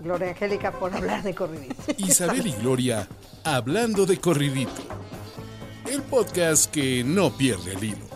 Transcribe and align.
Gloria 0.00 0.28
Angélica 0.28 0.72
por 0.72 0.94
hablar 0.94 1.22
de 1.22 1.34
corridito. 1.34 1.74
Isabel 1.98 2.46
y 2.46 2.52
Gloria 2.52 3.08
hablando 3.44 4.06
de 4.06 4.18
corridito. 4.20 4.82
El 5.86 6.02
podcast 6.02 6.70
que 6.70 7.02
no 7.04 7.36
pierde 7.36 7.72
el 7.72 7.84
hilo. 7.84 8.08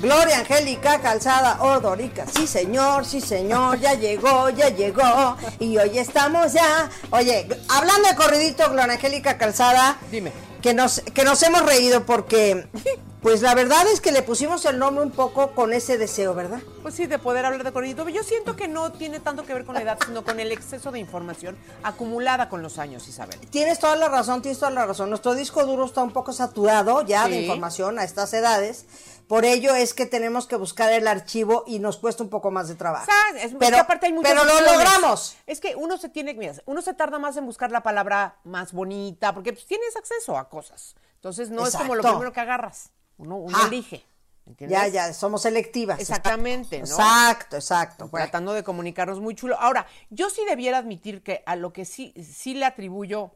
Gloria 0.00 0.38
Angélica 0.38 1.00
Calzada 1.00 1.60
Ordorica. 1.60 2.24
Sí, 2.26 2.46
señor, 2.46 3.04
sí, 3.04 3.20
señor, 3.20 3.80
ya 3.80 3.94
llegó, 3.94 4.48
ya 4.50 4.68
llegó. 4.68 5.36
Y 5.58 5.76
hoy 5.76 5.98
estamos 5.98 6.52
ya. 6.52 6.88
Oye, 7.10 7.48
hablando 7.68 8.08
de 8.08 8.14
corridito, 8.14 8.70
Gloria 8.70 8.92
Angélica 8.94 9.36
Calzada. 9.36 9.98
Dime. 10.12 10.47
Que 10.62 10.74
nos, 10.74 11.00
que 11.00 11.24
nos 11.24 11.42
hemos 11.42 11.64
reído 11.64 12.04
porque, 12.04 12.66
pues 13.22 13.42
la 13.42 13.54
verdad 13.54 13.86
es 13.92 14.00
que 14.00 14.10
le 14.10 14.22
pusimos 14.22 14.64
el 14.64 14.78
nombre 14.78 15.04
un 15.04 15.12
poco 15.12 15.52
con 15.52 15.72
ese 15.72 15.98
deseo, 15.98 16.34
¿verdad? 16.34 16.60
Pues 16.82 16.94
sí, 16.94 17.06
de 17.06 17.18
poder 17.18 17.44
hablar 17.44 17.62
de 17.64 17.72
corridito. 17.72 18.08
Yo 18.08 18.22
siento 18.22 18.56
que 18.56 18.66
no 18.66 18.90
tiene 18.92 19.20
tanto 19.20 19.44
que 19.44 19.54
ver 19.54 19.64
con 19.64 19.74
la 19.74 19.82
edad, 19.82 19.98
sino 20.04 20.24
con 20.24 20.40
el 20.40 20.50
exceso 20.50 20.90
de 20.90 20.98
información 20.98 21.56
acumulada 21.82 22.48
con 22.48 22.62
los 22.62 22.78
años, 22.78 23.06
Isabel. 23.08 23.38
Tienes 23.50 23.78
toda 23.78 23.96
la 23.96 24.08
razón, 24.08 24.42
tienes 24.42 24.58
toda 24.58 24.72
la 24.72 24.86
razón. 24.86 25.10
Nuestro 25.10 25.34
disco 25.34 25.64
duro 25.64 25.84
está 25.84 26.02
un 26.02 26.12
poco 26.12 26.32
saturado 26.32 27.02
ya 27.02 27.28
de 27.28 27.42
información 27.42 27.98
a 27.98 28.04
estas 28.04 28.32
edades. 28.34 28.84
Por 29.28 29.44
ello 29.44 29.74
es 29.74 29.92
que 29.94 30.06
tenemos 30.06 30.46
que 30.46 30.56
buscar 30.56 30.90
el 30.92 31.06
archivo 31.06 31.62
y 31.66 31.78
nos 31.80 31.98
cuesta 31.98 32.22
un 32.22 32.30
poco 32.30 32.50
más 32.50 32.66
de 32.68 32.74
trabajo. 32.76 33.06
¿Sabes? 33.06 33.44
Es- 33.44 33.52
es 33.52 33.56
pero 33.58 33.76
que 33.76 33.80
aparte 33.80 34.06
hay 34.06 34.12
muchas 34.14 34.32
pero 34.32 34.44
lo 34.44 34.60
logramos. 34.72 35.36
Es 35.46 35.60
que 35.60 35.76
uno 35.76 35.98
se 35.98 36.08
tiene, 36.08 36.32
mira, 36.34 36.54
uno 36.64 36.80
se 36.80 36.94
tarda 36.94 37.18
más 37.18 37.36
en 37.36 37.44
buscar 37.44 37.70
la 37.70 37.82
palabra 37.82 38.38
más 38.44 38.72
bonita, 38.72 39.34
porque 39.34 39.52
pues, 39.52 39.66
tienes 39.66 39.94
acceso 39.96 40.38
a 40.38 40.48
cosas. 40.48 40.96
Entonces 41.16 41.50
no 41.50 41.66
es 41.66 41.76
como 41.76 41.94
lo 41.94 42.00
Exacto. 42.00 42.16
primero 42.18 42.32
que 42.32 42.40
agarras. 42.40 42.90
Uno, 43.18 43.36
uno 43.36 43.58
Ah. 43.60 43.66
elige. 43.66 44.04
¿Entiendes? 44.46 44.78
Ya, 44.80 44.88
ya, 44.88 45.12
somos 45.12 45.42
selectivas. 45.42 46.00
Exactamente, 46.00 46.78
¿no? 46.78 46.84
Exacto, 46.86 47.56
exacto. 47.56 48.08
Bueno, 48.08 48.24
Tratando 48.24 48.54
de 48.54 48.64
comunicarnos 48.64 49.20
muy 49.20 49.34
chulo. 49.34 49.60
Ahora, 49.60 49.86
yo 50.08 50.30
sí 50.30 50.40
debiera 50.48 50.78
admitir 50.78 51.22
que 51.22 51.42
a 51.44 51.54
lo 51.54 51.74
que 51.74 51.84
sí, 51.84 52.14
sí 52.24 52.54
le 52.54 52.64
atribuyo 52.64 53.32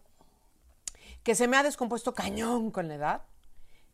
que 1.23 1.35
se 1.35 1.49
me 1.49 1.59
ha 1.59 1.63
descompuesto 1.63 2.15
cañón 2.15 2.71
con 2.71 2.89
la 2.89 2.95
edad, 2.95 3.23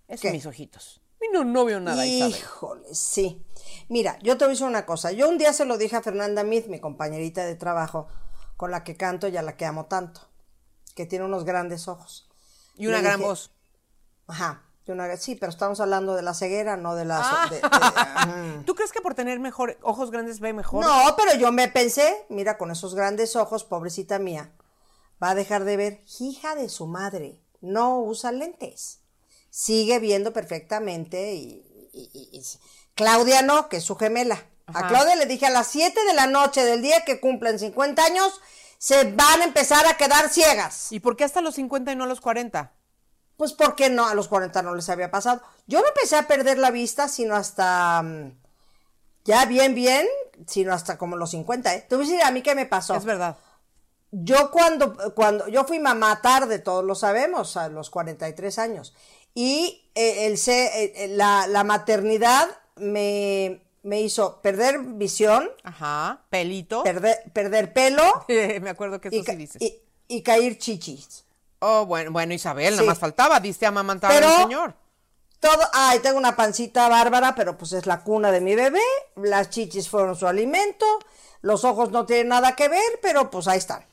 es 0.07 0.21
¿Qué? 0.21 0.31
mis 0.31 0.47
ojitos. 0.47 1.01
Y 1.21 1.33
no, 1.33 1.45
no 1.45 1.65
veo 1.65 1.81
nada, 1.81 2.07
Isabel. 2.07 2.35
Híjole, 2.35 2.95
sí. 2.95 3.45
Mira, 3.89 4.19
yo 4.23 4.37
te 4.39 4.45
voy 4.45 4.51
a 4.51 4.55
decir 4.55 4.67
una 4.67 4.87
cosa. 4.87 5.11
Yo 5.13 5.29
un 5.29 5.39
día 5.39 5.53
se 5.53 5.65
lo 5.65 5.77
dije 5.79 5.97
a 5.97 6.03
Fernanda 6.03 6.45
Mead, 6.45 6.67
mi 6.67 6.81
compañerita 6.81 7.45
de 7.45 7.55
trabajo, 7.57 8.09
con 8.57 8.71
la 8.71 8.85
que 8.85 8.97
canto 8.97 9.29
y 9.29 9.37
a 9.37 9.43
la 9.43 9.57
que 9.57 9.67
amo 9.67 9.87
tanto, 9.87 10.21
que 10.95 11.07
tiene 11.07 11.25
unos 11.25 11.45
grandes 11.45 11.89
ojos. 11.89 12.29
Y 12.77 12.87
una 12.87 12.99
Le 12.99 13.03
gran 13.03 13.17
dije- 13.19 13.29
voz. 13.29 13.51
Ajá. 14.29 14.63
de 14.87 14.93
una- 14.95 15.17
sí, 15.19 15.35
pero 15.35 15.51
estamos 15.51 15.81
hablando 15.81 16.15
de 16.15 16.23
la 16.23 16.33
ceguera, 16.33 16.77
no 16.79 16.95
de 16.95 17.05
la... 17.05 17.21
Ah. 17.23 17.51
de-. 17.51 18.63
¿Tú 18.65 18.75
crees 18.75 18.91
que 18.93 19.03
por 19.03 19.15
tener 19.15 19.39
mejor, 19.39 19.77
ojos 19.83 20.11
grandes 20.11 20.41
ve 20.41 20.53
mejor? 20.55 20.83
No, 20.85 21.15
pero 21.17 21.35
yo 21.39 21.53
me 21.53 21.69
pensé, 21.69 22.25
mira, 22.31 22.57
con 22.57 22.71
esos 22.71 22.95
grandes 22.95 23.37
ojos, 23.37 23.65
pobrecita 23.65 24.19
mía, 24.19 24.51
va 25.23 25.31
a 25.31 25.35
dejar 25.35 25.65
de 25.65 25.77
ver, 25.77 26.05
hija 26.21 26.55
de 26.55 26.69
su 26.71 26.87
madre, 26.87 27.43
no 27.61 27.99
usa 28.01 28.33
lentes. 28.33 29.01
Sigue 29.61 29.99
viendo 29.99 30.33
perfectamente 30.33 31.35
y, 31.35 31.91
y- 31.93 32.11
y- 32.13 32.39
y- 32.39 32.45
Claudia 32.95 33.43
no, 33.43 33.69
que 33.69 33.79
es 33.79 33.85
su 33.85 33.97
gemela. 33.97 34.41
Ajá. 34.67 34.87
A 34.87 34.89
Claudia 34.89 35.17
le 35.17 35.27
dije 35.27 35.47
a 35.47 35.51
las 35.51 35.67
7 35.67 35.99
de 36.05 36.15
la 36.15 36.29
noche 36.29 36.65
del 36.65 36.81
día 36.81 37.05
que 37.05 37.19
cumplen 37.19 37.59
50 37.59 38.05
años, 38.05 38.41
se 38.79 39.03
van 39.15 39.41
a 39.41 39.45
empezar 39.45 39.85
a 39.89 39.97
quedar 39.97 40.29
ciegas. 40.29 40.93
¿Y 40.93 41.01
por 41.01 41.17
qué 41.17 41.25
hasta 41.25 41.41
los 41.41 41.57
50 41.57 41.91
y 41.91 41.97
no 41.97 42.07
los 42.07 42.21
40? 42.21 42.73
Pues 43.37 43.53
porque 43.53 43.91
no, 43.91 44.07
a 44.07 44.15
los 44.15 44.29
40 44.29 44.63
no 44.63 44.77
les 44.77 44.89
había 44.91 45.11
pasado. 45.11 45.43
Yo 45.67 45.81
no 45.81 45.89
empecé 45.89 46.15
a 46.15 46.29
perder 46.29 46.59
la 46.59 46.71
vista, 46.71 47.09
sino 47.09 47.35
hasta... 47.35 48.01
mm, 48.03 48.39
Ya 49.25 49.45
bien, 49.47 49.75
bien, 49.75 50.07
sino 50.47 50.73
hasta 50.73 50.97
como 50.99 51.17
los 51.17 51.31
50, 51.33 51.75
¿eh? 51.75 51.85
Te 51.89 51.97
voy 51.97 52.05
a 52.05 52.09
decir 52.09 52.23
a 52.25 52.31
mí 52.31 52.43
qué 52.43 52.55
me 52.55 52.67
pasó. 52.67 52.95
Es 52.95 53.05
verdad. 53.05 53.37
Yo 54.11 54.51
cuando, 54.51 54.97
cuando, 55.15 55.49
yo 55.49 55.65
fui 55.65 55.79
mamá 55.81 56.23
tarde, 56.23 56.61
todos 56.61 56.83
lo 56.85 56.95
sabemos, 56.95 57.57
a 57.59 57.69
los 57.69 57.91
43 57.91 58.59
años. 58.59 58.95
Y 59.35 59.91
eh, 59.95 60.27
el, 60.27 60.39
se- 60.39 61.05
eh, 61.05 61.09
la, 61.09 61.47
la 61.47 61.65
maternidad 61.65 62.49
me, 62.77 63.63
me 63.83 64.01
hizo 64.01 64.41
perder 64.43 64.79
visión, 64.81 65.51
Ajá. 65.63 66.23
Pelito. 66.31 66.83
perder, 66.83 67.19
perder 67.33 67.73
pelo 67.73 68.03
Me 68.29 68.71
acuerdo 68.71 69.01
que 69.01 69.09
y, 69.13 69.17
eso 69.17 69.25
ca- 69.25 69.33
sí 69.33 69.39
dices. 69.39 69.63
y, 69.63 69.81
y 70.09 70.23
caer 70.23 70.59
chichis. 70.59 71.25
Oh, 71.61 71.87
bueno, 71.87 72.13
bueno, 72.13 72.35
Isabel, 72.35 72.71
Sí. 72.75 72.77
nada 72.77 72.87
más 72.89 72.99
faltaba. 72.99 73.41
Diste 73.41 73.67
a 73.67 73.71
amamantar 73.71 74.13
al 74.23 74.43
señor. 74.43 74.75
Todo, 75.41 75.63
ay, 75.73 76.01
tengo 76.01 76.19
una 76.19 76.35
pancita 76.37 76.89
bárbara, 76.89 77.35
pero 77.37 77.57
pues 77.57 77.73
es 77.73 77.87
la 77.87 78.03
cuna 78.03 78.31
de 78.33 78.41
mi 78.41 78.55
bebé. 78.57 78.81
Las 79.17 79.51
chichis 79.51 79.89
fueron 79.89 80.17
su 80.17 80.27
alimento. 80.27 80.85
Los 81.43 81.65
ojos 81.65 81.91
no 81.93 82.07
tienen 82.07 82.29
nada 82.29 82.57
que 82.57 82.69
ver, 82.69 82.99
pero 83.03 83.31
pues 83.31 83.47
ahí 83.49 83.59
están. 83.59 83.85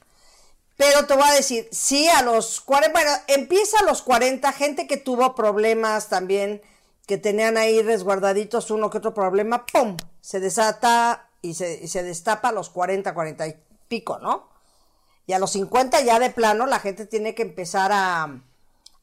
Pero 0.77 1.05
te 1.05 1.15
voy 1.15 1.27
a 1.27 1.33
decir, 1.33 1.69
sí, 1.71 2.07
a 2.09 2.21
los 2.21 2.59
40, 2.61 2.91
bueno, 2.91 3.11
empieza 3.27 3.79
a 3.79 3.83
los 3.83 4.01
40, 4.01 4.51
gente 4.51 4.87
que 4.87 4.97
tuvo 4.97 5.33
problemas 5.33 6.09
también, 6.09 6.61
que 7.07 7.17
tenían 7.17 7.57
ahí 7.57 7.81
resguardaditos 7.81 8.71
uno 8.71 8.89
que 8.89 8.97
otro 8.97 9.13
problema, 9.13 9.65
¡pum! 9.65 9.95
Se 10.19 10.39
desata 10.39 11.29
y 11.41 11.53
se, 11.53 11.79
y 11.81 11.87
se 11.87 12.03
destapa 12.03 12.49
a 12.49 12.51
los 12.51 12.69
40, 12.69 13.13
40 13.13 13.47
y 13.47 13.55
pico, 13.87 14.19
¿no? 14.19 14.49
Y 15.27 15.33
a 15.33 15.39
los 15.39 15.51
50 15.51 16.01
ya 16.01 16.19
de 16.19 16.29
plano 16.29 16.65
la 16.65 16.79
gente 16.79 17.05
tiene 17.05 17.35
que 17.35 17.43
empezar 17.43 17.91
a, 17.93 18.41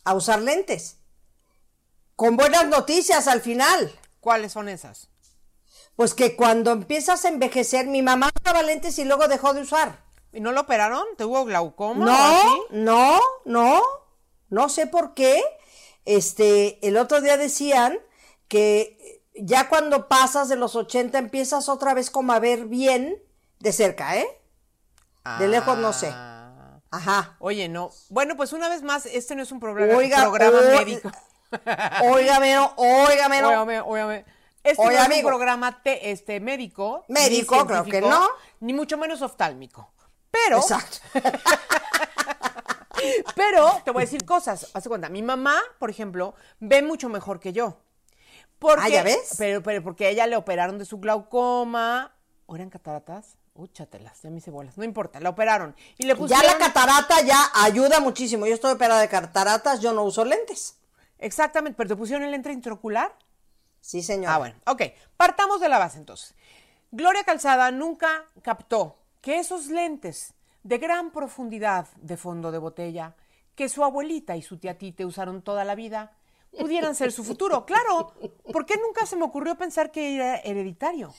a 0.05 0.15
usar 0.15 0.43
lentes. 0.43 0.97
Con 2.17 2.37
buenas 2.37 2.67
noticias 2.67 3.27
al 3.29 3.41
final. 3.41 3.99
¿Cuáles 4.21 4.53
son 4.53 4.69
esas? 4.69 5.09
Pues 5.97 6.15
que 6.15 6.37
cuando 6.37 6.71
empiezas 6.71 7.25
a 7.25 7.29
envejecer, 7.29 7.87
mi 7.87 8.03
mamá 8.03 8.31
usaba 8.41 8.63
lentes 8.63 8.99
y 8.99 9.05
luego 9.05 9.27
dejó 9.27 9.55
de 9.55 9.63
usar. 9.63 10.02
¿Y 10.33 10.41
no 10.41 10.53
lo 10.53 10.63
operaron? 10.63 11.05
¿Tuvo 11.19 11.45
glaucoma? 11.45 12.05
o 12.05 12.09
No, 12.09 12.37
así? 12.39 12.49
no, 12.71 13.21
no, 13.45 13.83
no 14.49 14.69
sé 14.69 14.87
por 14.87 15.15
qué. 15.15 15.43
Este, 16.05 16.79
el 16.87 16.97
otro 16.97 17.21
día 17.21 17.37
decían 17.37 17.99
que 18.49 19.23
ya 19.35 19.69
cuando 19.69 20.09
pasas 20.09 20.49
de 20.49 20.57
los 20.57 20.75
80 20.77 21.19
empiezas 21.19 21.69
otra 21.69 21.95
vez 21.95 22.11
como 22.11 22.33
a 22.33 22.39
ver 22.39 22.67
bien 22.67 23.23
de 23.61 23.73
cerca, 23.73 24.17
¿eh? 24.17 24.27
De 25.39 25.47
lejos 25.49 25.79
no 25.79 25.93
sé. 25.93 26.09
Ah. 26.13 26.81
Ajá. 26.91 27.37
Oye, 27.39 27.69
no. 27.69 27.91
Bueno, 28.11 28.37
pues 28.37 28.53
una 28.53 28.69
vez 28.69 28.83
más, 28.83 29.07
este 29.07 29.35
no 29.37 29.43
es 29.43 29.53
un 29.53 29.61
programa, 29.61 29.95
Oiga, 29.97 30.21
programa 30.21 30.59
o- 30.59 30.79
médico. 30.79 31.11
Óigame, 32.03 32.59
óigame. 32.77 33.43
Óigame, 33.45 33.81
óigame. 33.81 34.25
Este 34.65 34.85
no 34.85 34.91
es 34.91 34.99
amigo. 34.99 35.21
un 35.29 35.35
programa 35.35 35.83
te- 35.83 36.11
este, 36.11 36.41
médico. 36.41 37.05
Médico, 37.09 37.67
creo 37.67 37.85
que 37.85 38.01
no. 38.01 38.29
Ni 38.61 38.73
mucho 38.73 38.97
menos 38.99 39.23
oftálmico. 39.23 39.91
Pero, 40.33 40.59
Exacto. 40.59 40.99
pero 43.37 43.81
te 43.85 43.91
voy 43.91 44.03
a 44.03 44.07
decir 44.07 44.25
cosas. 44.25 44.69
Haz 44.75 44.85
de 44.85 44.89
cuenta, 44.89 45.09
mi 45.09 45.23
mamá, 45.23 45.61
por 45.79 45.91
ejemplo, 45.91 46.35
ve 46.61 46.83
mucho 46.83 47.09
mejor 47.09 47.39
que 47.39 47.53
yo. 47.53 47.79
Porque, 48.59 48.83
Ah, 48.85 48.89
¿ya 48.89 49.03
ves? 49.03 49.35
Pero, 49.39 49.63
pero 49.63 49.83
porque 49.83 50.07
a 50.07 50.09
ella 50.11 50.27
le 50.27 50.37
operaron 50.37 50.79
de 50.79 50.85
su 50.85 50.99
glaucoma. 50.99 52.13
¿O 52.47 52.57
eran 52.57 52.71
cataratas? 52.71 53.37
Úchatelas, 53.55 54.23
ya 54.23 54.31
me 54.31 54.39
hice 54.39 54.51
bolas. 54.51 54.79
No 54.79 54.85
importa, 54.85 55.21
la 55.21 55.29
operaron. 55.29 55.77
Y 55.99 56.05
le 56.05 56.15
Ya 56.15 56.19
pusieron... 56.19 56.47
la 56.47 56.59
catarata 56.59 57.21
ya 57.23 57.39
ayuda 57.55 58.01
muchísimo. 58.01 58.47
Yo 58.47 58.55
estoy 58.55 58.73
operada 58.73 59.01
de 59.01 59.09
cataratas, 59.09 59.81
yo 59.81 59.93
no 59.93 60.05
uso 60.05 60.25
lentes. 60.25 60.79
Exactamente, 61.19 61.77
pero 61.77 61.89
te 61.89 61.97
pusieron 61.97 62.25
el 62.25 62.31
lente 62.31 62.51
intraocular. 62.53 63.15
Sí, 63.81 64.03
señora. 64.03 64.35
Ah, 64.35 64.39
bueno, 64.39 64.55
ok. 64.67 64.83
Partamos 65.17 65.61
de 65.61 65.69
la 65.69 65.79
base 65.79 65.99
entonces. 65.99 66.35
Gloria 66.93 67.25
Calzada 67.25 67.71
nunca 67.71 68.25
captó 68.43 68.97
que 69.23 69.39
esos 69.39 69.69
lentes 69.69 70.35
de 70.63 70.77
gran 70.79 71.11
profundidad 71.13 71.89
de 71.97 72.19
fondo 72.19 72.53
de 72.53 72.59
botella 72.59 73.15
que 73.55 73.69
su 73.71 73.83
abuelita 73.85 74.37
y 74.37 74.43
su 74.43 74.59
tía 74.59 74.77
Tite 74.77 75.05
usaron 75.07 75.41
toda 75.43 75.65
la 75.65 75.75
vida 75.75 76.13
pudieran 76.59 76.95
ser 76.95 77.13
su 77.13 77.25
futuro. 77.25 77.65
Claro, 77.67 78.13
¿por 78.53 78.67
qué 78.67 78.77
nunca 78.77 79.07
se 79.07 79.17
me 79.17 79.25
ocurrió 79.25 79.55
pensar 79.57 79.91
que 79.91 80.15
era 80.17 80.37
hereditario? 80.37 81.15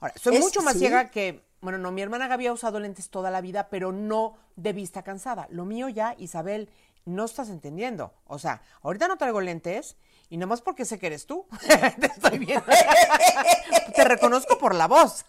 Ahora, 0.00 0.14
soy 0.20 0.36
Es- 0.36 0.40
mucho 0.42 0.60
más 0.62 0.74
sí. 0.74 0.80
ciega 0.80 1.10
que, 1.10 1.42
bueno, 1.60 1.78
no, 1.78 1.90
mi 1.92 2.02
hermana 2.02 2.32
había 2.32 2.52
usado 2.52 2.78
lentes 2.80 3.08
toda 3.08 3.30
la 3.30 3.40
vida, 3.40 3.68
pero 3.70 3.92
no 3.92 4.36
de 4.56 4.72
vista 4.72 5.02
cansada. 5.02 5.46
Lo 5.50 5.64
mío 5.64 5.88
ya, 5.88 6.14
Isabel, 6.18 6.68
no 7.06 7.24
estás 7.24 7.48
entendiendo. 7.48 8.12
O 8.26 8.38
sea, 8.38 8.62
ahorita 8.82 9.08
no 9.08 9.16
traigo 9.16 9.40
lentes 9.40 9.96
y 10.28 10.36
nomás 10.38 10.60
porque 10.62 10.84
sé 10.84 10.98
que 10.98 11.06
eres 11.06 11.26
tú. 11.26 11.46
Te 12.00 12.06
estoy 12.06 12.38
viendo. 12.38 12.64
Te 13.94 14.04
reconozco 14.04 14.58
por 14.58 14.74
la 14.74 14.86
voz. 14.88 15.24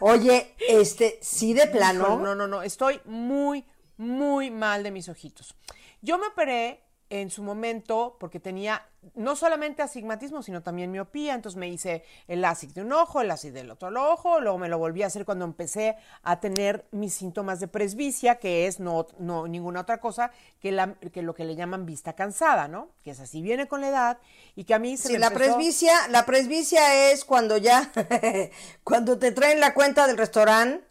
Oye, 0.00 0.54
este, 0.68 1.18
sí 1.22 1.54
de 1.54 1.66
plano. 1.66 2.04
Híjole, 2.04 2.22
No, 2.22 2.34
no, 2.34 2.46
no. 2.48 2.62
Estoy 2.62 3.00
muy, 3.04 3.64
muy 3.96 4.50
mal 4.50 4.82
de 4.82 4.90
mis 4.90 5.08
ojitos. 5.08 5.54
Yo 6.00 6.18
me 6.18 6.26
operé 6.26 6.82
en 7.10 7.30
su 7.30 7.42
momento 7.42 8.16
porque 8.20 8.38
tenía 8.40 8.86
no 9.14 9.36
solamente 9.36 9.80
astigmatismo, 9.80 10.42
sino 10.42 10.62
también 10.62 10.90
miopía. 10.90 11.34
Entonces 11.34 11.56
me 11.56 11.68
hice 11.68 12.04
el 12.26 12.40
LASIK 12.42 12.72
de 12.74 12.82
un 12.82 12.92
ojo, 12.92 13.20
el 13.20 13.28
LASIK 13.28 13.52
del 13.52 13.70
otro 13.70 13.88
ojo. 14.12 14.40
Luego 14.40 14.58
me 14.58 14.68
lo 14.68 14.76
volví 14.78 15.02
a 15.02 15.06
hacer 15.06 15.24
cuando 15.24 15.44
empecé 15.44 15.96
a 16.22 16.40
tener 16.40 16.84
mis 16.90 17.14
síntomas 17.14 17.60
de 17.60 17.68
presbicia, 17.68 18.34
que 18.36 18.66
es 18.66 18.80
no, 18.80 19.06
no 19.18 19.46
ninguna 19.48 19.80
otra 19.80 19.98
cosa 20.00 20.32
que, 20.60 20.72
la, 20.72 20.94
que 21.12 21.22
lo 21.22 21.34
que 21.34 21.44
le 21.44 21.56
llaman 21.56 21.86
vista 21.86 22.12
cansada, 22.14 22.68
¿no? 22.68 22.90
Que 23.02 23.12
es 23.12 23.20
así, 23.20 23.40
viene 23.40 23.68
con 23.68 23.80
la 23.80 23.88
edad 23.88 24.18
y 24.56 24.64
que 24.64 24.74
a 24.74 24.78
mí 24.78 24.96
se 24.96 25.08
Sí, 25.08 25.12
me 25.14 25.20
la 25.20 25.28
empezó- 25.28 25.54
presbicia, 25.54 26.08
la 26.08 26.26
presbicia 26.26 27.10
es 27.10 27.24
cuando 27.24 27.56
ya, 27.56 27.90
cuando 28.84 29.18
te 29.18 29.32
traen 29.32 29.60
la 29.60 29.74
cuenta 29.74 30.06
del 30.06 30.18
restaurante 30.18 30.84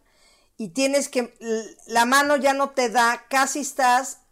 y 0.56 0.70
tienes 0.70 1.08
que, 1.08 1.34
la 1.86 2.04
mano 2.04 2.36
ya 2.36 2.52
no 2.54 2.70
te 2.70 2.88
da, 2.88 3.26
casi 3.28 3.60
estás, 3.60 4.22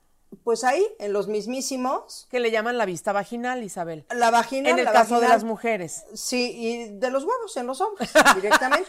pues 0.44 0.64
ahí, 0.64 0.86
en 0.98 1.12
los 1.12 1.28
mismísimos, 1.28 2.26
que 2.30 2.40
le 2.40 2.50
llaman 2.50 2.78
la 2.78 2.86
vista 2.86 3.12
vaginal, 3.12 3.62
Isabel. 3.62 4.04
la 4.10 4.30
vagina. 4.30 4.70
En 4.70 4.78
el 4.78 4.86
caso 4.86 5.20
de 5.20 5.28
las 5.28 5.44
mujeres. 5.44 6.04
Sí, 6.14 6.52
y 6.56 6.88
de 6.98 7.10
los 7.10 7.24
huevos 7.24 7.56
en 7.56 7.66
los 7.66 7.80
hombres, 7.80 8.10
directamente. 8.34 8.88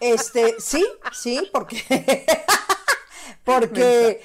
Este, 0.00 0.56
sí, 0.58 0.86
sí, 1.12 1.48
porque, 1.52 2.26
porque, 3.44 4.22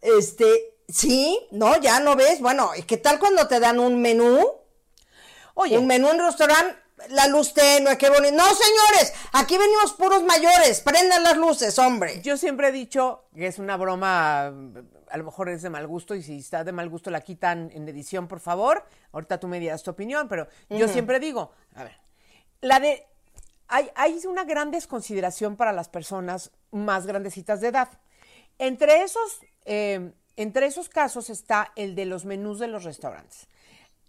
este, 0.00 0.76
sí, 0.88 1.46
no, 1.50 1.80
ya 1.80 2.00
no 2.00 2.16
ves, 2.16 2.40
bueno, 2.40 2.70
¿y 2.76 2.82
qué 2.82 2.96
tal 2.96 3.18
cuando 3.18 3.46
te 3.48 3.60
dan 3.60 3.78
un 3.78 4.00
menú? 4.00 4.46
Oye, 5.54 5.76
Un 5.76 5.88
menú 5.88 6.08
en 6.10 6.20
restaurante, 6.20 6.76
la 7.10 7.26
luz 7.26 7.54
tenue, 7.54 7.96
qué 7.96 8.10
bonito. 8.10 8.36
No, 8.36 8.44
señores, 8.44 9.12
aquí 9.32 9.56
venimos 9.56 9.92
puros 9.92 10.22
mayores, 10.24 10.80
prendan 10.80 11.22
las 11.22 11.36
luces, 11.36 11.78
hombre. 11.78 12.20
Yo 12.22 12.36
siempre 12.36 12.68
he 12.68 12.72
dicho 12.72 13.24
que 13.34 13.46
es 13.46 13.58
una 13.58 13.76
broma, 13.76 14.46
a 14.46 15.16
lo 15.16 15.24
mejor 15.24 15.48
es 15.48 15.62
de 15.62 15.70
mal 15.70 15.86
gusto 15.86 16.14
y 16.14 16.22
si 16.22 16.38
está 16.38 16.64
de 16.64 16.72
mal 16.72 16.88
gusto 16.88 17.10
la 17.10 17.20
quitan 17.20 17.70
en 17.72 17.88
edición, 17.88 18.28
por 18.28 18.40
favor. 18.40 18.84
Ahorita 19.12 19.38
tú 19.38 19.48
me 19.48 19.60
dirás 19.60 19.82
tu 19.82 19.90
opinión, 19.90 20.28
pero 20.28 20.48
yo 20.68 20.88
siempre 20.88 21.20
digo, 21.20 21.52
a 21.74 21.84
ver, 21.84 21.98
la 22.60 22.80
de 22.80 23.06
hay, 23.68 23.90
hay 23.94 24.18
una 24.26 24.44
gran 24.44 24.70
desconsideración 24.70 25.56
para 25.56 25.72
las 25.72 25.88
personas 25.88 26.50
más 26.70 27.06
grandecitas 27.06 27.60
de 27.60 27.68
edad. 27.68 27.88
Entre 28.58 29.02
esos, 29.02 29.40
eh, 29.66 30.12
entre 30.36 30.66
esos 30.66 30.88
casos 30.88 31.30
está 31.30 31.72
el 31.76 31.94
de 31.94 32.06
los 32.06 32.24
menús 32.24 32.58
de 32.58 32.68
los 32.68 32.84
restaurantes. 32.84 33.46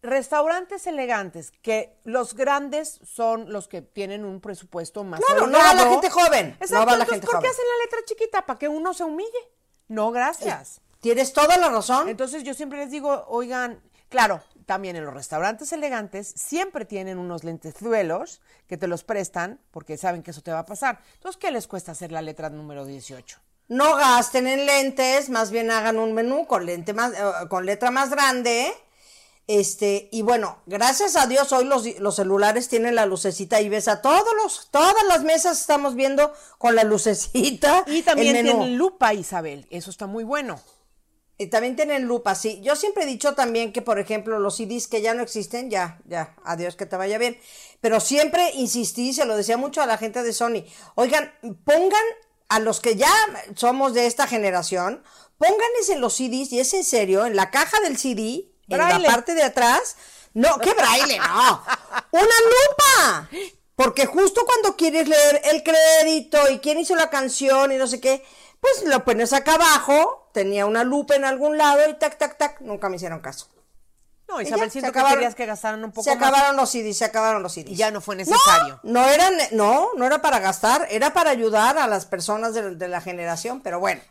Restaurantes 0.02 0.88
elegantes, 0.88 1.52
que 1.62 1.98
los 2.04 2.34
grandes 2.34 3.00
son 3.04 3.52
los 3.52 3.68
que 3.68 3.82
tienen 3.82 4.24
un 4.24 4.40
presupuesto 4.40 5.04
más 5.04 5.20
Claro, 5.20 5.48
no 5.48 5.58
va 5.58 5.74
la 5.74 5.90
gente 5.90 6.10
joven, 6.10 6.50
no 6.60 6.66
Exacto, 6.66 6.86
va 6.86 6.98
la 6.98 7.04
entonces, 7.04 7.10
gente 7.12 7.26
¿por 7.28 7.36
qué 7.36 7.48
joven. 7.48 7.52
hacen 7.52 7.66
la 7.78 7.86
letra 7.86 8.00
chiquita? 8.06 8.46
¿Para 8.46 8.60
que 8.60 8.68
uno 8.70 8.94
se 8.94 9.04
humille? 9.04 9.30
No, 9.88 10.12
gracias. 10.12 10.82
Tienes 11.02 11.34
toda 11.34 11.58
la 11.58 11.70
razón. 11.70 12.08
Entonces 12.10 12.44
yo 12.44 12.54
siempre 12.54 12.80
les 12.80 12.92
digo, 12.92 13.26
oigan, 13.28 13.82
claro, 14.10 14.42
también 14.66 14.96
en 14.96 15.04
los 15.06 15.14
restaurantes 15.14 15.72
elegantes 15.74 16.32
siempre 16.36 16.86
tienen 16.86 17.18
unos 17.18 17.44
lentezuelos 17.44 18.42
que 18.68 18.78
te 18.78 18.88
los 18.88 19.04
prestan 19.04 19.60
porque 19.72 19.98
saben 19.98 20.24
que 20.24 20.32
eso 20.32 20.42
te 20.42 20.52
va 20.52 20.60
a 20.60 20.66
pasar. 20.66 21.02
Entonces, 21.16 21.40
¿qué 21.40 21.52
les 21.52 21.68
cuesta 21.68 21.92
hacer 21.94 22.12
la 22.12 22.22
letra 22.22 22.50
número 22.50 22.86
18? 22.86 23.40
No 23.70 23.96
gasten 23.96 24.48
en 24.48 24.66
lentes, 24.66 25.30
más 25.30 25.52
bien 25.52 25.72
hagan 25.72 26.00
un 26.00 26.14
menú 26.14 26.48
con 26.48 26.66
lente 26.66 26.94
más, 26.94 27.14
eh, 27.14 27.18
con 27.50 27.66
letra 27.66 27.92
más 27.92 28.10
grande. 28.10 28.72
Este, 29.50 30.10
y 30.12 30.22
bueno, 30.22 30.60
gracias 30.68 31.16
a 31.16 31.26
Dios 31.26 31.52
hoy 31.54 31.66
los, 31.66 31.84
los 32.00 32.18
celulares 32.18 32.70
tienen 32.70 32.94
la 32.94 33.08
lucecita 33.08 33.60
y 33.60 33.68
ves 33.68 33.88
a 33.88 34.00
todos 34.00 34.28
los, 34.44 34.68
todas 34.70 35.04
las 35.08 35.24
mesas 35.24 35.60
estamos 35.60 35.96
viendo 35.96 36.32
con 36.60 36.76
la 36.76 36.84
lucecita. 36.84 37.84
Y 37.88 38.04
también 38.04 38.34
tienen 38.34 38.78
lupa, 38.78 39.16
Isabel. 39.16 39.66
Eso 39.72 39.90
está 39.90 40.06
muy 40.06 40.24
bueno. 40.24 40.62
Y 41.40 41.48
también 41.48 41.76
tienen 41.76 42.04
lupa, 42.06 42.36
sí. 42.36 42.62
Yo 42.62 42.76
siempre 42.76 43.06
he 43.06 43.08
dicho 43.08 43.34
también 43.34 43.74
que, 43.74 43.82
por 43.82 43.98
ejemplo, 43.98 44.38
los 44.38 44.56
CDs 44.56 44.88
que 44.88 45.02
ya 45.02 45.16
no 45.16 45.24
existen, 45.24 45.72
ya, 45.72 46.00
ya, 46.06 46.36
adiós, 46.44 46.76
que 46.76 46.86
te 46.86 46.96
vaya 46.96 47.18
bien. 47.18 47.36
Pero 47.82 48.00
siempre 48.02 48.52
insistí, 48.54 49.14
se 49.14 49.26
lo 49.26 49.36
decía 49.36 49.58
mucho 49.58 49.82
a 49.82 49.88
la 49.88 49.98
gente 49.98 50.22
de 50.22 50.32
Sony, 50.32 50.64
oigan, 50.94 51.34
pongan 51.66 52.06
a 52.50 52.60
los 52.60 52.82
que 52.82 52.98
ya 52.98 53.12
somos 53.56 53.96
de 53.96 54.06
esta 54.06 54.28
generación, 54.28 55.02
pónganles 55.40 55.90
en 55.90 56.02
los 56.02 56.14
CDs, 56.14 56.54
y 56.54 56.60
es 56.60 56.72
en 56.76 56.84
serio, 56.84 57.26
en 57.26 57.36
la 57.36 57.50
caja 57.50 57.80
del 57.80 57.98
CD, 57.98 58.49
en 58.70 58.78
Braille. 58.78 59.04
la 59.08 59.10
parte 59.12 59.34
de 59.34 59.44
atrás, 59.44 59.96
no, 60.34 60.58
¿qué 60.60 60.74
braille? 60.74 61.18
No, 61.20 61.64
una 62.12 62.22
lupa. 62.24 63.30
Porque 63.76 64.06
justo 64.06 64.46
cuando 64.46 64.76
quieres 64.76 65.08
leer 65.08 65.42
el 65.46 65.64
crédito 65.64 66.38
y 66.50 66.60
quién 66.60 66.80
hizo 66.80 66.96
la 66.96 67.10
canción 67.10 67.72
y 67.72 67.78
no 67.78 67.88
sé 67.88 68.00
qué, 68.02 68.26
pues 68.60 68.84
lo 68.86 69.06
pones 69.06 69.32
acá 69.32 69.54
abajo, 69.56 70.30
tenía 70.34 70.66
una 70.66 70.84
lupa 70.84 71.16
en 71.16 71.24
algún 71.26 71.58
lado 71.58 71.90
y 71.90 71.94
tac, 71.98 72.18
tac, 72.18 72.38
tac, 72.38 72.60
nunca 72.62 72.90
me 72.90 72.98
hicieron 72.98 73.20
caso. 73.22 73.48
No, 74.28 74.40
Isabel, 74.42 74.66
ya, 74.66 74.72
siento 74.72 74.88
se 74.90 74.94
que 74.94 75.00
acabaron- 75.00 75.14
querías 75.16 75.34
que 75.34 75.46
gastaran 75.48 75.84
un 75.84 75.92
poco 75.92 76.04
Se 76.04 76.16
más. 76.16 76.28
acabaron 76.30 76.56
los 76.58 76.70
CDs, 76.70 76.98
se 76.98 77.06
acabaron 77.06 77.42
los 77.42 77.52
CDs. 77.54 77.72
Y 77.72 77.76
ya 77.76 77.90
no 77.90 78.00
fue 78.00 78.16
necesario. 78.16 78.80
No, 78.84 79.02
no 79.02 79.08
eran, 79.08 79.34
no, 79.54 79.90
no 79.96 80.06
era 80.06 80.22
para 80.22 80.38
gastar, 80.40 80.86
era 80.92 81.14
para 81.14 81.32
ayudar 81.32 81.78
a 81.80 81.88
las 81.88 82.06
personas 82.06 82.54
de, 82.54 82.76
de 82.76 82.88
la 82.90 83.02
generación, 83.02 83.62
pero 83.62 83.80
bueno. 83.80 84.02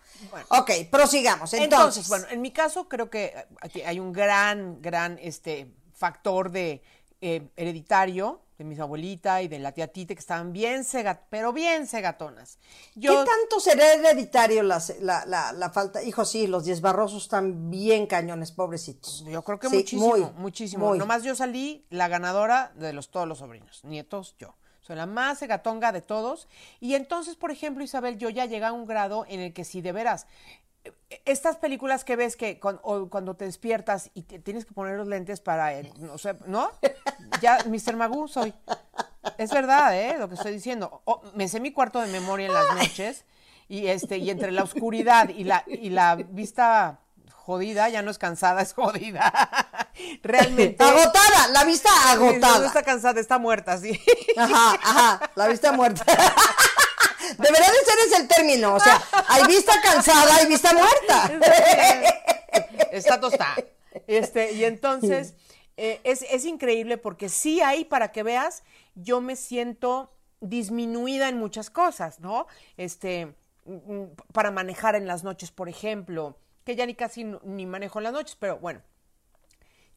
Ok, 0.49 0.70
prosigamos. 0.91 1.53
Entonces, 1.55 1.62
Entonces, 1.62 2.09
bueno, 2.09 2.26
en 2.31 2.41
mi 2.41 2.50
caso 2.50 2.88
creo 2.88 3.11
que 3.11 3.35
aquí 3.61 3.82
hay 3.82 4.00
un 4.00 4.12
gran, 4.12 4.81
gran 4.82 5.19
este, 5.20 5.73
factor 5.93 6.50
de 6.50 6.82
eh, 7.20 7.49
hereditario 7.56 8.43
de 8.59 8.65
mi 8.65 8.76
abuelita 8.79 9.41
y 9.41 9.47
de 9.47 9.61
la 9.61 9.70
tía 9.70 9.87
Tite 9.87 10.17
que 10.17 10.19
estaban 10.19 10.53
bien 10.53 10.85
pero 11.31 11.53
bien 11.53 11.87
cegatonas. 11.87 12.59
Yo, 12.97 13.12
¿qué 13.25 13.31
tanto 13.31 13.61
será 13.61 13.93
hereditario 13.93 14.65
las- 14.65 14.99
la, 14.99 15.25
la, 15.26 15.53
la 15.53 15.70
falta? 15.70 16.03
Hijo, 16.03 16.25
sí, 16.25 16.49
los 16.49 16.64
diez 16.64 16.81
barrosos 16.81 17.23
están 17.23 17.71
bien 17.71 18.09
cañones, 18.09 18.50
pobrecitos. 18.50 19.25
yo 19.29 19.43
creo 19.44 19.61
que 19.61 19.69
Sí, 19.69 19.76
muchísimo, 19.76 20.06
muy, 20.09 20.21
muchísimo. 20.37 20.88
muy. 20.88 20.99
Nomás 20.99 21.23
yo 21.23 21.37
salí 21.37 21.87
la 21.91 22.09
ganadora 22.09 22.73
de 22.75 22.93
los 22.93 23.11
todos 23.12 23.29
los 23.29 23.38
sobrinos, 23.38 23.85
nietos, 23.85 24.35
yo. 24.41 24.56
La 24.96 25.06
más 25.06 25.38
cegatonga 25.40 25.93
de 25.93 26.02
todos. 26.02 26.49
Y 26.81 26.94
entonces, 26.94 27.37
por 27.37 27.50
ejemplo, 27.50 27.82
Isabel, 27.85 28.19
yo 28.19 28.31
ya 28.31 28.44
llegué 28.46 28.64
a 28.64 28.73
un 28.73 28.87
grado 28.87 29.25
en 29.29 29.40
el 29.40 29.52
que 29.52 29.64
si 29.64 29.81
de 29.81 29.93
veras, 29.93 30.26
eh, 30.85 30.93
estas 31.25 31.56
películas 31.56 32.05
que 32.05 32.17
ves 32.17 32.37
que 32.37 32.58
cuan- 32.61 32.81
o 32.82 33.08
cuando 33.08 33.35
te 33.35 33.44
despiertas 33.44 34.11
y 34.14 34.23
te 34.23 34.38
tienes 34.38 34.64
que 34.64 34.73
poner 34.75 34.96
los 34.96 35.06
lentes 35.08 35.40
para, 35.40 35.75
eh, 35.75 35.93
no 35.99 36.19
sé, 36.19 36.35
¿no? 36.46 36.70
Ya, 37.40 37.58
Mr. 37.67 37.96
Magoo 37.96 38.29
soy. 38.29 38.55
Es 39.37 39.50
verdad, 39.50 39.96
¿eh? 39.96 40.17
Lo 40.19 40.29
que 40.29 40.35
estoy 40.37 40.52
diciendo. 40.52 41.02
O- 41.05 41.23
me 41.35 41.49
sé 41.49 41.61
mi 41.61 41.73
cuarto 41.73 42.00
de 42.00 42.06
memoria 42.08 42.46
en 42.46 42.55
las 42.55 42.75
noches 42.75 43.25
y 43.69 43.87
este 43.88 44.16
y 44.18 44.30
entre 44.30 44.50
la 44.52 44.62
oscuridad 44.62 45.28
y 45.28 45.45
la 45.45 45.62
y 45.66 45.90
la 45.90 46.14
vista 46.16 47.00
jodida, 47.33 47.88
ya 47.88 48.02
no 48.02 48.11
es 48.11 48.18
cansada, 48.18 48.62
es 48.62 48.73
jodida. 48.73 49.33
Realmente. 50.23 50.83
Agotada, 50.83 51.49
la 51.52 51.64
vista 51.64 51.88
Sí, 51.88 52.17
No 52.19 52.26
agotada. 52.28 52.67
está 52.67 52.83
cansada, 52.83 53.21
está 53.21 53.38
muerta, 53.38 53.78
sí. 53.78 54.00
Ajá, 54.37 54.78
ajá, 54.83 55.31
la 55.35 55.49
vista 55.49 55.73
muerta. 55.73 56.05
Debería 57.38 57.71
de 57.71 57.85
ser 57.85 57.99
ese 58.07 58.17
el 58.23 58.28
término, 58.28 58.75
o 58.75 58.81
sea, 58.81 59.02
hay 59.28 59.45
vista 59.47 59.75
cansada 59.83 60.43
y 60.43 60.47
vista 60.47 60.73
muerta. 60.73 61.31
está 62.93 63.21
tostada. 63.21 63.57
Este, 64.07 64.52
y 64.52 64.64
entonces, 64.64 65.35
eh, 65.76 66.00
es, 66.05 66.23
es 66.23 66.45
increíble 66.45 66.97
porque 66.97 67.28
sí 67.28 67.61
hay, 67.61 67.85
para 67.85 68.12
que 68.12 68.23
veas, 68.23 68.62
yo 68.95 69.21
me 69.21 69.37
siento 69.37 70.11
disminuida 70.40 71.28
en 71.28 71.38
muchas 71.38 71.71
cosas, 71.71 72.21
¿no? 72.21 72.47
Este, 72.76 73.35
mm, 73.64 74.05
para 74.33 74.50
manejar 74.50 74.95
en 74.95 75.07
las 75.07 75.25
noches, 75.25 75.50
por 75.50 75.69
ejemplo, 75.69 76.38
que 76.64 76.76
ya 76.76 76.87
ni 76.87 76.95
casi 76.95 77.25
ni 77.43 77.67
manejo 77.67 77.99
en 77.99 78.05
las 78.05 78.12
noches, 78.12 78.37
pero 78.38 78.59
bueno. 78.59 78.81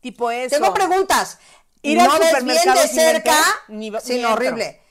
Tipo 0.01 0.31
eso. 0.31 0.55
Tengo 0.55 0.73
preguntas. 0.73 1.39
Ir 1.83 1.99
al 1.99 2.07
¿No 2.07 2.19
ves 2.19 2.43
bien 2.43 2.73
de 2.73 2.87
cerca? 2.87 3.37
ni 3.69 3.91
Sí, 4.01 4.17
ni 4.17 4.25
horrible. 4.25 4.81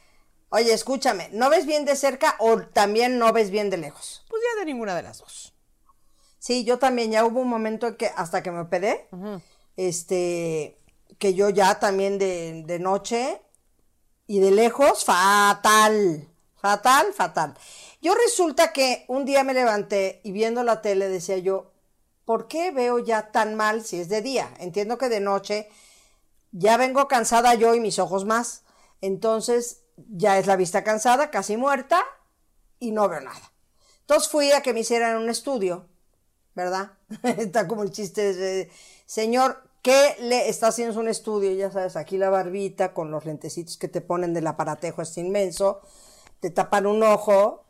Oye, 0.53 0.73
escúchame, 0.73 1.29
¿no 1.33 1.49
ves 1.49 1.65
bien 1.65 1.85
de 1.85 1.95
cerca 1.95 2.35
o 2.41 2.61
también 2.61 3.19
no 3.19 3.33
ves 3.33 3.51
bien 3.51 3.71
de 3.71 3.77
lejos? 3.77 4.25
Pues 4.29 4.43
ya 4.43 4.61
de 4.61 4.67
ninguna 4.67 4.97
de 4.97 5.03
las 5.03 5.19
dos. 5.19 5.55
Sí, 6.41 6.65
yo 6.65 6.79
también, 6.79 7.13
ya 7.13 7.25
hubo 7.25 7.41
un 7.41 7.49
momento 7.49 7.87
en 7.87 7.97
que 7.97 8.11
hasta 8.17 8.43
que 8.43 8.51
me 8.51 8.61
operé, 8.61 9.09
este, 9.77 10.81
que 11.19 11.35
yo 11.35 11.51
ya 11.51 11.79
también 11.79 12.19
de, 12.19 12.65
de 12.67 12.79
noche 12.81 13.41
y 14.27 14.41
de 14.41 14.51
lejos, 14.51 15.05
fatal, 15.05 16.29
fatal, 16.57 17.13
fatal. 17.13 17.55
Yo 18.01 18.15
resulta 18.15 18.73
que 18.73 19.05
un 19.07 19.25
día 19.25 19.45
me 19.45 19.55
levanté 19.55 20.21
y 20.25 20.33
viendo 20.33 20.65
la 20.65 20.83
tele 20.83 21.09
decía 21.09 21.39
yo, 21.39 21.71
¿por 22.31 22.47
qué 22.47 22.71
veo 22.71 23.01
ya 23.01 23.33
tan 23.33 23.57
mal 23.57 23.85
si 23.85 23.99
es 23.99 24.09
de 24.09 24.23
día? 24.23 24.55
Entiendo 24.61 24.99
que 24.99 25.09
de 25.09 25.19
noche 25.19 25.69
ya 26.53 26.77
vengo 26.77 27.09
cansada 27.09 27.57
yo 27.57 27.75
y 27.75 27.81
mis 27.81 27.99
ojos 27.99 28.25
más. 28.25 28.63
Entonces 29.01 29.83
ya 29.97 30.39
es 30.39 30.47
la 30.47 30.55
vista 30.55 30.85
cansada, 30.85 31.33
casi 31.33 31.57
muerta 31.57 32.05
y 32.79 32.93
no 32.93 33.09
veo 33.09 33.21
nada. 33.21 33.53
Entonces 34.03 34.31
fui 34.31 34.53
a 34.53 34.63
que 34.63 34.73
me 34.73 34.79
hicieran 34.79 35.17
un 35.17 35.29
estudio, 35.29 35.89
¿verdad? 36.55 36.93
Está 37.37 37.67
como 37.67 37.83
el 37.83 37.91
chiste 37.91 38.33
de, 38.33 38.71
señor, 39.07 39.65
¿qué 39.83 40.15
le 40.21 40.49
está 40.49 40.69
haciendo 40.69 41.01
un 41.01 41.09
estudio? 41.09 41.51
Ya 41.51 41.73
sabes, 41.73 41.97
aquí 41.97 42.17
la 42.17 42.31
barbita 42.31 42.95
con 42.95 43.11
los 43.11 43.25
lentecitos 43.25 43.77
que 43.77 43.89
te 43.89 44.03
ponen 44.03 44.35
del 44.35 44.47
aparatejo, 44.47 45.03
es 45.03 45.19
inmenso. 45.19 45.81
te 46.39 46.51
tapan 46.51 46.87
un 46.87 47.03
ojo. 47.03 47.65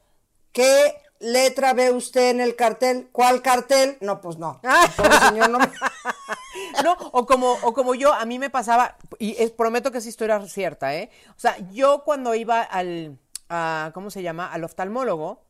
¿Qué 0.53 1.01
letra 1.21 1.73
ve 1.75 1.93
usted 1.93 2.31
en 2.31 2.41
el 2.41 2.57
cartel? 2.57 3.09
¿Cuál 3.13 3.43
cartel? 3.43 3.97
No, 4.01 4.21
pues 4.21 4.37
no. 4.39 4.61
Pobre 4.97 5.19
señor, 5.29 5.51
no 5.51 5.59
me- 5.61 5.71
No, 6.83 6.93
o 7.13 7.27
como, 7.27 7.53
o 7.63 7.73
como 7.75 7.95
yo, 7.95 8.13
a 8.13 8.25
mí 8.25 8.39
me 8.39 8.51
pasaba, 8.51 8.97
y 9.19 9.37
es- 9.41 9.51
prometo 9.53 9.93
que 9.93 9.99
esa 9.99 10.09
historia 10.09 10.37
es 10.39 10.53
cierta, 10.53 10.95
¿eh? 10.95 11.11
O 11.37 11.39
sea, 11.39 11.57
yo 11.73 12.03
cuando 12.05 12.35
iba 12.35 12.61
al, 12.63 13.19
a, 13.49 13.91
¿cómo 13.95 14.11
se 14.11 14.23
llama? 14.23 14.51
Al 14.53 14.65
oftalmólogo, 14.65 15.43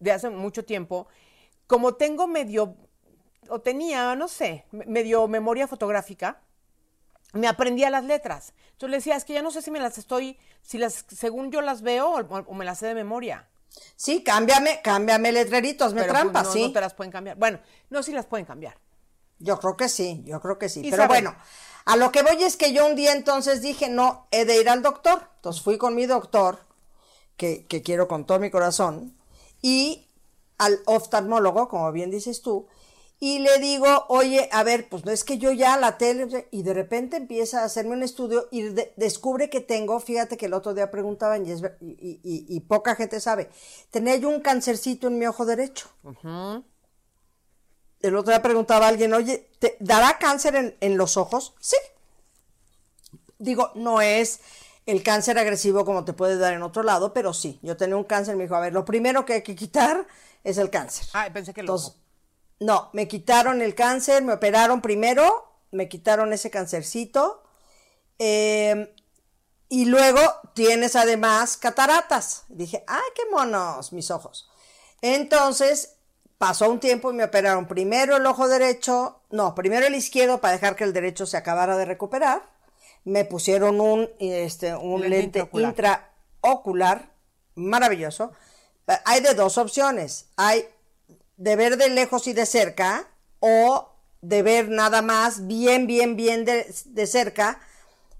de 0.00 0.12
hace 0.12 0.30
mucho 0.30 0.64
tiempo, 0.64 1.06
como 1.66 1.94
tengo 1.94 2.26
medio, 2.26 2.76
o 3.48 3.60
tenía, 3.60 4.14
no 4.16 4.26
sé, 4.28 4.64
me- 4.70 4.86
medio 4.86 5.28
memoria 5.28 5.68
fotográfica, 5.68 6.40
me 7.32 7.46
aprendía 7.46 7.90
las 7.90 8.04
letras. 8.04 8.54
Entonces 8.72 8.90
le 8.90 8.96
decía, 8.96 9.16
es 9.16 9.24
que 9.24 9.34
ya 9.34 9.42
no 9.42 9.50
sé 9.50 9.62
si 9.62 9.70
me 9.70 9.78
las 9.80 9.98
estoy, 9.98 10.38
si 10.62 10.78
las, 10.78 11.04
según 11.08 11.50
yo 11.52 11.60
las 11.60 11.82
veo, 11.82 12.08
o, 12.10 12.20
o 12.20 12.54
me 12.54 12.64
las 12.64 12.78
sé 12.78 12.86
de 12.86 12.94
memoria. 12.94 13.48
Sí, 13.96 14.22
cámbiame, 14.22 14.80
cámbiame 14.82 15.32
letreritos, 15.32 15.94
me 15.94 16.02
Pero 16.02 16.12
pues, 16.12 16.22
trampas, 16.22 16.46
no, 16.46 16.52
sí. 16.52 16.62
no 16.62 16.72
te 16.72 16.80
las 16.80 16.94
pueden 16.94 17.12
cambiar. 17.12 17.36
Bueno, 17.36 17.60
no, 17.90 18.02
sí 18.02 18.12
las 18.12 18.26
pueden 18.26 18.46
cambiar. 18.46 18.78
Yo 19.38 19.58
creo 19.58 19.76
que 19.76 19.88
sí, 19.88 20.22
yo 20.26 20.40
creo 20.40 20.58
que 20.58 20.68
sí. 20.68 20.86
Pero 20.90 21.06
bueno, 21.06 21.34
a 21.84 21.96
lo 21.96 22.12
que 22.12 22.22
voy 22.22 22.42
es 22.42 22.56
que 22.56 22.72
yo 22.72 22.86
un 22.86 22.94
día 22.94 23.12
entonces 23.12 23.62
dije, 23.62 23.88
no, 23.88 24.26
he 24.30 24.44
de 24.44 24.60
ir 24.60 24.68
al 24.68 24.82
doctor. 24.82 25.28
Entonces 25.36 25.62
fui 25.62 25.78
con 25.78 25.94
mi 25.94 26.06
doctor, 26.06 26.60
que, 27.36 27.66
que 27.66 27.82
quiero 27.82 28.06
con 28.06 28.26
todo 28.26 28.38
mi 28.38 28.50
corazón, 28.50 29.16
y 29.62 30.08
al 30.58 30.80
oftalmólogo, 30.84 31.68
como 31.68 31.90
bien 31.90 32.10
dices 32.10 32.42
tú, 32.42 32.68
y 33.22 33.40
le 33.40 33.58
digo, 33.58 34.06
oye, 34.08 34.48
a 34.50 34.62
ver, 34.62 34.88
pues 34.88 35.04
no 35.04 35.12
es 35.12 35.24
que 35.24 35.36
yo 35.36 35.52
ya 35.52 35.76
la 35.76 35.98
tele, 35.98 36.48
y 36.50 36.62
de 36.62 36.72
repente 36.72 37.18
empieza 37.18 37.60
a 37.60 37.64
hacerme 37.66 37.92
un 37.92 38.02
estudio 38.02 38.48
y 38.50 38.62
de- 38.62 38.94
descubre 38.96 39.50
que 39.50 39.60
tengo, 39.60 40.00
fíjate 40.00 40.38
que 40.38 40.46
el 40.46 40.54
otro 40.54 40.72
día 40.72 40.90
preguntaban, 40.90 41.44
y, 41.46 41.52
es 41.52 41.60
y- 41.82 41.90
y- 42.00 42.20
y- 42.24 42.46
y 42.48 42.60
poca 42.60 42.96
gente 42.96 43.20
sabe, 43.20 43.50
tenía 43.90 44.16
yo 44.16 44.30
un 44.30 44.40
cancercito 44.40 45.08
en 45.08 45.18
mi 45.18 45.26
ojo 45.26 45.44
derecho. 45.44 45.88
El 48.00 48.16
otro 48.16 48.32
día 48.32 48.40
preguntaba 48.42 48.86
a 48.86 48.88
alguien, 48.88 49.12
oye, 49.12 49.50
¿te 49.58 49.76
dará 49.80 50.18
cáncer 50.18 50.56
en, 50.56 50.76
en 50.80 50.96
los 50.96 51.18
ojos? 51.18 51.54
Sí. 51.60 51.76
Digo, 53.38 53.70
no 53.74 54.00
es 54.00 54.40
el 54.86 55.02
cáncer 55.02 55.38
agresivo 55.38 55.84
como 55.84 56.06
te 56.06 56.14
puede 56.14 56.38
dar 56.38 56.54
en 56.54 56.62
otro 56.62 56.82
lado, 56.82 57.12
pero 57.12 57.34
sí. 57.34 57.58
Yo 57.62 57.76
tenía 57.76 57.96
un 57.96 58.04
cáncer, 58.04 58.36
me 58.36 58.44
dijo, 58.44 58.54
a 58.54 58.60
ver, 58.60 58.72
lo 58.72 58.86
primero 58.86 59.26
que 59.26 59.34
hay 59.34 59.42
que 59.42 59.54
quitar 59.54 60.06
es 60.42 60.56
el 60.56 60.70
cáncer. 60.70 61.06
Ah, 61.12 61.28
pensé 61.30 61.52
que 61.52 61.60
el 61.60 61.64
Entonces, 61.66 61.88
ojo. 61.90 61.96
No, 62.60 62.90
me 62.92 63.08
quitaron 63.08 63.62
el 63.62 63.74
cáncer, 63.74 64.22
me 64.22 64.34
operaron 64.34 64.82
primero, 64.82 65.50
me 65.70 65.88
quitaron 65.88 66.32
ese 66.32 66.50
cancercito, 66.50 67.42
eh, 68.18 68.94
y 69.70 69.86
luego 69.86 70.20
tienes 70.52 70.94
además 70.94 71.56
cataratas. 71.56 72.44
Dije, 72.48 72.84
ay, 72.86 73.02
qué 73.14 73.22
monos 73.30 73.92
mis 73.92 74.10
ojos. 74.10 74.50
Entonces, 75.00 75.96
pasó 76.36 76.68
un 76.70 76.80
tiempo 76.80 77.10
y 77.10 77.14
me 77.14 77.24
operaron 77.24 77.66
primero 77.66 78.16
el 78.16 78.26
ojo 78.26 78.48
derecho, 78.48 79.20
no, 79.30 79.54
primero 79.54 79.86
el 79.86 79.94
izquierdo 79.94 80.40
para 80.40 80.54
dejar 80.54 80.76
que 80.76 80.84
el 80.84 80.92
derecho 80.92 81.24
se 81.24 81.36
acabara 81.36 81.78
de 81.78 81.86
recuperar. 81.86 82.42
Me 83.04 83.24
pusieron 83.24 83.80
un, 83.80 84.10
este, 84.18 84.74
un 84.74 85.00
Lente 85.00 85.08
lente 85.08 85.38
intraocular. 85.38 85.70
intraocular 86.42 87.10
maravilloso. 87.54 88.32
Hay 89.04 89.20
de 89.22 89.34
dos 89.34 89.56
opciones. 89.56 90.26
Hay 90.36 90.68
de 91.40 91.56
ver 91.56 91.78
de 91.78 91.88
lejos 91.88 92.26
y 92.26 92.34
de 92.34 92.44
cerca 92.44 93.08
o 93.38 93.88
de 94.20 94.42
ver 94.42 94.68
nada 94.68 95.00
más 95.00 95.46
bien, 95.46 95.86
bien, 95.86 96.14
bien 96.14 96.44
de, 96.44 96.66
de 96.84 97.06
cerca 97.06 97.58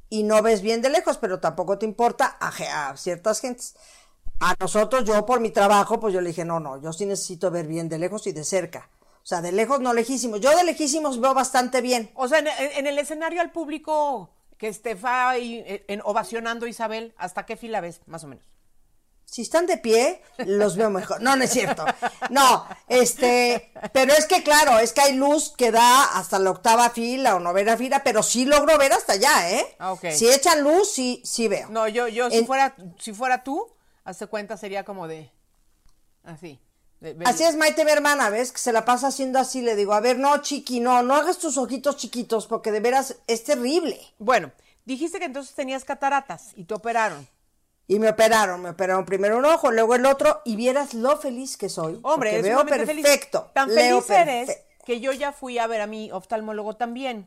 y 0.09 0.23
no 0.23 0.41
ves 0.41 0.63
bien 0.63 0.81
de 0.81 0.89
lejos, 0.89 1.19
pero 1.19 1.39
tampoco 1.39 1.79
te 1.79 1.85
importa 1.85 2.39
a, 2.41 2.89
a 2.89 2.97
ciertas 2.97 3.43
gentes. 3.43 3.77
A 4.41 4.55
nosotros, 4.59 5.05
yo 5.05 5.27
por 5.27 5.41
mi 5.41 5.51
trabajo, 5.51 6.01
pues 6.01 6.15
yo 6.15 6.23
le 6.23 6.29
dije, 6.29 6.47
no, 6.47 6.61
no, 6.61 6.81
yo 6.81 6.95
sí 6.95 7.05
necesito 7.05 7.51
ver 7.51 7.67
bien 7.67 7.91
de 7.91 7.99
lejos 7.99 8.27
y 8.27 8.33
de 8.33 8.43
cerca. 8.43 8.89
O 9.23 9.27
sea, 9.27 9.43
de 9.43 9.53
lejos 9.53 9.81
no 9.81 9.93
lejísimos. 9.93 10.41
Yo 10.41 10.57
de 10.57 10.65
lejísimos 10.65 11.21
veo 11.21 11.35
bastante 11.35 11.83
bien. 11.83 12.11
O 12.15 12.27
sea, 12.27 12.39
en, 12.39 12.87
el 12.87 12.99
escenario 12.99 13.43
al 13.43 13.53
público 13.53 14.31
que 14.57 14.69
esté 14.69 14.97
eh, 15.37 16.01
ovacionando 16.05 16.67
Isabel, 16.67 17.13
¿hasta 17.19 17.45
qué 17.45 17.59
fila 17.59 17.83
ves, 17.83 18.01
más 18.07 18.25
o 18.25 18.29
menos? 18.29 18.50
Si 19.31 19.43
están 19.43 19.67
de 19.67 19.77
pie, 19.79 20.21
los 20.39 20.77
veo 20.77 20.91
mejor. 20.91 21.21
No, 21.23 21.37
no 21.37 21.45
es 21.45 21.51
cierto. 21.53 21.85
No, 22.31 22.67
este, 22.89 23.73
pero 23.93 24.13
es 24.13 24.27
que 24.27 24.43
claro, 24.43 24.81
es 24.81 24.93
que 24.93 25.03
hay 25.03 25.13
luz 25.15 25.55
que 25.57 25.71
da 25.71 26.03
hasta 26.19 26.41
la 26.41 26.51
octava 26.51 26.91
fila 26.91 27.37
o 27.37 27.39
novena 27.39 27.77
fila, 27.77 28.03
pero 28.03 28.25
sí 28.25 28.45
logro 28.45 28.77
ver 28.77 28.93
hasta 28.93 29.13
allá, 29.13 29.51
¿eh? 29.53 29.77
Ah, 29.79 29.93
ok. 29.93 30.07
Si 30.13 30.29
echan 30.29 30.63
luz, 30.65 30.91
sí, 30.93 31.23
sí 31.25 31.47
veo. 31.47 31.69
No, 31.71 31.87
yo, 31.87 32.09
yo 32.09 32.29
si 32.29 32.39
En- 32.39 32.47
fuera, 32.47 32.75
si 32.99 33.13
fuera 33.13 33.45
tú, 33.45 33.65
hazte 34.03 34.27
cuenta 34.27 34.57
sería 34.57 34.85
como 34.85 35.07
de 35.07 35.31
así. 36.25 36.59
de- 36.99 37.15
de- 37.15 37.25
Así 37.25 37.45
es 37.45 37.55
Maite, 37.57 37.85
mi 37.85 37.93
hermana, 37.93 38.31
¿ves? 38.31 38.51
Que 38.51 38.59
se 38.59 38.73
la 38.73 38.85
pasa 38.85 39.07
haciendo 39.07 39.39
así. 39.39 39.63
Le 39.63 39.77
digo, 39.77 39.93
a 39.95 40.01
ver, 40.01 40.19
no, 40.19 40.39
chiqui, 40.43 40.81
no, 40.81 41.03
no 41.05 41.15
hagas 41.15 41.39
tus 41.39 41.57
ojitos 41.57 41.97
chiquitos 41.97 42.49
porque 42.49 42.73
de 42.73 42.81
veras 42.81 43.17
es 43.29 43.45
terrible. 43.45 44.01
Bueno, 44.19 44.51
dijiste 44.85 45.21
que 45.21 45.27
entonces 45.27 45.55
tenías 45.55 45.85
cataratas 45.85 46.49
y 46.57 46.65
te 46.65 46.75
operaron. 46.75 47.29
Y 47.91 47.99
me 47.99 48.09
operaron, 48.09 48.63
me 48.63 48.71
operaron 48.71 49.05
primero 49.05 49.37
un 49.37 49.45
ojo, 49.45 49.73
luego 49.73 49.97
el 49.97 50.07
otro, 50.07 50.43
y 50.45 50.55
vieras 50.55 50.95
lo 50.95 51.17
feliz 51.17 51.57
que 51.57 51.69
soy. 51.69 51.99
Hombre, 52.03 52.37
es 52.37 52.43
veo 52.45 52.61
sumamente 52.61 52.87
feliz. 52.87 53.05
perfecto. 53.05 53.51
Tan 53.53 53.69
feliz 53.69 54.09
eres 54.11 54.47
perfecto. 54.47 54.85
que 54.87 55.01
yo 55.01 55.11
ya 55.11 55.33
fui 55.33 55.59
a 55.59 55.67
ver 55.67 55.81
a 55.81 55.89
mi 55.89 56.09
oftalmólogo 56.13 56.77
también. 56.77 57.27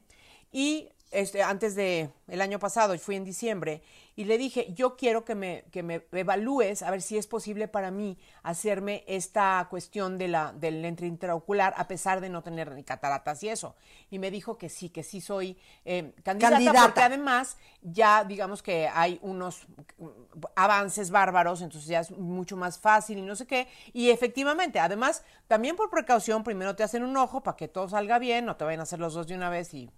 Y 0.54 0.88
este, 1.12 1.44
antes 1.44 1.76
de 1.76 2.12
el 2.30 2.40
año 2.40 2.60
pasado, 2.60 2.98
fui 2.98 3.18
en 3.18 3.26
diciembre, 3.26 3.82
y 4.16 4.26
le 4.26 4.38
dije, 4.38 4.74
yo 4.74 4.96
quiero 4.96 5.26
que 5.26 5.34
me, 5.34 5.66
que 5.72 5.82
me 5.82 6.06
evalúes 6.12 6.84
a 6.84 6.92
ver 6.92 7.02
si 7.02 7.18
es 7.18 7.26
posible 7.26 7.68
para 7.68 7.90
mí 7.90 8.18
hacerme 8.44 9.04
esta 9.08 9.66
cuestión 9.70 10.18
de 10.18 10.28
la, 10.28 10.54
del 10.54 10.82
lente 10.84 11.06
intraocular, 11.08 11.74
a 11.78 11.88
pesar 11.88 12.22
de 12.22 12.30
no 12.30 12.44
tener 12.44 12.72
ni 12.74 12.84
cataratas 12.84 13.42
y 13.44 13.50
eso. 13.50 13.76
Y 14.12 14.20
me 14.20 14.30
dijo 14.30 14.58
que 14.58 14.70
sí, 14.70 14.90
que 14.90 15.04
sí 15.04 15.20
soy 15.20 15.58
eh, 15.86 16.14
candidata, 16.24 16.56
Candidata. 16.56 16.84
porque 16.84 17.02
además 17.02 17.58
ya 17.82 18.24
digamos 18.24 18.62
que 18.62 18.88
hay 18.88 19.20
unos 19.24 19.68
mm, 19.98 20.08
avances 20.56 21.10
bárbaros, 21.10 21.62
entonces 21.62 21.90
ya 21.90 22.02
es 22.02 22.12
mucho 22.12 22.56
más 22.56 22.78
fácil 22.78 23.18
y 23.18 23.22
no 23.24 23.36
sé 23.36 23.48
qué. 23.48 23.68
Y 23.94 24.12
efectivamente, 24.12 24.80
además, 24.80 25.24
también 25.48 25.76
por 25.76 25.90
precaución, 25.90 26.44
primero 26.44 26.76
te 26.76 26.84
hacen 26.84 27.04
un 27.04 27.18
ojo 27.18 27.42
para 27.42 27.58
que 27.58 27.68
todo 27.68 27.90
salga 27.90 28.20
bien, 28.20 28.46
no 28.46 28.56
te 28.56 28.64
vayan 28.64 28.82
a 28.82 28.84
hacer 28.84 29.00
los 29.00 29.16
dos 29.16 29.28
de 29.28 29.36
una 29.36 29.50
vez 29.50 29.74
y 29.74 29.90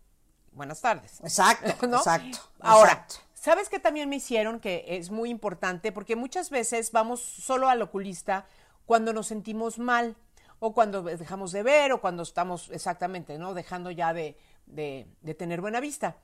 buenas 0.54 0.80
tardes. 0.80 1.20
Exacto, 1.22 1.88
¿no? 1.88 1.98
exacto. 1.98 2.40
Ahora, 2.62 2.94
exacto. 2.94 3.25
¿Sabes 3.46 3.70
qué 3.70 3.80
también 3.80 4.10
me 4.10 4.16
hicieron? 4.18 4.60
Que 4.60 4.84
es 4.88 5.12
muy 5.12 5.30
importante, 5.30 5.92
porque 5.92 6.16
muchas 6.16 6.50
veces 6.50 6.92
vamos 6.92 7.22
solo 7.22 7.70
al 7.70 7.82
oculista 7.82 8.46
cuando 8.86 9.14
nos 9.14 9.28
sentimos 9.28 9.78
mal, 9.80 10.16
o 10.60 10.74
cuando 10.74 11.04
dejamos 11.04 11.52
de 11.52 11.64
ver, 11.64 11.92
o 11.92 12.02
cuando 12.02 12.24
estamos 12.24 12.70
exactamente, 12.72 13.38
¿no? 13.38 13.54
Dejando 13.54 13.92
ya 13.92 14.14
de, 14.14 14.36
de- 14.66 15.06
de 15.22 15.34
tener 15.36 15.62
buena 15.62 15.80
vista. 15.80 16.18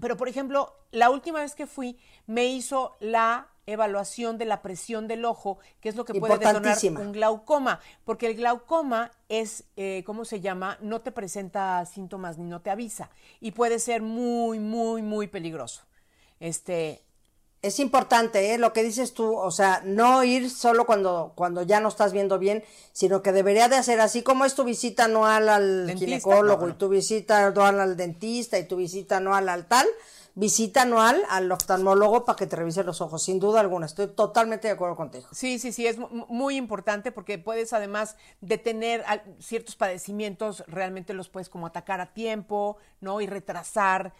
Pero, 0.00 0.16
por 0.16 0.28
ejemplo, 0.28 0.74
la 0.90 1.10
última 1.10 1.40
vez 1.40 1.54
que 1.54 1.66
fui, 1.66 1.98
me 2.26 2.46
hizo 2.46 2.96
la 3.00 3.48
evaluación 3.66 4.38
de 4.38 4.46
la 4.46 4.62
presión 4.62 5.06
del 5.06 5.24
ojo, 5.24 5.58
que 5.80 5.88
es 5.90 5.96
lo 5.96 6.04
que 6.04 6.14
puede 6.20 6.32
detonar 6.54 6.78
un 7.02 7.12
glaucoma, 7.12 7.78
porque 8.04 8.26
el 8.26 8.34
glaucoma 8.36 9.10
es, 9.28 9.64
eh, 9.76 10.02
¿cómo 10.06 10.24
se 10.24 10.40
llama? 10.40 10.78
No 10.80 11.00
te 11.02 11.12
presenta 11.12 11.84
síntomas 11.84 12.38
ni 12.38 12.44
no 12.48 12.60
te 12.62 12.70
avisa 12.70 13.10
y 13.40 13.50
puede 13.52 13.78
ser 13.78 14.00
muy, 14.02 14.58
muy, 14.58 15.02
muy 15.02 15.26
peligroso. 15.26 15.82
Este, 16.42 17.04
Es 17.62 17.78
importante, 17.78 18.52
¿eh? 18.52 18.58
Lo 18.58 18.72
que 18.72 18.82
dices 18.82 19.14
tú, 19.14 19.36
o 19.36 19.52
sea, 19.52 19.80
no 19.84 20.24
ir 20.24 20.50
solo 20.50 20.84
cuando, 20.84 21.32
cuando 21.36 21.62
ya 21.62 21.78
no 21.78 21.88
estás 21.88 22.12
viendo 22.12 22.40
bien, 22.40 22.64
sino 22.92 23.22
que 23.22 23.30
debería 23.30 23.68
de 23.68 23.76
hacer 23.76 24.00
así 24.00 24.22
como 24.22 24.44
es 24.44 24.56
tu 24.56 24.64
visita 24.64 25.04
anual 25.04 25.48
al 25.48 25.86
Dentista, 25.86 26.04
ginecólogo 26.06 26.62
no, 26.62 26.66
no. 26.66 26.72
y 26.74 26.76
tu 26.76 26.88
visita 26.88 27.46
anual 27.46 27.78
al 27.80 27.96
dentista 27.96 28.58
y 28.58 28.64
tu 28.66 28.76
visita 28.76 29.18
anual 29.18 29.48
al 29.48 29.66
tal, 29.68 29.86
visita 30.34 30.82
anual 30.82 31.22
al 31.28 31.52
oftalmólogo 31.52 32.24
para 32.24 32.36
que 32.36 32.46
te 32.46 32.56
revise 32.56 32.82
los 32.84 33.00
ojos, 33.00 33.22
sin 33.22 33.38
duda 33.38 33.60
alguna. 33.60 33.86
Estoy 33.86 34.08
totalmente 34.08 34.68
de 34.68 34.74
acuerdo 34.74 34.96
contigo. 34.96 35.28
Sí, 35.32 35.58
sí, 35.58 35.72
sí, 35.72 35.86
es 35.86 35.98
mu- 35.98 36.08
muy 36.28 36.56
importante 36.56 37.12
porque 37.12 37.38
puedes 37.38 37.72
además 37.72 38.16
detener 38.40 39.04
ciertos 39.40 39.76
padecimientos, 39.76 40.64
realmente 40.66 41.12
los 41.14 41.28
puedes 41.28 41.48
como 41.48 41.66
atacar 41.66 42.00
a 42.00 42.12
tiempo, 42.14 42.78
¿no? 43.00 43.20
Y 43.20 43.26
retrasar. 43.26 44.14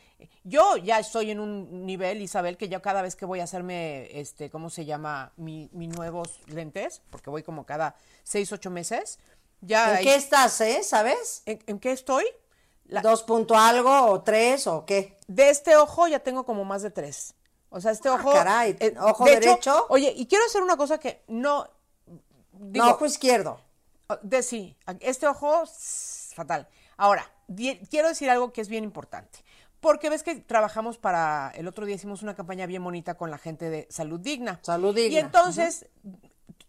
Yo 0.45 0.77
ya 0.77 0.99
estoy 0.99 1.31
en 1.31 1.41
un 1.41 1.87
nivel, 1.87 2.21
Isabel, 2.21 2.57
que 2.57 2.69
ya 2.69 2.81
cada 2.81 3.03
vez 3.03 3.17
que 3.17 3.25
voy 3.25 3.41
a 3.41 3.45
hacerme, 3.45 4.09
este, 4.21 4.51
¿cómo 4.51 4.71
se 4.71 4.85
llama? 4.85 5.33
Mi, 5.37 5.71
mis 5.73 5.89
nuevos 5.89 6.41
lentes, 6.47 7.01
porque 7.11 7.31
voy 7.31 7.43
como 7.43 7.65
cada 7.65 7.97
seis, 8.23 8.53
ocho 8.53 8.71
meses. 8.71 9.19
Ya 9.61 9.99
¿En 9.99 10.05
qué 10.05 10.17
estás, 10.17 10.61
eh? 10.61 10.83
¿Sabes? 10.83 11.43
¿En, 11.47 11.63
en 11.67 11.79
qué 11.79 11.93
estoy? 11.93 12.25
La- 12.93 13.01
¿Dos 13.01 13.23
punto 13.23 13.57
algo 13.57 14.07
o 14.07 14.23
tres 14.23 14.67
o 14.67 14.85
qué? 14.85 15.19
de 15.27 15.51
este 15.51 15.77
ojo 15.77 16.07
ya 16.09 16.19
tengo 16.21 16.45
como 16.45 16.65
más 16.65 16.83
de 16.83 16.91
tres. 16.91 17.35
O 17.71 17.81
sea, 17.81 17.91
este 17.91 18.09
Ah, 18.11 18.15
ojo. 18.15 18.33
caray, 18.33 18.77
¿ojo 19.01 19.25
de 19.25 19.33
hecho, 19.33 19.41
derecho? 19.49 19.87
oye, 19.89 20.13
y 20.17 20.27
quiero 20.27 20.45
hacer 20.45 20.63
una 20.63 20.77
cosa 20.77 20.99
que 20.99 21.23
no. 21.27 21.67
digo, 22.53 22.85
no, 22.85 22.93
ojo 22.93 23.07
izquierdo. 23.07 23.61
De 24.23 24.43
sí, 24.43 24.77
este 25.01 25.27
ojo, 25.27 25.65
fatal. 26.35 26.69
Ahora, 26.99 27.25
di- 27.47 27.79
quiero 27.91 28.09
decir 28.09 28.29
algo 28.29 28.53
que 28.53 28.61
es 28.61 28.69
bien 28.69 28.85
importante. 28.85 29.39
Porque 29.81 30.11
ves 30.11 30.23
que 30.23 30.35
trabajamos 30.37 30.99
para, 30.99 31.51
el 31.57 31.67
otro 31.67 31.87
día 31.87 31.97
hicimos 31.97 32.23
una 32.23 32.35
campaña 32.37 32.67
bien 32.67 32.85
bonita 32.85 33.15
con 33.15 33.31
la 33.31 33.39
gente 33.39 33.69
de 33.71 33.87
Salud 33.91 34.21
Digna. 34.21 34.61
Salud 34.63 34.95
Digna, 34.95 35.15
Y 35.15 35.19
entonces, 35.19 35.87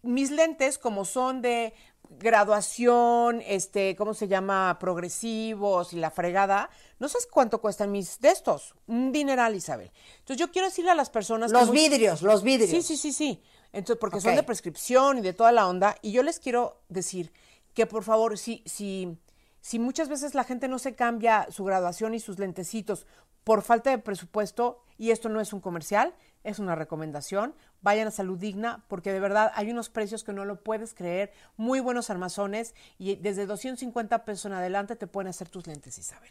mis 0.02 0.30
lentes, 0.30 0.78
como 0.78 1.04
son 1.04 1.42
de 1.42 1.74
graduación, 2.10 3.42
este, 3.46 3.96
¿cómo 3.96 4.14
se 4.14 4.28
llama? 4.28 4.76
Progresivos 4.80 5.92
y 5.92 5.96
la 5.96 6.10
fregada, 6.10 6.70
no 6.98 7.08
sabes 7.08 7.26
cuánto 7.26 7.60
cuestan 7.60 7.90
mis 7.92 8.20
de 8.20 8.30
estos. 8.30 8.74
Un 8.86 9.12
dineral, 9.12 9.54
Isabel. 9.54 9.90
Entonces 10.20 10.36
yo 10.38 10.50
quiero 10.50 10.68
decirle 10.68 10.90
a 10.90 10.94
las 10.94 11.10
personas 11.10 11.50
Los 11.50 11.68
muy- 11.68 11.76
vidrios, 11.76 12.22
los 12.22 12.42
vidrios. 12.42 12.70
Sí, 12.70 12.82
sí, 12.82 12.96
sí, 12.96 13.12
sí. 13.12 13.42
Entonces, 13.72 13.98
porque 14.00 14.20
son 14.20 14.36
de 14.36 14.42
prescripción 14.44 15.18
y 15.18 15.20
de 15.20 15.32
toda 15.32 15.50
la 15.50 15.66
onda. 15.66 15.96
Y 16.00 16.12
yo 16.12 16.22
les 16.22 16.38
quiero 16.38 16.80
decir 16.88 17.32
que 17.74 17.86
por 17.86 18.04
favor, 18.04 18.38
si, 18.38 18.62
si, 18.66 19.18
si 19.64 19.78
muchas 19.78 20.10
veces 20.10 20.34
la 20.34 20.44
gente 20.44 20.68
no 20.68 20.78
se 20.78 20.94
cambia 20.94 21.46
su 21.50 21.64
graduación 21.64 22.12
y 22.12 22.20
sus 22.20 22.38
lentecitos 22.38 23.06
por 23.44 23.62
falta 23.62 23.88
de 23.88 23.96
presupuesto, 23.96 24.84
y 24.98 25.10
esto 25.10 25.30
no 25.30 25.40
es 25.40 25.54
un 25.54 25.60
comercial, 25.60 26.14
es 26.42 26.58
una 26.58 26.74
recomendación, 26.74 27.54
vayan 27.80 28.08
a 28.08 28.10
Salud 28.10 28.38
Digna, 28.38 28.84
porque 28.88 29.10
de 29.10 29.20
verdad 29.20 29.50
hay 29.54 29.70
unos 29.70 29.88
precios 29.88 30.22
que 30.22 30.34
no 30.34 30.44
lo 30.44 30.62
puedes 30.62 30.92
creer, 30.92 31.32
muy 31.56 31.80
buenos 31.80 32.10
armazones, 32.10 32.74
y 32.98 33.16
desde 33.16 33.46
250 33.46 34.26
pesos 34.26 34.44
en 34.44 34.52
adelante 34.52 34.96
te 34.96 35.06
pueden 35.06 35.28
hacer 35.28 35.48
tus 35.48 35.66
lentes, 35.66 35.96
Isabel. 35.96 36.30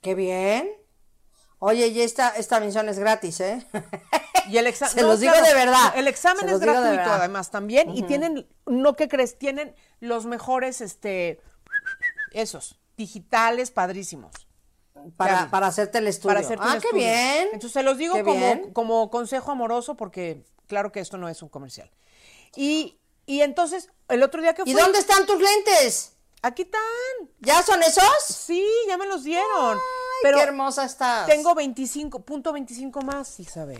Qué 0.00 0.16
bien. 0.16 0.68
Oye, 1.60 1.86
y 1.86 2.00
esta, 2.00 2.30
esta 2.30 2.58
misión 2.58 2.88
es 2.88 2.98
gratis, 2.98 3.38
¿eh? 3.42 3.64
Y 4.48 4.58
el 4.58 4.66
examen. 4.66 4.94
Se 4.96 5.02
los 5.02 5.20
digo 5.20 5.34
de 5.34 5.54
verdad. 5.54 5.92
El 5.94 6.08
examen 6.08 6.48
es 6.48 6.58
gratuito, 6.58 7.12
además, 7.12 7.52
también. 7.52 7.94
Y 7.94 8.02
tienen, 8.02 8.48
no 8.66 8.96
que 8.96 9.08
crees, 9.08 9.38
tienen 9.38 9.72
los 10.00 10.26
mejores, 10.26 10.80
este, 10.80 11.40
esos, 12.32 12.78
digitales, 12.96 13.70
padrísimos. 13.70 14.32
para, 15.16 15.44
Ya. 15.44 15.50
para 15.50 15.66
hacerte 15.68 15.98
el 15.98 16.06
estudio. 16.08 16.34
Para 16.34 16.40
hacerte 16.46 16.64
ah, 16.66 16.74
un 16.74 16.80
qué 16.80 16.86
estudio. 16.88 17.04
bien. 17.04 17.44
Entonces 17.52 17.72
se 17.72 17.82
los 17.82 17.96
digo 17.96 18.14
Qué 18.16 18.24
como, 18.24 18.36
bien. 18.38 18.72
como 18.72 19.10
consejo 19.10 19.50
amoroso, 19.52 19.96
porque 19.96 20.44
claro 20.66 20.92
que 20.92 21.00
esto 21.00 21.16
no 21.16 21.28
es 21.28 21.42
un 21.42 21.48
comercial. 21.48 21.90
Y, 22.56 22.98
y 23.26 23.40
entonces, 23.42 23.88
el 24.08 24.22
otro 24.22 24.42
día 24.42 24.54
que 24.54 24.62
fui. 24.62 24.72
¿Y 24.72 24.74
dónde 24.74 24.98
están 24.98 25.24
tus 25.26 25.40
lentes? 25.40 26.16
Aquí 26.42 26.62
están. 26.62 26.80
¿Ya 27.38 27.62
son 27.62 27.82
esos? 27.82 28.04
Sí, 28.26 28.66
ya 28.88 28.96
me 28.98 29.06
los 29.06 29.24
dieron. 29.24 29.76
Ay, 29.76 29.78
pero 30.22 30.38
qué 30.38 30.42
hermosa 30.44 30.84
estás. 30.84 31.26
Tengo 31.26 31.54
25, 31.54 32.20
punto 32.24 32.52
25 32.52 33.00
más, 33.02 33.38
Isabel. 33.40 33.78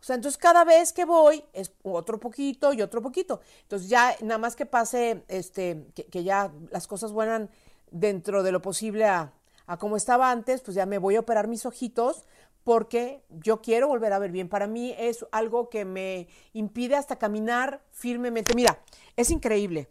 O 0.00 0.04
sea, 0.04 0.16
entonces 0.16 0.38
cada 0.38 0.64
vez 0.64 0.92
que 0.92 1.04
voy 1.04 1.44
es 1.52 1.72
otro 1.82 2.18
poquito 2.18 2.72
y 2.72 2.80
otro 2.80 3.02
poquito. 3.02 3.40
Entonces 3.62 3.88
ya 3.88 4.16
nada 4.22 4.38
más 4.38 4.56
que 4.56 4.64
pase, 4.64 5.24
este, 5.28 5.86
que, 5.94 6.24
ya 6.24 6.50
las 6.70 6.86
cosas 6.86 7.12
vuelan 7.12 7.50
dentro 7.90 8.42
de 8.42 8.52
lo 8.52 8.62
posible 8.62 9.04
a, 9.04 9.32
a 9.66 9.78
como 9.78 9.96
estaba 9.96 10.30
antes, 10.30 10.62
pues 10.62 10.74
ya 10.74 10.86
me 10.86 10.98
voy 10.98 11.16
a 11.16 11.20
operar 11.20 11.48
mis 11.48 11.66
ojitos 11.66 12.24
porque 12.64 13.22
yo 13.28 13.60
quiero 13.60 13.88
volver 13.88 14.12
a 14.12 14.18
ver 14.18 14.32
bien. 14.32 14.48
Para 14.48 14.66
mí 14.66 14.94
es 14.98 15.26
algo 15.32 15.68
que 15.68 15.84
me 15.84 16.28
impide 16.54 16.96
hasta 16.96 17.16
caminar 17.16 17.82
firmemente. 17.90 18.54
Mira, 18.54 18.78
es 19.16 19.30
increíble. 19.30 19.88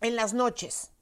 En 0.00 0.16
las 0.16 0.32
noches, 0.32 0.92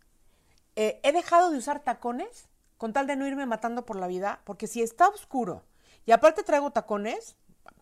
eh, 0.77 1.01
he 1.05 1.13
dejado 1.13 1.51
de 1.51 1.59
usar 1.59 1.85
tacones 1.85 2.49
con 2.79 2.93
tal 2.93 3.07
de 3.07 3.17
no 3.17 3.27
irme 3.27 3.47
matando 3.47 3.87
por 3.87 3.97
la 3.97 4.09
vida, 4.09 4.41
porque 4.45 4.67
si 4.67 4.83
está 4.83 5.09
oscuro 5.09 5.63
y 6.07 6.13
aparte 6.13 6.43
traigo 6.43 6.71
tacones, 6.71 7.37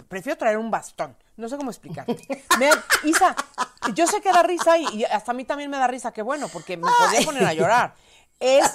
prefiero 0.09 0.39
traer 0.39 0.59
un 0.59 0.71
bastón. 0.71 1.17
No 1.37 1.49
sé 1.49 1.57
cómo 1.57 1.71
explicarte. 1.71 2.45
Me- 2.59 2.71
Isa, 3.09 3.35
yo 3.95 4.07
sé 4.07 4.21
que 4.21 4.31
da 4.33 4.43
risa 4.43 4.77
y, 4.79 4.87
y 5.01 5.05
hasta 5.05 5.33
a 5.33 5.35
mí 5.35 5.45
también 5.45 5.71
me 5.71 5.79
da 5.79 5.87
risa, 5.87 6.13
que 6.13 6.23
bueno, 6.23 6.49
porque 6.49 6.77
me 6.77 6.89
podría 6.91 7.23
poner 7.25 7.45
a 7.45 7.55
llorar. 7.55 7.95
Es, 8.39 8.67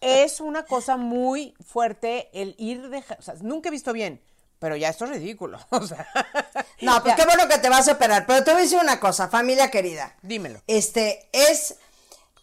es 0.00 0.40
una 0.40 0.64
cosa 0.64 0.96
muy 0.96 1.54
fuerte 1.64 2.28
el 2.32 2.54
ir 2.58 2.88
de... 2.90 2.98
O 3.18 3.22
sea, 3.22 3.34
nunca 3.40 3.68
he 3.68 3.72
visto 3.72 3.92
bien, 3.92 4.20
pero 4.58 4.76
ya 4.76 4.88
esto 4.88 5.04
es 5.04 5.10
ridículo. 5.12 5.58
O 5.70 5.86
sea, 5.86 6.06
No, 6.82 7.00
pues 7.02 7.16
ya, 7.16 7.16
qué 7.16 7.24
bueno 7.24 7.48
que 7.48 7.58
te 7.58 7.68
vas 7.68 7.88
a 7.88 7.92
operar. 7.92 8.26
Pero 8.26 8.44
te 8.44 8.50
voy 8.50 8.60
a 8.60 8.64
decir 8.64 8.78
una 8.80 9.00
cosa, 9.00 9.28
familia 9.28 9.70
querida. 9.70 10.16
Dímelo. 10.22 10.60
Este, 10.66 11.28
es. 11.32 11.76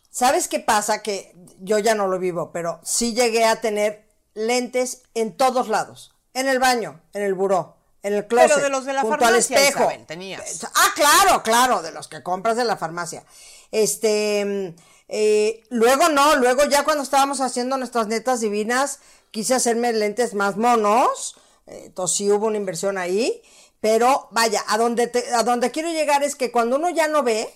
¿Sabes 0.10 0.48
qué 0.48 0.60
pasa? 0.60 1.02
Que 1.04 1.36
yo 1.60 1.80
ya 1.80 1.96
no 1.96 2.08
lo 2.08 2.18
vivo, 2.20 2.52
pero 2.52 2.80
sí 2.84 3.14
llegué 3.14 3.46
a 3.46 3.62
tener 3.62 4.08
lentes 4.34 5.04
en 5.16 5.36
todos 5.36 5.68
lados. 5.70 6.14
En 6.34 6.48
el 6.48 6.60
baño, 6.60 7.02
en 7.14 7.24
el 7.24 7.34
buró, 7.34 7.78
en 8.04 8.14
el 8.14 8.28
closet. 8.28 8.52
Pero 8.52 8.62
de 8.64 8.70
los 8.70 8.86
de 8.86 8.94
la 8.94 9.02
junto 9.02 9.18
farmacia, 9.20 9.34
al 9.58 9.62
espejo. 9.64 9.80
Isabel, 9.84 10.06
tenías. 10.06 10.64
Ah, 10.76 10.90
claro, 10.96 11.42
claro, 11.42 11.82
de 11.82 11.92
los 11.92 12.08
que 12.08 12.22
compras 12.22 12.56
de 12.58 12.66
la 12.66 12.78
farmacia. 12.78 13.24
Este. 13.72 14.76
eh, 15.08 15.64
luego 15.70 16.10
no, 16.10 16.36
luego 16.36 16.64
ya 16.66 16.84
cuando 16.84 17.04
estábamos 17.04 17.42
haciendo 17.42 17.78
nuestras 17.78 18.08
netas 18.08 18.40
divinas, 18.42 19.00
quise 19.32 19.56
hacerme 19.56 19.92
lentes 19.94 20.34
más 20.36 20.58
monos. 20.58 21.36
Entonces 21.66 22.18
sí 22.18 22.30
hubo 22.32 22.48
una 22.48 22.58
inversión 22.58 22.98
ahí. 22.98 23.42
Pero 23.82 24.28
vaya, 24.32 24.64
a 24.68 24.78
donde, 24.78 25.08
te- 25.08 25.34
a 25.34 25.44
donde 25.44 25.72
quiero 25.72 25.90
llegar 25.90 26.24
es 26.24 26.36
que 26.36 26.52
cuando 26.52 26.78
uno 26.78 26.90
ya 26.90 27.08
no 27.10 27.22
ve, 27.24 27.54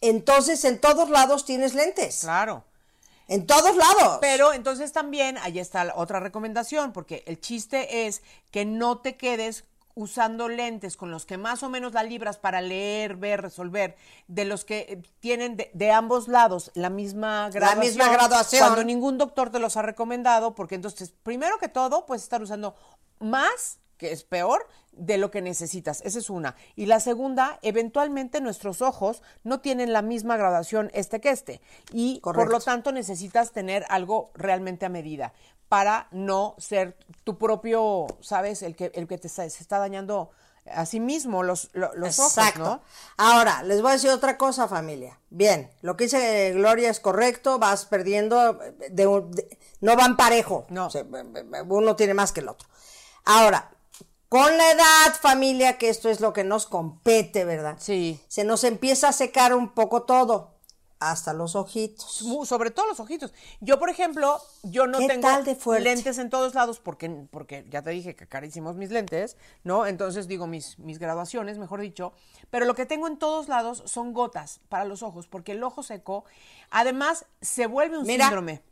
entonces 0.00 0.64
en 0.64 0.80
todos 0.80 1.10
lados 1.10 1.44
tienes 1.44 1.74
lentes. 1.74 2.20
claro. 2.20 2.64
En 3.30 3.46
todos 3.46 3.76
lados. 3.76 4.18
Pero 4.22 4.54
entonces 4.54 4.92
también, 4.92 5.36
ahí 5.38 5.58
está 5.58 5.84
la 5.84 5.94
otra 5.96 6.18
recomendación, 6.18 6.94
porque 6.94 7.24
el 7.26 7.38
chiste 7.38 8.06
es 8.06 8.22
que 8.50 8.64
no 8.64 8.98
te 9.02 9.18
quedes 9.18 9.64
usando 9.98 10.48
lentes 10.48 10.96
con 10.96 11.10
los 11.10 11.26
que 11.26 11.36
más 11.36 11.64
o 11.64 11.68
menos 11.68 11.92
la 11.92 12.04
libras 12.04 12.38
para 12.38 12.60
leer, 12.60 13.16
ver, 13.16 13.42
resolver, 13.42 13.96
de 14.28 14.44
los 14.44 14.64
que 14.64 14.78
eh, 14.88 15.02
tienen 15.18 15.56
de, 15.56 15.70
de 15.74 15.90
ambos 15.90 16.28
lados 16.28 16.70
la 16.74 16.88
misma 16.88 17.50
graduación. 17.50 17.80
misma 17.80 18.08
graduación. 18.12 18.62
Cuando 18.62 18.84
ningún 18.84 19.18
doctor 19.18 19.50
te 19.50 19.58
los 19.58 19.76
ha 19.76 19.82
recomendado, 19.82 20.54
porque 20.54 20.76
entonces, 20.76 21.12
primero 21.24 21.58
que 21.58 21.68
todo, 21.68 22.06
puedes 22.06 22.22
estar 22.22 22.40
usando 22.40 22.76
más, 23.18 23.80
que 23.96 24.12
es 24.12 24.22
peor, 24.22 24.68
de 24.92 25.18
lo 25.18 25.32
que 25.32 25.42
necesitas. 25.42 26.00
Esa 26.02 26.20
es 26.20 26.30
una. 26.30 26.54
Y 26.76 26.86
la 26.86 27.00
segunda, 27.00 27.58
eventualmente 27.62 28.40
nuestros 28.40 28.82
ojos 28.82 29.22
no 29.42 29.60
tienen 29.60 29.92
la 29.92 30.02
misma 30.02 30.36
graduación 30.36 30.90
este 30.94 31.20
que 31.20 31.30
este. 31.30 31.60
Y 31.92 32.20
por 32.20 32.48
lo 32.48 32.60
tanto 32.60 32.92
necesitas 32.92 33.50
tener 33.50 33.84
algo 33.88 34.30
realmente 34.34 34.86
a 34.86 34.90
medida 34.90 35.32
para 35.68 36.08
no 36.10 36.54
ser 36.58 36.96
tu 37.24 37.36
propio, 37.38 38.06
¿sabes? 38.20 38.62
El 38.62 38.74
que, 38.76 38.90
el 38.94 39.06
que 39.06 39.18
te 39.18 39.26
está, 39.28 39.48
se 39.48 39.62
está 39.62 39.78
dañando 39.78 40.30
a 40.70 40.84
sí 40.84 41.00
mismo 41.00 41.42
los, 41.42 41.70
lo- 41.72 41.94
los 41.94 42.18
Exacto. 42.18 42.62
ojos, 42.62 42.76
¿no? 42.76 42.82
Ahora, 43.16 43.62
les 43.62 43.80
voy 43.80 43.90
a 43.90 43.94
decir 43.94 44.10
otra 44.10 44.36
cosa, 44.36 44.68
familia. 44.68 45.18
Bien, 45.30 45.70
lo 45.80 45.96
que 45.96 46.04
dice 46.04 46.52
Gloria 46.52 46.90
es 46.90 47.00
correcto, 47.00 47.58
vas 47.58 47.86
perdiendo, 47.86 48.58
de 48.90 49.06
un- 49.06 49.30
de- 49.32 49.58
no 49.80 49.96
van 49.96 50.16
parejo. 50.16 50.66
No. 50.68 50.86
O 50.86 50.90
sea, 50.90 51.04
uno 51.68 51.96
tiene 51.96 52.12
más 52.14 52.32
que 52.32 52.40
el 52.40 52.48
otro. 52.48 52.68
Ahora, 53.24 53.70
con 54.28 54.58
la 54.58 54.70
edad, 54.72 55.14
familia, 55.20 55.78
que 55.78 55.88
esto 55.88 56.10
es 56.10 56.20
lo 56.20 56.34
que 56.34 56.44
nos 56.44 56.66
compete, 56.66 57.46
¿verdad? 57.46 57.76
Sí. 57.78 58.20
Se 58.28 58.44
nos 58.44 58.62
empieza 58.64 59.08
a 59.08 59.12
secar 59.12 59.54
un 59.54 59.70
poco 59.70 60.02
todo, 60.02 60.50
hasta 61.00 61.32
los 61.32 61.54
ojitos. 61.56 62.24
Sobre 62.44 62.70
todo 62.70 62.86
los 62.86 63.00
ojitos. 63.00 63.32
Yo, 63.60 63.78
por 63.78 63.90
ejemplo, 63.90 64.40
yo 64.62 64.86
no 64.86 64.98
¿Qué 64.98 65.08
tengo 65.08 65.28
lentes 65.78 66.18
en 66.18 66.30
todos 66.30 66.54
lados 66.54 66.80
porque, 66.80 67.08
porque 67.30 67.66
ya 67.70 67.82
te 67.82 67.90
dije 67.90 68.16
que 68.16 68.26
carísimos 68.26 68.76
mis 68.76 68.90
lentes, 68.90 69.36
¿no? 69.64 69.86
Entonces 69.86 70.28
digo 70.28 70.46
mis, 70.46 70.78
mis 70.78 70.98
graduaciones, 70.98 71.58
mejor 71.58 71.80
dicho. 71.80 72.12
Pero 72.50 72.66
lo 72.66 72.74
que 72.74 72.86
tengo 72.86 73.06
en 73.06 73.18
todos 73.18 73.48
lados 73.48 73.82
son 73.86 74.12
gotas 74.12 74.60
para 74.68 74.84
los 74.84 75.02
ojos, 75.02 75.26
porque 75.26 75.52
el 75.52 75.62
ojo 75.62 75.82
seco, 75.82 76.24
además, 76.70 77.26
se 77.40 77.66
vuelve 77.66 77.98
un 77.98 78.06
Mira, 78.06 78.26
síndrome. 78.26 78.62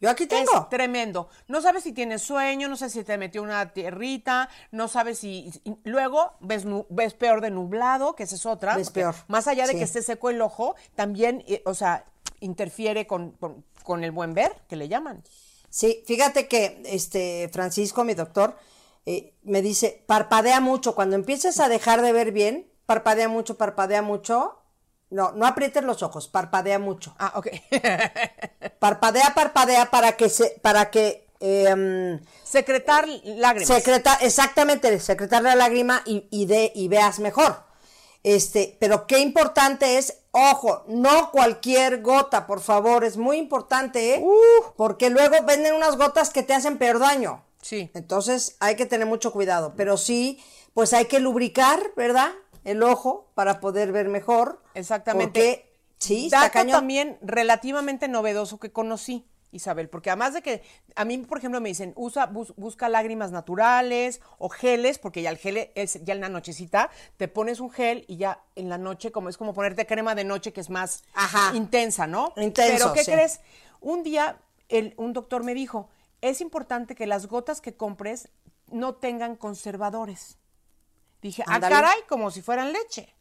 Yo 0.00 0.08
aquí 0.10 0.26
tengo. 0.26 0.50
Es 0.54 0.68
tremendo. 0.70 1.28
No 1.46 1.60
sabes 1.60 1.82
si 1.84 1.92
tienes 1.92 2.22
sueño, 2.22 2.68
no 2.68 2.76
sé 2.76 2.88
si 2.88 3.04
te 3.04 3.18
metió 3.18 3.42
una 3.42 3.72
tierrita, 3.72 4.48
no 4.70 4.88
sabes 4.88 5.18
si... 5.18 5.50
y 5.64 5.74
luego 5.84 6.32
ves, 6.40 6.64
ves 6.88 7.14
peor 7.14 7.40
de 7.42 7.50
nublado, 7.50 8.14
que 8.16 8.22
esa 8.22 8.36
es 8.36 8.46
otra. 8.46 8.76
Ves 8.76 8.90
peor, 8.90 9.14
Más 9.28 9.46
allá 9.46 9.66
de 9.66 9.72
sí. 9.72 9.78
que 9.78 9.84
esté 9.84 10.02
seco 10.02 10.30
el 10.30 10.40
ojo, 10.40 10.74
también, 10.94 11.44
eh, 11.46 11.62
o 11.66 11.74
sea, 11.74 12.06
interfiere 12.40 13.06
con, 13.06 13.32
con- 13.32 13.64
con 13.84 14.02
el 14.04 14.10
buen 14.12 14.32
ver, 14.34 14.56
que 14.68 14.76
le 14.76 14.88
llaman. 14.88 15.22
Sí, 15.68 16.02
fíjate 16.06 16.48
que 16.48 16.82
este 16.86 17.50
Francisco, 17.52 18.02
mi 18.02 18.14
doctor, 18.14 18.56
eh, 19.06 19.34
me 19.42 19.62
dice, 19.62 20.02
parpadea 20.06 20.60
mucho. 20.60 20.94
Cuando 20.94 21.16
empieces 21.16 21.60
a 21.60 21.68
dejar 21.68 22.02
de 22.02 22.12
ver 22.12 22.32
bien, 22.32 22.70
parpadea 22.86 23.28
mucho, 23.28 23.56
parpadea 23.56 24.02
mucho. 24.02 24.59
No, 25.10 25.32
no 25.32 25.46
aprietes 25.46 25.82
los 25.82 26.02
ojos, 26.02 26.28
parpadea 26.28 26.78
mucho. 26.78 27.14
Ah, 27.18 27.32
ok. 27.34 27.48
Parpadea, 28.78 29.34
parpadea 29.34 29.90
para 29.90 30.12
que 30.16 30.28
se, 30.28 30.58
para 30.62 30.90
que 30.90 31.26
em, 31.40 32.20
Secretar 32.44 33.06
lágrimas. 33.24 33.66
secreta, 33.68 34.18
exactamente, 34.20 34.98
secretar 35.00 35.42
la 35.42 35.54
lágrima 35.54 36.02
y, 36.06 36.26
y 36.30 36.46
de, 36.46 36.72
y 36.74 36.88
veas 36.88 37.18
mejor. 37.18 37.64
Este, 38.22 38.76
pero 38.78 39.06
qué 39.06 39.18
importante 39.20 39.96
es, 39.98 40.18
ojo, 40.30 40.84
no 40.88 41.30
cualquier 41.30 42.02
gota, 42.02 42.46
por 42.46 42.60
favor, 42.60 43.04
es 43.04 43.16
muy 43.16 43.38
importante, 43.38 44.14
¿eh? 44.14 44.24
porque 44.76 45.08
luego 45.10 45.36
venden 45.44 45.74
unas 45.74 45.96
gotas 45.96 46.30
que 46.30 46.42
te 46.42 46.54
hacen 46.54 46.78
peor 46.78 46.98
daño. 46.98 47.42
Sí. 47.62 47.90
Entonces 47.94 48.56
hay 48.60 48.76
que 48.76 48.86
tener 48.86 49.06
mucho 49.06 49.32
cuidado, 49.32 49.74
pero 49.76 49.96
sí, 49.96 50.42
pues 50.74 50.92
hay 50.92 51.06
que 51.06 51.18
lubricar, 51.20 51.92
¿verdad? 51.96 52.30
El 52.64 52.82
ojo 52.82 53.30
para 53.34 53.60
poder 53.60 53.92
ver 53.92 54.08
mejor. 54.08 54.62
Exactamente. 54.74 55.40
Porque, 55.40 55.74
sí, 55.98 56.26
está 56.26 56.40
Dato 56.40 56.52
cañón. 56.52 56.72
también 56.72 57.18
relativamente 57.22 58.08
novedoso 58.08 58.58
que 58.58 58.72
conocí. 58.72 59.26
Isabel, 59.52 59.88
porque 59.88 60.10
además 60.10 60.32
de 60.32 60.42
que 60.42 60.62
a 60.94 61.04
mí, 61.04 61.18
por 61.18 61.38
ejemplo, 61.38 61.60
me 61.60 61.70
dicen, 61.70 61.92
usa, 61.96 62.26
bus- 62.26 62.54
busca 62.56 62.88
lágrimas 62.88 63.32
naturales 63.32 64.20
o 64.38 64.48
geles, 64.48 65.00
porque 65.00 65.22
ya 65.22 65.30
el 65.30 65.38
gel 65.38 65.70
es, 65.74 66.04
ya 66.04 66.14
en 66.14 66.20
la 66.20 66.28
nochecita, 66.28 66.88
te 67.16 67.26
pones 67.26 67.58
un 67.58 67.68
gel 67.72 68.04
y 68.06 68.16
ya 68.16 68.44
en 68.54 68.68
la 68.68 68.78
noche, 68.78 69.10
como 69.10 69.28
es 69.28 69.36
como 69.36 69.52
ponerte 69.52 69.86
crema 69.86 70.14
de 70.14 70.22
noche 70.22 70.52
que 70.52 70.60
es 70.60 70.70
más 70.70 71.02
Ajá. 71.14 71.50
intensa, 71.56 72.06
¿no? 72.06 72.32
Intenso, 72.36 72.74
Pero 72.78 72.92
¿qué 72.92 73.02
sí. 73.02 73.10
crees? 73.10 73.40
Un 73.80 74.04
día 74.04 74.38
el- 74.68 74.94
un 74.98 75.12
doctor 75.12 75.42
me 75.42 75.52
dijo, 75.54 75.88
es 76.20 76.40
importante 76.40 76.94
que 76.94 77.08
las 77.08 77.26
gotas 77.26 77.60
que 77.60 77.74
compres 77.76 78.28
no 78.70 78.94
tengan 78.94 79.34
conservadores. 79.34 80.38
Dije, 81.22 81.42
Ándale. 81.46 81.74
ah, 81.74 81.80
caray, 81.80 81.98
como 82.08 82.30
si 82.30 82.42
fueran 82.42 82.72
leche. 82.72 83.14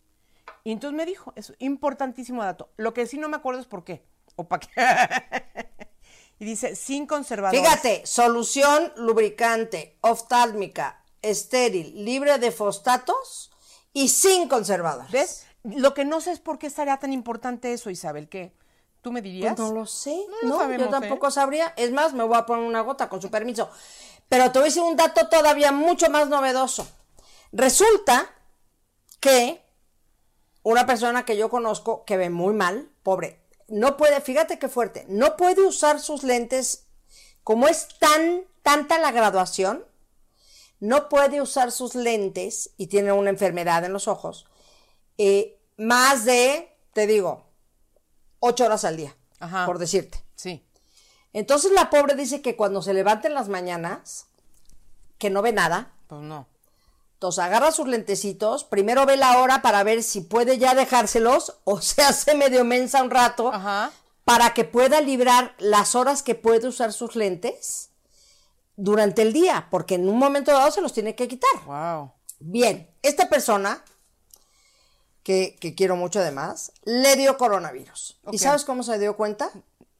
Y 0.64 0.72
entonces 0.72 0.96
me 0.96 1.06
dijo, 1.06 1.34
es 1.36 1.54
importantísimo 1.60 2.44
dato. 2.44 2.70
Lo 2.78 2.94
que 2.94 3.08
sí 3.08 3.18
no 3.18 3.30
me 3.30 3.38
acuerdo 3.38 3.62
es 3.62 3.68
por 3.68 3.84
qué. 3.84 4.06
O 4.36 4.48
para 4.48 4.60
qué. 4.60 5.68
y 6.40 6.46
dice, 6.46 6.76
sin 6.76 7.06
conservadores. 7.06 7.62
Fíjate, 7.62 8.06
solución 8.06 8.92
lubricante, 8.98 9.98
oftálmica, 10.02 11.04
estéril, 11.22 12.06
libre 12.06 12.38
de 12.40 12.52
fosfatos 12.52 13.52
y 13.94 14.10
sin 14.10 14.48
conservadores. 14.48 15.12
¿Ves? 15.12 15.46
Lo 15.64 15.94
que 15.94 16.06
no 16.06 16.22
sé 16.22 16.32
es 16.32 16.40
por 16.40 16.58
qué 16.58 16.68
estaría 16.68 16.98
tan 16.98 17.12
importante 17.12 17.74
eso, 17.74 17.90
Isabel. 17.90 18.30
¿Qué? 18.30 18.54
¿Tú 19.02 19.12
me 19.12 19.22
dirías? 19.22 19.56
Pues 19.56 19.68
no 19.70 19.74
lo 19.74 19.86
sé, 19.86 20.16
No 20.42 20.50
lo 20.50 20.56
no, 20.56 20.58
sabemos, 20.60 20.88
yo 20.88 20.92
tampoco 20.92 21.28
¿eh? 21.28 21.32
sabría. 21.32 21.74
Es 21.78 21.92
más, 21.92 22.14
me 22.14 22.24
voy 22.24 22.38
a 22.38 22.46
poner 22.46 22.66
una 22.66 22.82
gota 22.82 23.10
con 23.10 23.22
su 23.22 23.30
permiso. 23.30 23.70
Pero 24.28 24.52
te 24.52 24.60
voy 24.60 24.68
a 24.68 24.70
decir 24.70 24.84
un 24.84 24.96
dato 24.96 25.28
todavía 25.28 25.72
mucho 25.72 26.10
más 26.10 26.28
novedoso. 26.28 26.88
Resulta 27.52 28.30
que 29.20 29.62
una 30.64 30.86
persona 30.86 31.26
que 31.26 31.38
yo 31.38 31.50
conozco 31.50 32.06
que 32.06 32.18
ve 32.18 32.30
muy 32.30 32.54
mal, 32.54 32.90
pobre, 33.04 33.42
no 33.68 33.98
puede, 33.98 34.22
fíjate 34.22 34.60
qué 34.60 34.70
fuerte, 34.70 35.06
no 35.10 35.38
puede 35.38 35.66
usar 35.66 36.00
sus 36.00 36.24
lentes, 36.24 36.86
como 37.44 37.68
es 37.68 37.88
tan, 38.00 38.44
tanta 38.62 39.00
la 39.00 39.12
graduación, 39.12 39.86
no 40.80 41.10
puede 41.10 41.42
usar 41.42 41.72
sus 41.72 41.96
lentes 41.96 42.72
y 42.78 42.88
tiene 42.88 43.12
una 43.12 43.30
enfermedad 43.30 43.84
en 43.84 43.94
los 43.94 44.08
ojos, 44.08 44.46
eh, 45.18 45.60
más 45.78 46.26
de, 46.26 46.76
te 46.94 47.08
digo, 47.08 47.46
ocho 48.40 48.66
horas 48.66 48.86
al 48.86 48.98
día, 48.98 49.16
Ajá. 49.40 49.66
por 49.66 49.78
decirte. 49.78 50.24
Sí. 50.36 50.66
Entonces 51.34 51.72
la 51.72 51.90
pobre 51.90 52.16
dice 52.16 52.42
que 52.42 52.56
cuando 52.56 52.82
se 52.82 52.94
levanta 52.94 53.28
en 53.28 53.34
las 53.34 53.50
mañanas, 53.50 54.28
que 55.18 55.30
no 55.30 55.42
ve 55.42 55.52
nada, 55.52 55.94
Pues 56.08 56.22
no. 56.22 56.48
Entonces 57.20 57.44
agarra 57.44 57.74
sus 57.74 57.86
lentecitos, 57.86 58.64
primero 58.64 59.06
ve 59.06 59.18
la 59.18 59.40
hora 59.40 59.62
para 59.62 59.84
ver 59.84 60.04
si 60.04 60.22
puede 60.22 60.58
ya 60.58 60.74
dejárselos 60.74 61.58
o 61.66 61.82
se 61.82 62.02
hace 62.02 62.34
medio 62.34 62.64
mensa 62.64 63.04
un 63.04 63.10
rato 63.12 63.52
Ajá. 63.54 63.92
para 64.24 64.54
que 64.54 64.64
pueda 64.64 65.02
librar 65.02 65.54
las 65.58 65.96
horas 65.96 66.24
que 66.24 66.36
puede 66.36 66.70
usar 66.70 66.94
sus 66.94 67.18
lentes 67.18 67.90
durante 68.78 69.22
el 69.22 69.34
día, 69.34 69.68
porque 69.70 69.96
en 69.96 70.08
un 70.08 70.18
momento 70.18 70.54
dado 70.54 70.72
se 70.72 70.80
los 70.80 70.94
tiene 70.94 71.14
que 71.14 71.28
quitar. 71.28 71.50
Wow. 71.66 72.14
Bien, 72.40 72.90
esta 73.02 73.28
persona, 73.28 73.84
que, 75.22 75.58
que 75.60 75.76
quiero 75.76 75.98
mucho 75.98 76.22
además, 76.22 76.72
le 76.86 77.18
dio 77.18 77.38
coronavirus. 77.38 78.18
¿Y 78.32 78.38
sabes 78.38 78.64
cómo 78.64 78.82
se 78.82 78.98
dio 78.98 79.18
cuenta? 79.18 79.52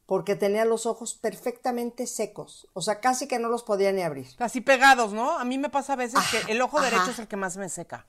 Porque 0.10 0.36
tenía 0.36 0.66
los 0.66 0.88
ojos 0.88 1.14
perfectamente 1.14 2.08
secos, 2.08 2.68
o 2.74 2.82
sea, 2.82 3.00
casi 3.00 3.28
que 3.28 3.38
no 3.38 3.48
los 3.48 3.62
podía 3.62 3.92
ni 3.92 4.02
abrir. 4.02 4.26
Así 4.40 4.60
pegados, 4.60 5.14
¿no? 5.14 5.38
A 5.38 5.46
mí 5.46 5.60
me 5.60 5.70
pasa 5.70 5.94
a 5.94 5.98
veces 5.98 6.18
Ajá, 6.18 6.48
que 6.48 6.52
el 6.52 6.60
ojo 6.64 6.80
ajá. 6.80 6.90
derecho 6.90 7.12
es 7.12 7.20
el 7.20 7.28
que 7.28 7.36
más 7.36 7.58
me 7.58 7.70
seca. 7.70 8.08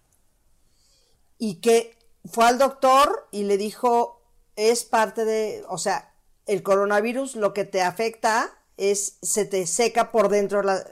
y 1.36 1.56
que 1.60 1.98
fue 2.24 2.46
al 2.46 2.56
doctor 2.56 3.28
y 3.30 3.42
le 3.42 3.58
dijo, 3.58 4.22
es 4.56 4.84
parte 4.84 5.26
de, 5.26 5.62
o 5.68 5.76
sea, 5.76 6.14
el 6.46 6.62
coronavirus 6.62 7.36
lo 7.36 7.52
que 7.52 7.64
te 7.66 7.82
afecta 7.82 8.50
es, 8.78 9.18
se 9.20 9.44
te 9.44 9.66
seca 9.66 10.10
por 10.10 10.30
dentro, 10.30 10.62
la, 10.62 10.82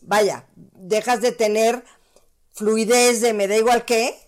vaya, 0.00 0.46
dejas 0.56 1.20
de 1.20 1.32
tener 1.32 1.84
fluidez 2.52 3.20
de 3.20 3.34
me 3.34 3.48
da 3.48 3.56
igual 3.56 3.84
qué, 3.84 4.18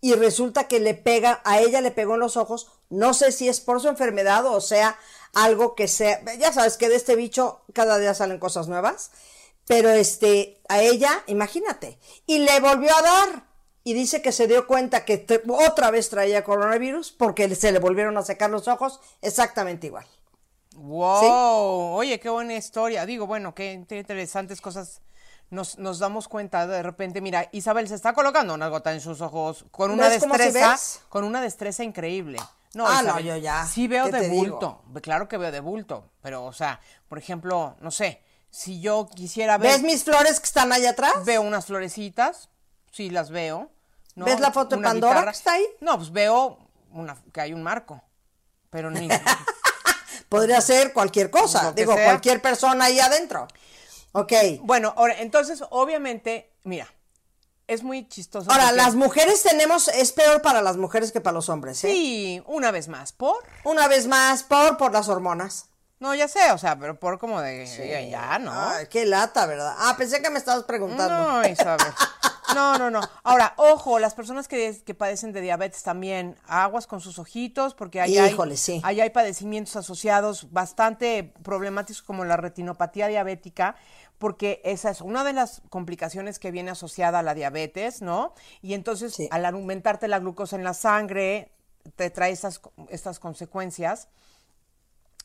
y 0.00 0.14
resulta 0.14 0.66
que 0.66 0.80
le 0.80 0.94
pega, 0.94 1.42
a 1.44 1.60
ella 1.60 1.82
le 1.82 1.90
pegó 1.90 2.14
en 2.14 2.20
los 2.20 2.38
ojos, 2.38 2.70
no 2.92 3.14
sé 3.14 3.32
si 3.32 3.48
es 3.48 3.60
por 3.60 3.80
su 3.80 3.88
enfermedad 3.88 4.44
o 4.46 4.60
sea 4.60 4.96
algo 5.34 5.74
que 5.74 5.88
sea, 5.88 6.20
ya 6.38 6.52
sabes 6.52 6.76
que 6.76 6.88
de 6.88 6.96
este 6.96 7.16
bicho 7.16 7.62
cada 7.72 7.98
día 7.98 8.14
salen 8.14 8.38
cosas 8.38 8.68
nuevas, 8.68 9.10
pero 9.66 9.88
este, 9.90 10.60
a 10.68 10.80
ella, 10.82 11.22
imagínate, 11.26 11.98
y 12.26 12.38
le 12.40 12.60
volvió 12.60 12.94
a 12.94 13.02
dar. 13.02 13.52
Y 13.84 13.94
dice 13.94 14.22
que 14.22 14.30
se 14.30 14.46
dio 14.46 14.66
cuenta 14.68 15.04
que 15.04 15.18
te- 15.18 15.42
otra 15.48 15.90
vez 15.90 16.08
traía 16.08 16.44
coronavirus 16.44 17.10
porque 17.12 17.52
se 17.56 17.72
le 17.72 17.80
volvieron 17.80 18.16
a 18.16 18.22
secar 18.22 18.48
los 18.50 18.68
ojos 18.68 19.00
exactamente 19.22 19.88
igual. 19.88 20.06
Wow, 20.76 21.94
oye, 21.94 22.20
qué 22.20 22.28
buena 22.28 22.54
historia. 22.54 23.06
Digo, 23.06 23.26
bueno, 23.26 23.54
qué 23.54 23.72
inter- 23.72 23.98
interesantes 23.98 24.60
cosas 24.60 25.00
nos, 25.50 25.78
nos 25.78 25.98
damos 25.98 26.28
cuenta 26.28 26.66
de 26.66 26.82
repente. 26.82 27.20
Mira, 27.20 27.48
Isabel 27.52 27.88
se 27.88 27.94
está 27.94 28.12
colocando 28.12 28.54
una 28.54 28.68
gota 28.68 28.92
en 28.92 29.00
sus 29.00 29.20
ojos 29.20 29.64
con 29.70 29.90
una 29.90 30.08
¿Ves 30.08 30.20
cómo 30.20 30.34
sí 30.34 30.42
destreza, 30.42 30.76
con 31.08 31.24
una 31.24 31.40
destreza 31.40 31.82
increíble. 31.84 32.38
No, 32.74 32.86
Ah, 32.88 33.02
no, 33.02 33.20
yo 33.20 33.36
ya, 33.36 33.66
Sí 33.66 33.86
veo 33.86 34.06
¿qué 34.06 34.12
de 34.12 34.28
digo? 34.28 34.34
bulto, 34.44 34.82
claro 35.02 35.28
que 35.28 35.36
veo 35.36 35.52
de 35.52 35.60
bulto, 35.60 36.10
pero 36.22 36.44
o 36.44 36.52
sea, 36.52 36.80
por 37.08 37.18
ejemplo, 37.18 37.76
no 37.80 37.90
sé, 37.90 38.22
si 38.50 38.80
yo 38.80 39.08
quisiera 39.14 39.58
ver, 39.58 39.72
¿Ves 39.72 39.82
mis 39.82 40.04
flores 40.04 40.40
que 40.40 40.46
están 40.46 40.72
allá 40.72 40.90
atrás? 40.90 41.24
veo 41.24 41.42
unas 41.42 41.66
florecitas, 41.66 42.48
sí 42.90 43.10
las 43.10 43.30
veo. 43.30 43.70
¿no? 44.14 44.24
¿Ves 44.24 44.40
la 44.40 44.52
foto 44.52 44.76
de 44.76 44.82
Pandora 44.82 45.24
que 45.24 45.30
está 45.30 45.52
ahí? 45.52 45.66
No, 45.80 45.96
pues 45.96 46.12
veo 46.12 46.58
una, 46.92 47.16
que 47.32 47.40
hay 47.40 47.52
un 47.52 47.62
marco, 47.62 48.02
pero 48.70 48.90
ni... 48.90 49.08
Podría 50.28 50.60
ser 50.62 50.92
cualquier 50.94 51.30
cosa, 51.30 51.62
Lo 51.64 51.74
que 51.74 51.82
digo, 51.82 51.92
cualquier 51.94 52.40
persona 52.40 52.86
ahí 52.86 52.98
adentro. 53.00 53.48
Ok. 54.12 54.32
Bueno, 54.62 54.94
ahora, 54.96 55.20
entonces, 55.20 55.62
obviamente, 55.70 56.52
mira, 56.64 56.86
es 57.72 57.82
muy 57.82 58.06
chistoso. 58.08 58.50
Ahora, 58.50 58.64
porque- 58.68 58.76
las 58.82 58.94
mujeres 58.94 59.42
tenemos, 59.42 59.88
es 59.88 60.12
peor 60.12 60.42
para 60.42 60.62
las 60.62 60.76
mujeres 60.76 61.12
que 61.12 61.20
para 61.20 61.34
los 61.34 61.48
hombres, 61.48 61.82
¿eh? 61.84 61.88
Sí, 61.92 62.42
una 62.46 62.70
vez 62.70 62.88
más, 62.88 63.12
¿por? 63.12 63.36
Una 63.64 63.88
vez 63.88 64.06
más, 64.06 64.42
por, 64.42 64.76
por 64.76 64.92
las 64.92 65.08
hormonas. 65.08 65.66
No, 66.00 66.14
ya 66.16 66.26
sé, 66.26 66.50
o 66.50 66.58
sea, 66.58 66.76
pero 66.76 66.98
por 66.98 67.20
como 67.20 67.40
de... 67.40 67.64
ya, 67.66 68.00
ya, 68.00 68.38
¿no? 68.40 68.50
Ay, 68.52 68.86
qué 68.90 69.06
lata, 69.06 69.46
¿verdad? 69.46 69.72
Ah, 69.78 69.94
pensé 69.96 70.20
que 70.20 70.30
me 70.30 70.38
estabas 70.40 70.64
preguntando. 70.64 71.16
No, 71.16 71.48
Isabel. 71.48 71.86
No, 72.56 72.76
no, 72.76 72.90
no. 72.90 73.00
Ahora, 73.22 73.54
ojo, 73.56 74.00
las 74.00 74.12
personas 74.12 74.48
que, 74.48 74.82
que 74.84 74.94
padecen 74.94 75.32
de 75.32 75.40
diabetes 75.40 75.84
también, 75.84 76.36
aguas 76.48 76.88
con 76.88 77.00
sus 77.00 77.20
ojitos, 77.20 77.74
porque 77.74 78.00
ahí, 78.00 78.18
Híjole, 78.18 78.52
hay, 78.52 78.56
sí. 78.58 78.80
ahí 78.84 79.00
hay 79.00 79.10
padecimientos 79.10 79.76
asociados 79.76 80.52
bastante 80.52 81.32
problemáticos 81.44 82.02
como 82.02 82.24
la 82.24 82.36
retinopatía 82.36 83.06
diabética, 83.06 83.76
porque 84.18 84.60
esa 84.64 84.90
es 84.90 85.00
una 85.00 85.24
de 85.24 85.32
las 85.32 85.62
complicaciones 85.68 86.38
que 86.38 86.50
viene 86.50 86.70
asociada 86.70 87.20
a 87.20 87.22
la 87.22 87.34
diabetes, 87.34 88.02
¿no? 88.02 88.34
Y 88.60 88.74
entonces, 88.74 89.14
Sí. 89.14 89.28
al 89.30 89.44
aumentarte 89.44 90.06
la 90.08 90.18
glucosa 90.20 90.56
en 90.56 90.64
la 90.64 90.74
sangre, 90.74 91.50
te 91.96 92.10
trae 92.10 92.30
estas, 92.32 92.60
estas 92.88 93.18
consecuencias. 93.18 94.08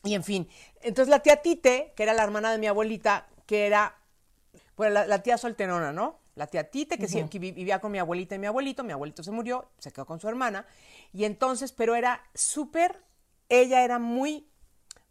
Y 0.04 0.14
en 0.14 0.24
fin, 0.24 0.48
entonces 0.80 1.08
la 1.10 1.20
tía 1.20 1.42
Tite, 1.42 1.92
que 1.96 2.02
era 2.02 2.12
la 2.14 2.22
hermana 2.24 2.50
de 2.52 2.58
mi 2.58 2.66
abuelita, 2.66 3.26
que 3.46 3.66
era, 3.66 3.96
bueno, 4.76 4.94
la, 4.94 5.06
la 5.06 5.22
tía 5.22 5.38
solterona, 5.38 5.92
¿no? 5.92 6.18
La 6.34 6.46
tía 6.46 6.70
Tite, 6.70 6.98
que, 6.98 7.08
sí- 7.08 7.24
que 7.28 7.38
vi- 7.40 7.50
vivía 7.52 7.80
con 7.80 7.90
mi 7.90 7.98
abuelita 7.98 8.36
y 8.36 8.38
mi 8.38 8.46
abuelito, 8.46 8.84
mi 8.84 8.92
abuelito 8.92 9.22
se 9.24 9.32
murió, 9.32 9.70
se 9.78 9.90
quedó 9.92 10.06
con 10.06 10.20
su 10.20 10.28
hermana, 10.28 10.66
y 11.12 11.24
entonces, 11.24 11.72
pero 11.72 11.96
era 11.96 12.22
súper, 12.34 13.02
ella 13.48 13.82
era 13.82 13.98
muy, 13.98 14.47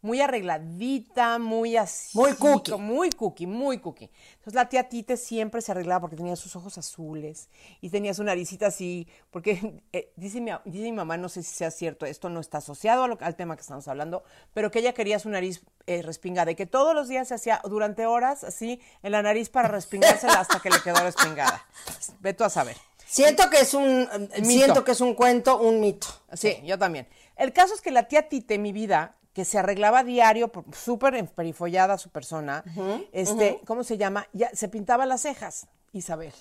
muy 0.07 0.21
arregladita, 0.21 1.37
muy 1.37 1.75
así. 1.77 2.17
Muy 2.17 2.33
cookie. 2.33 2.71
Muy 2.77 3.09
cookie, 3.11 3.45
muy 3.45 3.79
cookie. 3.79 4.09
Entonces 4.33 4.53
la 4.53 4.69
tía 4.69 4.87
Tite 4.87 5.17
siempre 5.17 5.61
se 5.61 5.71
arreglaba 5.71 6.01
porque 6.01 6.15
tenía 6.15 6.35
sus 6.35 6.55
ojos 6.55 6.77
azules 6.77 7.49
y 7.81 7.89
tenía 7.89 8.13
su 8.13 8.23
naricita 8.23 8.67
así, 8.67 9.07
porque 9.31 9.81
eh, 9.93 10.11
dice, 10.15 10.39
mi, 10.41 10.51
dice 10.65 10.85
mi 10.85 10.93
mamá, 10.93 11.17
no 11.17 11.29
sé 11.29 11.43
si 11.43 11.53
sea 11.53 11.71
cierto, 11.71 12.05
esto 12.05 12.29
no 12.29 12.39
está 12.39 12.59
asociado 12.59 13.03
a 13.03 13.07
lo- 13.07 13.17
al 13.21 13.35
tema 13.35 13.55
que 13.55 13.61
estamos 13.61 13.87
hablando, 13.87 14.23
pero 14.53 14.71
que 14.71 14.79
ella 14.79 14.93
quería 14.93 15.19
su 15.19 15.29
nariz 15.29 15.61
eh, 15.85 16.01
respingada 16.01 16.51
y 16.51 16.55
que 16.55 16.65
todos 16.65 16.95
los 16.95 17.07
días 17.09 17.27
se 17.27 17.35
hacía 17.35 17.61
durante 17.65 18.05
horas 18.05 18.43
así 18.43 18.81
en 19.03 19.11
la 19.11 19.21
nariz 19.21 19.49
para 19.49 19.67
respingársela 19.67 20.39
hasta 20.39 20.59
que 20.59 20.69
le 20.69 20.81
quedó 20.81 20.99
respingada. 21.01 21.65
Ve 22.21 22.33
tú 22.33 22.43
a 22.45 22.49
saber. 22.49 22.77
Siento 23.05 23.49
que 23.49 23.59
es 23.59 23.73
un, 23.73 24.09
siento 24.43 24.83
que 24.83 24.91
es 24.91 24.99
un 25.01 25.13
cuento, 25.13 25.59
un 25.59 25.79
mito. 25.79 26.07
Sí, 26.33 26.57
yo 26.65 26.77
también. 26.77 27.07
El 27.37 27.53
caso 27.53 27.73
es 27.73 27.79
que 27.81 27.91
la 27.91 28.07
tía 28.09 28.27
Tite, 28.27 28.57
mi 28.57 28.73
vida, 28.73 29.15
que 29.38 29.45
se 29.45 29.60
arreglaba 29.60 30.04
diario, 30.04 30.52
súper 30.76 31.13
emperifollada 31.13 32.00
su 32.00 32.10
persona, 32.10 32.63
este, 33.12 33.62
¿cómo 33.67 33.84
se 33.84 33.95
llama? 33.95 34.28
Ya 34.34 34.50
se 34.52 34.67
pintaba 34.67 35.06
las 35.06 35.21
cejas, 35.21 35.67
Isabel. 35.93 36.34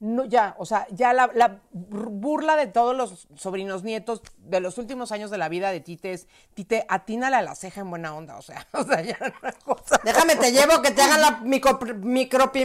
No, 0.00 0.26
ya, 0.26 0.54
o 0.58 0.66
sea, 0.66 0.86
ya 0.90 1.14
la, 1.14 1.30
la 1.32 1.62
burla 1.72 2.56
de 2.56 2.66
todos 2.66 2.94
los 2.94 3.26
sobrinos 3.36 3.84
nietos 3.84 4.20
de 4.36 4.60
los 4.60 4.76
últimos 4.76 5.12
años 5.12 5.30
de 5.30 5.38
la 5.38 5.48
vida 5.48 5.70
de 5.72 5.80
Tite 5.80 6.12
es, 6.12 6.26
Tite, 6.52 6.84
atínale 6.90 7.36
a 7.36 7.40
la 7.42 7.54
ceja 7.54 7.80
en 7.80 7.88
buena 7.88 8.14
onda, 8.14 8.36
o 8.36 8.42
sea, 8.42 8.66
o 8.72 8.84
sea, 8.84 9.00
ya 9.00 9.16
una 9.42 9.52
cosa. 9.52 9.98
Déjame, 10.04 10.36
te 10.36 10.52
llevo 10.52 10.82
que 10.82 10.90
te 10.90 11.00
hagan 11.00 11.22
la 11.22 11.30
micro, 11.38 11.80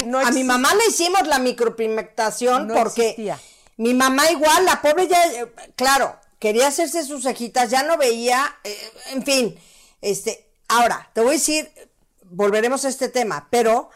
No 0.05 0.19
A 0.19 0.31
mi 0.31 0.43
mamá 0.43 0.75
le 0.75 0.87
hicimos 0.89 1.25
la 1.27 1.39
micropigmentación 1.39 2.67
No 2.67 2.73
porque 2.73 3.11
existía. 3.11 3.39
mi 3.77 3.93
mamá 3.93 4.29
igual, 4.31 4.65
la 4.65 4.81
pobre 4.81 5.07
ya, 5.07 5.25
eh, 5.31 5.53
claro, 5.77 6.17
quería 6.39 6.67
hacerse 6.67 7.03
sus 7.03 7.23
cejitas, 7.23 7.69
ya 7.69 7.83
no 7.83 7.97
veía, 7.97 8.55
eh, 8.63 8.91
en 9.13 9.23
fin, 9.23 9.59
este, 10.01 10.41
Ahora, 10.67 11.11
te 11.13 11.21
voy 11.21 11.29
a 11.29 11.33
decir, 11.33 11.71
volveremos 12.23 12.85
a 12.85 12.89
este 12.89 13.07
tema, 13.07 13.47
pero 13.51 13.91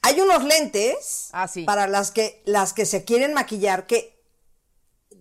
hay 0.00 0.18
unos 0.18 0.44
lentes 0.44 1.28
Ah, 1.32 1.46
sí. 1.46 1.64
para 1.64 1.86
las 1.86 2.10
que, 2.10 2.42
las 2.46 2.72
que 2.72 2.86
se 2.86 3.04
quieren 3.04 3.34
maquillar 3.34 3.86
que 3.86 4.18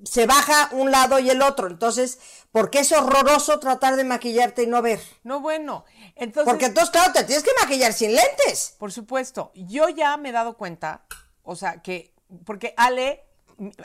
se 0.06 0.26
baja 0.26 0.70
un 0.72 0.90
lado 0.92 1.20
y 1.20 1.30
el 1.30 1.42
otro. 1.42 1.68
Entonces, 1.68 2.18
porque 2.54 2.80
es 2.80 2.94
horroroso 2.94 3.60
tratar 3.60 3.98
de 3.98 4.06
maquillarte 4.06 4.64
y 4.64 4.68
no 4.68 4.82
ver. 4.82 5.02
No, 5.24 5.42
bueno. 5.42 5.84
Entonces, 6.16 6.50
Porque 6.50 6.68
entonces, 6.68 6.92
claro, 6.92 7.12
te 7.12 7.26
tienes 7.26 7.44
que 7.44 7.52
maquillar 7.62 7.92
sin 7.92 8.16
lentes. 8.16 8.76
por 8.80 8.94
supuesto, 8.94 9.52
yo 9.56 9.90
ya 9.90 10.16
me 10.16 10.30
he 10.30 10.32
dado 10.32 10.56
cuenta, 10.56 11.06
o 11.44 11.58
sea, 11.58 11.82
que, 11.82 12.14
porque 12.46 12.74
Ale, 12.78 13.26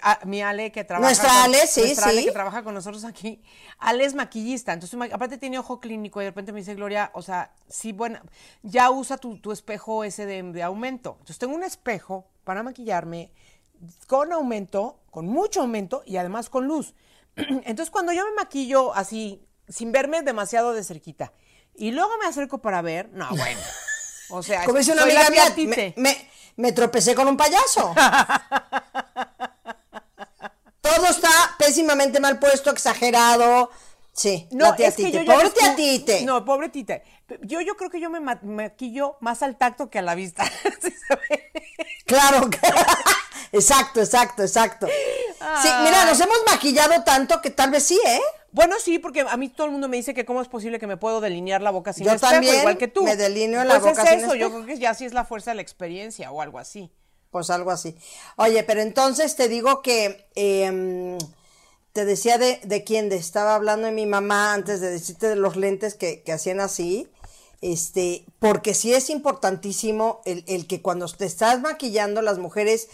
a- 0.02 0.20
mi 0.24 0.42
Ale 0.42 0.70
que 0.72 0.84
trabaja. 0.84 1.08
Nuestra 1.08 1.28
con- 1.28 1.38
Ale, 1.38 1.66
sí, 1.66 1.80
nuestra 1.80 2.08
Ale 2.08 2.20
sí. 2.20 2.26
que 2.26 2.32
trabaja 2.32 2.62
con 2.62 2.74
nosotros 2.74 3.04
aquí, 3.04 3.42
Ale 3.78 4.04
es 4.04 4.14
maquillista, 4.14 4.72
entonces 4.72 4.98
aparte 5.12 5.38
tiene 5.38 5.58
ojo 5.58 5.80
clínico 5.80 6.20
y 6.20 6.24
de 6.24 6.30
repente 6.30 6.52
me 6.52 6.60
dice 6.60 6.74
Gloria, 6.74 7.10
o 7.14 7.22
sea, 7.22 7.52
sí, 7.68 7.92
bueno, 7.92 8.20
ya 8.62 8.90
usa 8.90 9.16
tu, 9.18 9.38
tu 9.38 9.52
espejo 9.52 10.04
ese 10.04 10.26
de, 10.26 10.42
de 10.42 10.62
aumento. 10.62 11.12
Entonces 11.20 11.38
tengo 11.38 11.54
un 11.54 11.62
espejo 11.64 12.26
para 12.44 12.62
maquillarme 12.62 13.30
con 14.06 14.32
aumento, 14.32 15.00
con 15.10 15.26
mucho 15.26 15.60
aumento 15.62 16.02
y 16.06 16.16
además 16.16 16.48
con 16.48 16.66
luz. 16.66 16.94
Entonces 17.36 17.90
cuando 17.90 18.12
yo 18.12 18.24
me 18.26 18.32
maquillo 18.32 18.94
así, 18.94 19.44
sin 19.68 19.92
verme 19.92 20.22
demasiado 20.22 20.72
de 20.72 20.84
cerquita, 20.84 21.32
y 21.76 21.90
luego 21.90 22.10
me 22.22 22.26
acerco 22.26 22.58
para 22.58 22.80
ver, 22.82 23.10
no, 23.12 23.28
bueno. 23.30 23.60
O 24.30 24.42
sea, 24.42 24.64
Como 24.64 24.78
dice 24.78 24.92
una 24.92 25.02
amiga 25.02 25.28
mía, 25.30 25.42
me- 25.96 26.28
me 26.56 26.70
tropecé 26.70 27.16
con 27.16 27.26
un 27.26 27.36
payaso. 27.36 27.92
Todo 30.84 31.06
está 31.06 31.30
pésimamente 31.58 32.20
mal 32.20 32.38
puesto, 32.38 32.70
exagerado. 32.70 33.70
Sí, 34.12 34.46
No, 34.52 34.66
la 34.66 34.76
tía 34.76 34.88
es 34.88 34.94
que 34.94 35.04
Tite. 35.06 35.16
yo 35.18 35.22
ya 35.24 35.34
Pobre 35.34 35.50
tía 35.50 35.74
Tite. 35.74 36.22
No, 36.24 36.44
pobre 36.44 36.68
Tite. 36.68 37.02
Yo, 37.42 37.60
yo 37.62 37.74
creo 37.76 37.90
que 37.90 37.98
yo 38.00 38.10
me 38.10 38.20
ma- 38.20 38.38
maquillo 38.42 39.16
más 39.20 39.42
al 39.42 39.56
tacto 39.56 39.90
que 39.90 39.98
a 39.98 40.02
la 40.02 40.14
vista. 40.14 40.44
Claro. 42.06 42.50
exacto, 43.52 44.00
exacto, 44.00 44.42
exacto. 44.42 44.86
Sí, 44.86 45.68
mira, 45.84 46.04
nos 46.04 46.20
hemos 46.20 46.36
maquillado 46.46 47.02
tanto 47.02 47.40
que 47.40 47.48
tal 47.50 47.70
vez 47.70 47.82
sí, 47.84 47.98
¿eh? 48.06 48.20
Bueno, 48.52 48.76
sí, 48.78 48.98
porque 48.98 49.22
a 49.22 49.36
mí 49.38 49.48
todo 49.48 49.66
el 49.66 49.72
mundo 49.72 49.88
me 49.88 49.96
dice 49.96 50.12
que 50.12 50.24
cómo 50.26 50.42
es 50.42 50.48
posible 50.48 50.78
que 50.78 50.86
me 50.86 50.98
puedo 50.98 51.20
delinear 51.22 51.62
la 51.62 51.70
boca 51.70 51.92
sin 51.94 52.04
Yo 52.04 52.12
espejo, 52.12 52.32
también 52.32 52.56
igual 52.56 52.76
que 52.76 52.88
tú. 52.88 53.02
me 53.04 53.16
delineo 53.16 53.64
la 53.64 53.80
Pues 53.80 53.92
boca 53.96 54.02
es 54.02 54.08
sin 54.10 54.18
eso, 54.20 54.34
yo 54.34 54.50
creo 54.50 54.66
que 54.66 54.78
ya 54.78 54.92
sí 54.94 55.06
es 55.06 55.14
la 55.14 55.24
fuerza 55.24 55.52
de 55.52 55.56
la 55.56 55.62
experiencia 55.62 56.30
o 56.30 56.40
algo 56.42 56.58
así. 56.58 56.92
Pues 57.34 57.50
algo 57.50 57.72
así. 57.72 57.96
Oye, 58.36 58.62
pero 58.62 58.80
entonces 58.80 59.34
te 59.34 59.48
digo 59.48 59.82
que 59.82 60.28
em, 60.36 61.18
te 61.92 62.04
decía 62.04 62.38
de, 62.38 62.60
de 62.62 62.84
quién, 62.84 63.10
estaba 63.10 63.56
hablando 63.56 63.86
de 63.86 63.92
mi 63.92 64.06
mamá 64.06 64.54
antes 64.54 64.80
de 64.80 64.88
decirte 64.88 65.26
de 65.26 65.34
los 65.34 65.56
lentes 65.56 65.94
que, 65.94 66.22
que 66.22 66.30
hacían 66.30 66.60
así. 66.60 67.08
Este, 67.60 68.24
porque 68.38 68.72
sí 68.72 68.94
es 68.94 69.10
importantísimo 69.10 70.20
el, 70.24 70.44
el 70.46 70.68
que 70.68 70.80
cuando 70.80 71.08
te 71.08 71.24
estás 71.24 71.60
maquillando 71.60 72.22
las 72.22 72.38
mujeres, 72.38 72.88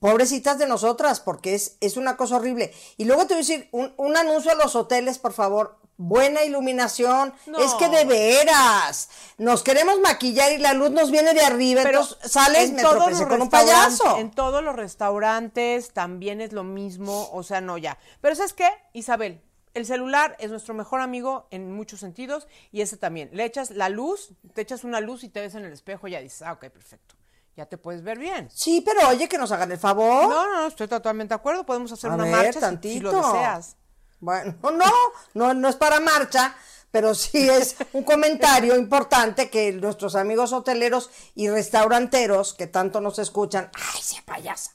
pobrecitas 0.00 0.58
de 0.58 0.66
nosotras, 0.66 1.20
porque 1.20 1.54
es, 1.54 1.76
es 1.80 1.96
una 1.96 2.16
cosa 2.16 2.38
horrible. 2.38 2.72
Y 2.96 3.04
luego 3.04 3.28
te 3.28 3.34
voy 3.34 3.44
a 3.44 3.46
decir, 3.46 3.68
un, 3.70 3.94
un 3.98 4.16
anuncio 4.16 4.50
a 4.50 4.56
los 4.56 4.74
hoteles, 4.74 5.18
por 5.18 5.32
favor. 5.32 5.76
Buena 5.98 6.44
iluminación. 6.44 7.32
No. 7.46 7.58
Es 7.58 7.72
que 7.74 7.88
de 7.88 8.04
veras. 8.04 9.08
Nos 9.38 9.62
queremos 9.62 9.98
maquillar 10.00 10.52
y 10.52 10.58
la 10.58 10.74
luz 10.74 10.90
nos 10.90 11.10
viene 11.10 11.32
de 11.32 11.40
arriba. 11.40 11.82
Pero 11.82 12.00
entonces 12.00 12.30
sales, 12.30 12.68
en 12.68 12.76
me 12.76 12.82
tropecé 12.82 13.26
con 13.26 13.42
un 13.42 13.48
payaso. 13.48 14.18
En 14.18 14.30
todos 14.30 14.62
los 14.62 14.76
restaurantes 14.76 15.92
también 15.92 16.40
es 16.40 16.52
lo 16.52 16.64
mismo, 16.64 17.30
o 17.32 17.42
sea, 17.42 17.60
no 17.60 17.78
ya. 17.78 17.98
Pero 18.20 18.34
¿sabes 18.34 18.52
qué, 18.52 18.68
Isabel? 18.92 19.40
El 19.72 19.84
celular 19.84 20.36
es 20.38 20.50
nuestro 20.50 20.72
mejor 20.72 21.00
amigo 21.00 21.48
en 21.50 21.70
muchos 21.70 22.00
sentidos 22.00 22.48
y 22.72 22.80
ese 22.80 22.96
también. 22.96 23.28
Le 23.32 23.44
echas 23.44 23.70
la 23.70 23.90
luz, 23.90 24.30
te 24.54 24.62
echas 24.62 24.84
una 24.84 25.00
luz 25.00 25.22
y 25.22 25.28
te 25.28 25.40
ves 25.40 25.54
en 25.54 25.66
el 25.66 25.72
espejo 25.72 26.08
y 26.08 26.12
ya 26.12 26.20
dices, 26.20 26.42
ah, 26.42 26.52
ok, 26.52 26.70
perfecto. 26.70 27.14
Ya 27.56 27.66
te 27.66 27.78
puedes 27.78 28.02
ver 28.02 28.18
bien. 28.18 28.48
Sí, 28.52 28.82
pero 28.82 29.08
oye, 29.08 29.28
que 29.28 29.38
nos 29.38 29.50
hagan 29.50 29.72
el 29.72 29.78
favor. 29.78 30.28
No, 30.28 30.46
no, 30.46 30.60
no, 30.60 30.66
estoy 30.66 30.88
totalmente 30.88 31.30
de 31.30 31.36
acuerdo. 31.36 31.64
Podemos 31.64 31.90
hacer 31.90 32.10
A 32.10 32.14
una 32.14 32.24
ver, 32.24 32.32
marcha 32.32 32.78
si, 32.82 33.00
lo 33.00 33.12
deseas. 33.12 33.76
Bueno, 34.20 34.54
no, 34.62 34.92
no, 35.34 35.54
no 35.54 35.68
es 35.68 35.76
para 35.76 36.00
marcha, 36.00 36.56
pero 36.90 37.14
sí 37.14 37.48
es 37.48 37.76
un 37.92 38.02
comentario 38.04 38.76
importante 38.78 39.50
que 39.50 39.72
nuestros 39.72 40.14
amigos 40.16 40.52
hoteleros 40.52 41.10
y 41.34 41.48
restauranteros 41.50 42.54
que 42.54 42.66
tanto 42.66 43.00
nos 43.00 43.18
escuchan, 43.18 43.70
ay, 43.74 44.00
sí, 44.02 44.16
payasa, 44.24 44.72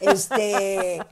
este, 0.00 1.02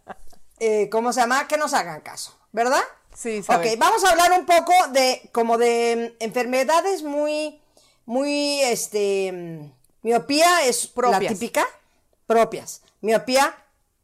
eh, 0.58 0.88
¿cómo 0.90 1.12
se 1.12 1.20
llama? 1.20 1.46
Que 1.48 1.56
nos 1.56 1.72
hagan 1.74 2.00
caso, 2.00 2.36
¿verdad? 2.52 2.82
Sí, 3.14 3.38
Ok, 3.40 3.44
sabe. 3.46 3.76
vamos 3.76 4.02
a 4.04 4.10
hablar 4.10 4.32
un 4.32 4.44
poco 4.44 4.72
de, 4.90 5.28
como 5.32 5.56
de 5.56 6.14
mm, 6.18 6.22
enfermedades 6.24 7.02
muy, 7.02 7.60
muy, 8.06 8.60
este, 8.62 9.30
mm, 9.32 9.72
miopía 10.02 10.64
es 10.66 10.86
la 10.86 10.92
Propias. 10.94 11.32
típica, 11.34 11.64
propias, 12.26 12.82
miopía, 13.00 13.56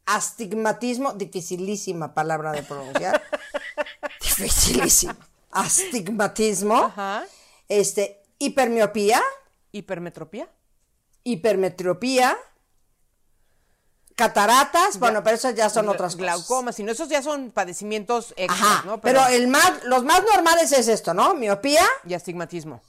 astigmatismo, 0.05 1.13
dificilísima 1.13 2.13
palabra 2.13 2.51
de 2.51 2.63
pronunciar, 2.63 3.21
dificilísima, 4.21 5.15
astigmatismo, 5.51 6.75
Ajá. 6.85 7.25
este, 7.67 8.21
hipermiopía, 8.39 9.21
Hipermetropía. 9.73 10.49
hipermetropía, 11.23 12.37
cataratas, 14.15 14.99
bueno, 14.99 15.23
pero 15.23 15.35
esas 15.37 15.55
ya 15.55 15.69
son 15.69 15.87
otras 15.89 16.15
cosas. 16.15 16.17
Glaucoma, 16.35 16.71
si 16.73 16.83
no, 16.83 16.91
esos 16.91 17.07
ya 17.09 17.21
son 17.21 17.51
padecimientos 17.51 18.33
extras, 18.37 18.61
Ajá, 18.61 18.83
¿no? 18.85 19.01
pero, 19.01 19.25
el 19.27 19.47
más, 19.47 19.83
los 19.85 20.03
más 20.03 20.23
normales 20.23 20.71
es 20.73 20.87
esto, 20.87 21.13
¿no? 21.13 21.33
Miopía, 21.33 21.85
Y 22.05 22.13
astigmatismo. 22.13 22.81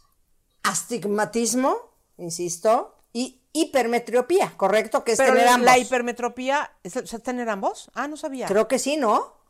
astigmatismo, 0.64 1.76
insisto, 2.18 2.96
y 3.12 3.41
hipermetropía, 3.52 4.52
¿correcto? 4.56 5.04
Que 5.04 5.12
es 5.12 5.18
Pero 5.18 5.32
tener 5.32 5.48
ambos. 5.48 5.66
la 5.66 5.78
hipermetropía, 5.78 6.72
¿es, 6.82 6.96
es 6.96 7.22
tener 7.22 7.48
ambos? 7.48 7.90
Ah, 7.94 8.08
no 8.08 8.16
sabía. 8.16 8.46
Creo 8.46 8.68
que 8.68 8.78
sí, 8.78 8.96
¿no? 8.96 9.41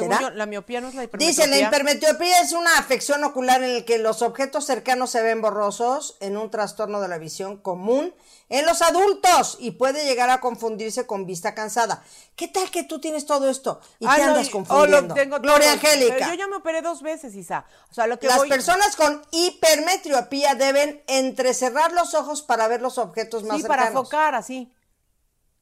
¿Será? 0.00 0.20
yo, 0.20 0.30
la 0.30 0.46
miopía 0.46 0.80
no 0.80 0.88
es 0.88 0.94
la 0.94 1.04
hipermetropía. 1.04 1.44
Dice, 1.44 1.46
la 1.46 1.58
hipermetropía 1.68 2.40
es 2.40 2.52
una 2.52 2.78
afección 2.78 3.22
ocular 3.24 3.62
en 3.62 3.74
la 3.78 3.84
que 3.84 3.98
los 3.98 4.22
objetos 4.22 4.64
cercanos 4.66 5.10
se 5.10 5.22
ven 5.22 5.40
borrosos 5.40 6.16
en 6.20 6.36
un 6.36 6.50
trastorno 6.50 7.00
de 7.00 7.08
la 7.08 7.18
visión 7.18 7.56
común 7.56 8.14
en 8.50 8.66
los 8.66 8.82
adultos 8.82 9.56
y 9.58 9.72
puede 9.72 10.04
llegar 10.04 10.28
a 10.30 10.40
confundirse 10.40 11.06
con 11.06 11.24
vista 11.26 11.54
cansada. 11.54 12.04
¿Qué 12.36 12.46
tal 12.46 12.70
que 12.70 12.82
tú 12.82 13.00
tienes 13.00 13.24
todo 13.24 13.48
esto 13.48 13.80
y 13.98 14.06
Ah, 14.06 14.16
te 14.16 14.22
andas 14.22 14.48
oh, 14.48 14.52
confundiendo? 14.52 15.14
tengo 15.14 15.40
Gloria. 15.40 15.72
Angélica. 15.72 16.28
Yo 16.28 16.34
ya 16.34 16.46
me 16.46 16.56
operé 16.56 16.82
dos 16.82 17.00
veces, 17.02 17.34
Isa. 17.34 17.64
O 17.90 17.94
sea, 17.94 18.06
lo 18.06 18.18
que 18.18 18.26
Las 18.26 18.36
voy... 18.38 18.48
personas 18.50 18.96
con 18.96 19.22
hipermetropía 19.30 20.54
deben 20.54 21.02
entrecerrar 21.06 21.92
los 21.92 22.14
ojos 22.14 22.42
para 22.42 22.68
ver 22.68 22.82
los 22.82 22.98
objetos 22.98 23.44
más 23.44 23.58
Sí, 23.58 23.62
para 23.66 23.84
cercanos. 23.84 24.04
focar, 24.04 24.34
así. 24.34 24.70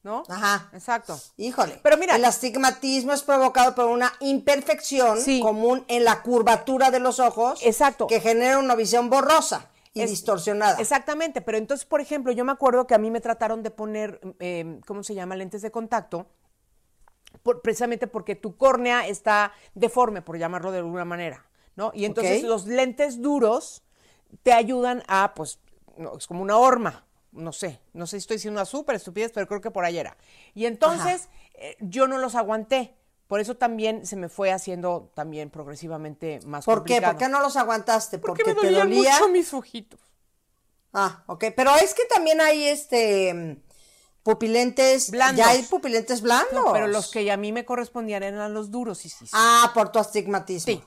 ¿No? 0.03 0.23
Ajá. 0.27 0.69
Exacto. 0.73 1.17
Híjole. 1.37 1.79
Pero 1.81 1.97
mira- 1.97 2.17
el 2.17 2.25
astigmatismo 2.25 3.13
es 3.13 3.23
provocado 3.23 3.73
por 3.73 3.85
una 3.85 4.11
imperfección 4.19 5.19
Sí. 5.21 5.39
común 5.39 5.85
en 5.87 6.03
la 6.03 6.21
curvatura 6.21 6.91
de 6.91 6.99
los 6.99 7.19
ojos. 7.19 7.61
Exacto. 7.63 8.07
Que 8.07 8.19
genera 8.19 8.59
una 8.59 8.75
visión 8.75 9.09
borrosa 9.09 9.69
y 9.93 10.01
Es- 10.01 10.09
distorsionada. 10.09 10.77
Exactamente, 10.81 11.39
pero 11.41 11.57
entonces, 11.57 11.85
por 11.85 12.01
ejemplo, 12.01 12.33
yo 12.33 12.43
me 12.43 12.51
acuerdo 12.51 12.85
que 12.85 12.95
a 12.95 12.97
mí 12.97 13.11
me 13.11 13.21
trataron 13.21 13.63
de 13.63 13.71
poner, 13.71 14.19
eh, 14.39 14.81
¿cómo 14.85 15.03
se 15.03 15.15
llama? 15.15 15.37
Lentes 15.37 15.61
de 15.61 15.71
contacto, 15.71 16.27
por- 17.41 17.61
precisamente 17.61 18.07
porque 18.07 18.35
tu 18.35 18.57
córnea 18.57 19.07
está 19.07 19.53
deforme, 19.73 20.21
por 20.21 20.37
llamarlo 20.37 20.71
de 20.71 20.79
alguna 20.79 21.05
manera, 21.05 21.45
¿no? 21.77 21.91
Y 21.93 22.03
entonces 22.05 22.43
los 22.43 22.65
lentes 22.67 23.21
duros 23.21 23.83
te 24.43 24.51
ayudan 24.51 25.01
a, 25.07 25.33
pues, 25.33 25.59
no, 25.97 26.17
es 26.17 26.27
como 26.27 26.41
una 26.41 26.57
horma, 26.57 27.05
no 27.33 27.51
sé, 27.51 27.81
no 27.93 28.07
sé 28.07 28.17
si 28.17 28.23
estoy 28.23 28.37
diciendo 28.37 28.59
una 28.59 28.65
súper 28.65 28.95
estupidez, 28.95 29.31
pero 29.33 29.47
creo 29.47 29.61
que 29.61 29.71
por 29.71 29.85
ahí 29.85 29.97
era. 29.97 30.17
Y 30.53 30.65
entonces 30.65 31.29
eh, 31.55 31.75
yo 31.79 32.07
no 32.07 32.17
los 32.17 32.35
aguanté. 32.35 32.95
Por 33.27 33.39
eso 33.39 33.55
también 33.55 34.05
se 34.05 34.15
me 34.15 34.29
fue 34.29 34.51
haciendo 34.51 35.11
también 35.15 35.49
progresivamente 35.49 36.39
más 36.45 36.65
¿Por 36.65 36.83
qué? 36.83 36.95
complicado. 36.95 37.13
¿Por 37.13 37.19
qué 37.19 37.29
no 37.29 37.41
los 37.41 37.55
aguantaste? 37.55 38.19
Porque 38.19 38.43
¿Porque 38.43 38.55
me 38.55 38.61
te 38.61 38.67
dolían 38.67 38.89
dolía? 38.89 39.13
mucho 39.13 39.29
mis 39.29 39.53
ojitos. 39.53 39.99
Ah, 40.93 41.23
ok. 41.27 41.45
Pero 41.55 41.75
es 41.75 41.93
que 41.93 42.05
también 42.05 42.41
hay 42.41 42.67
este 42.67 43.63
pupilentes. 44.23 45.11
Blandos. 45.11 45.37
Ya 45.37 45.51
hay 45.51 45.63
pupilentes 45.63 46.21
blandos. 46.21 46.53
No, 46.53 46.73
pero 46.73 46.87
los 46.87 47.09
que 47.11 47.29
a 47.31 47.37
mí 47.37 47.51
me 47.51 47.65
correspondían 47.65 48.23
eran 48.23 48.53
los 48.53 48.71
duros, 48.71 48.99
sí, 48.99 49.09
sí. 49.09 49.25
sí. 49.25 49.31
Ah, 49.33 49.71
por 49.73 49.91
tu 49.91 49.99
astigmatismo. 49.99 50.73
Sí. 50.73 50.83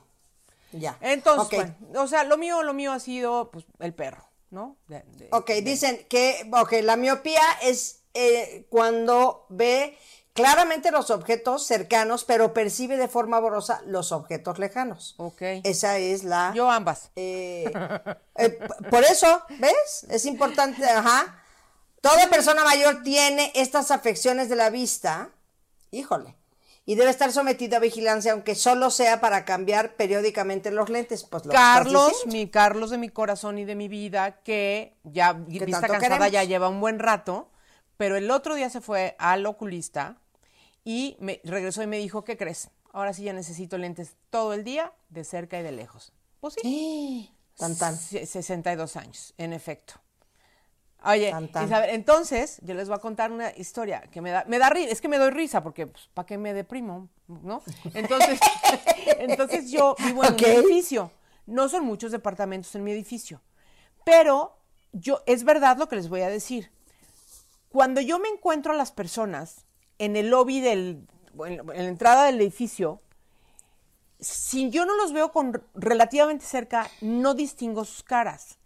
Ya. 0.73 0.97
Entonces, 1.01 1.73
bueno, 1.79 2.01
o 2.01 2.07
sea, 2.07 2.23
lo 2.23 2.37
mío, 2.37 2.61
lo 2.63 2.73
mío 2.73 2.91
ha 2.91 2.99
sido, 2.99 3.51
pues, 3.51 3.65
el 3.79 3.93
perro, 3.93 4.26
¿no? 4.49 4.77
De- 4.87 5.03
de- 5.17 5.29
Ok, 5.31 5.47
de- 5.47 5.61
dicen 5.61 6.05
que 6.09 6.49
ok, 6.53 6.73
la 6.83 6.95
miopía 6.95 7.41
es 7.61 8.01
eh, 8.13 8.65
cuando 8.69 9.45
ve 9.49 9.97
claramente 10.33 10.91
los 10.91 11.09
objetos 11.09 11.65
cercanos, 11.65 12.23
pero 12.23 12.53
percibe 12.53 12.97
de 12.97 13.07
forma 13.07 13.39
borrosa 13.39 13.81
los 13.85 14.11
objetos 14.11 14.59
lejanos. 14.59 15.15
Ok. 15.17 15.41
Esa 15.63 15.97
es 15.97 16.23
la... 16.23 16.51
Yo 16.55 16.69
ambas. 16.69 17.09
eh, 17.15 17.71
eh, 18.35 18.59
por 18.89 19.03
eso, 19.03 19.41
¿ves? 19.59 20.05
Es 20.09 20.25
importante, 20.25 20.83
ajá. 20.87 21.41
Toda 22.01 22.27
persona 22.29 22.63
mayor 22.63 23.01
tiene 23.03 23.51
estas 23.55 23.89
afecciones 23.91 24.47
de 24.49 24.55
la 24.55 24.69
vista, 24.69 25.29
híjole, 25.91 26.35
y 26.87 26.95
debe 26.95 27.11
estar 27.11 27.33
sometido 27.33 27.75
a 27.75 27.79
vigilancia, 27.81 28.31
aunque 28.31 28.55
solo 28.55 28.89
sea 28.89 29.19
para 29.19 29.43
cambiar 29.43 29.95
periódicamente 29.97 30.71
los 30.71 30.89
lentes. 30.89 31.25
Pues 31.25 31.45
lo 31.45 31.51
Carlos, 31.51 32.25
mi 32.27 32.49
Carlos 32.49 32.89
de 32.91 32.97
mi 32.97 33.09
corazón 33.09 33.57
y 33.59 33.65
de 33.65 33.75
mi 33.75 33.89
vida, 33.89 34.39
que 34.41 34.95
ya 35.03 35.33
vista 35.33 35.81
cansada 35.81 35.99
queremos. 35.99 36.31
ya 36.31 36.45
lleva 36.45 36.69
un 36.69 36.79
buen 36.79 36.99
rato, 36.99 37.51
pero 37.97 38.15
el 38.15 38.31
otro 38.31 38.55
día 38.55 38.69
se 38.69 38.79
fue 38.79 39.17
al 39.19 39.45
oculista 39.45 40.15
y 40.85 41.17
me 41.19 41.41
regresó 41.43 41.83
y 41.83 41.87
me 41.87 41.97
dijo, 41.97 42.23
¿qué 42.23 42.37
crees? 42.37 42.69
Ahora 42.93 43.11
sí 43.13 43.23
ya 43.23 43.33
necesito 43.33 43.77
lentes 43.77 44.15
todo 44.29 44.53
el 44.53 44.63
día, 44.63 44.93
de 45.09 45.25
cerca 45.25 45.59
y 45.59 45.63
de 45.63 45.73
lejos. 45.73 46.13
Pues 46.39 46.53
sí. 46.61 47.33
Tan, 47.57 47.77
tan. 47.77 47.97
Se- 47.97 48.25
62 48.25 48.95
años, 48.95 49.33
en 49.37 49.51
efecto. 49.51 49.95
Oye, 51.05 51.31
Tan, 51.31 51.47
tan. 51.51 51.65
Isabel, 51.65 51.89
entonces 51.91 52.59
yo 52.63 52.73
les 52.73 52.87
voy 52.87 52.97
a 52.97 52.99
contar 53.01 53.31
una 53.31 53.51
historia 53.55 54.01
que 54.11 54.19
me 54.19 54.31
da, 54.31 54.43
me 54.47 54.57
da 54.57 54.69
risa, 54.69 54.91
es 54.91 54.99
que 54.99 55.07
me 55.07 55.17
doy 55.19 55.29
risa 55.29 55.61
porque 55.63 55.87
pues, 55.87 56.09
¿para 56.13 56.25
qué 56.25 56.37
me 56.37 56.53
deprimo? 56.53 57.07
¿No? 57.27 57.61
Entonces, 57.93 58.39
entonces 59.19 59.69
yo 59.71 59.95
vivo 60.03 60.23
en 60.23 60.33
Ok. 60.33 60.41
un 60.41 60.45
edificio. 60.45 61.11
No 61.45 61.69
son 61.69 61.85
muchos 61.85 62.11
departamentos 62.11 62.73
en 62.75 62.83
mi 62.83 62.91
edificio, 62.91 63.41
pero 64.03 64.57
yo 64.91 65.21
es 65.27 65.43
verdad 65.43 65.77
lo 65.77 65.87
que 65.87 65.95
les 65.95 66.09
voy 66.09 66.21
a 66.21 66.29
decir. 66.29 66.71
Cuando 67.69 68.01
yo 68.01 68.19
me 68.19 68.27
encuentro 68.29 68.73
a 68.73 68.75
las 68.75 68.91
personas 68.91 69.65
en 69.99 70.15
el 70.15 70.29
lobby 70.29 70.59
del, 70.61 71.07
en 71.45 71.67
la 71.67 71.83
entrada 71.83 72.25
del 72.25 72.41
edificio, 72.41 73.01
si 74.19 74.69
yo 74.71 74.85
no 74.85 74.95
los 74.95 75.13
veo 75.13 75.31
con 75.31 75.63
relativamente 75.75 76.45
cerca, 76.45 76.89
no 77.01 77.33
distingo 77.33 77.85
sus 77.85 78.03
caras. 78.03 78.56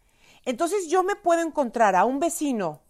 Entonces 0.45 0.87
yo 0.87 1.03
me 1.03 1.15
puedo 1.15 1.41
encontrar 1.41 1.95
a 1.95 2.05
un 2.05 2.19
vecino 2.19 2.81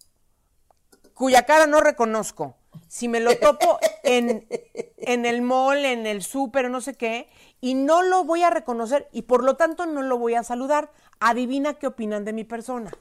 cuya 1.14 1.46
cara 1.46 1.68
no 1.68 1.80
reconozco. 1.82 2.56
Si 2.88 3.08
me 3.08 3.20
lo 3.20 3.38
topo 3.38 3.80
en, 4.04 4.48
en 4.98 5.26
el 5.26 5.42
mall, 5.42 5.84
en 5.86 6.08
el 6.08 6.24
súper, 6.24 6.70
no 6.70 6.82
sé 6.82 6.94
qué, 6.96 7.30
y 7.60 7.74
no 7.76 8.02
lo 8.02 8.24
voy 8.24 8.44
a 8.44 8.50
reconocer 8.50 9.10
y 9.12 9.24
por 9.24 9.44
lo 9.44 9.56
tanto 9.58 9.86
no 9.86 10.02
lo 10.02 10.18
voy 10.18 10.36
a 10.36 10.44
saludar. 10.44 10.92
Adivina 11.20 11.76
qué 11.76 11.88
opinan 11.88 12.26
de 12.26 12.34
mi 12.34 12.44
persona. 12.44 12.92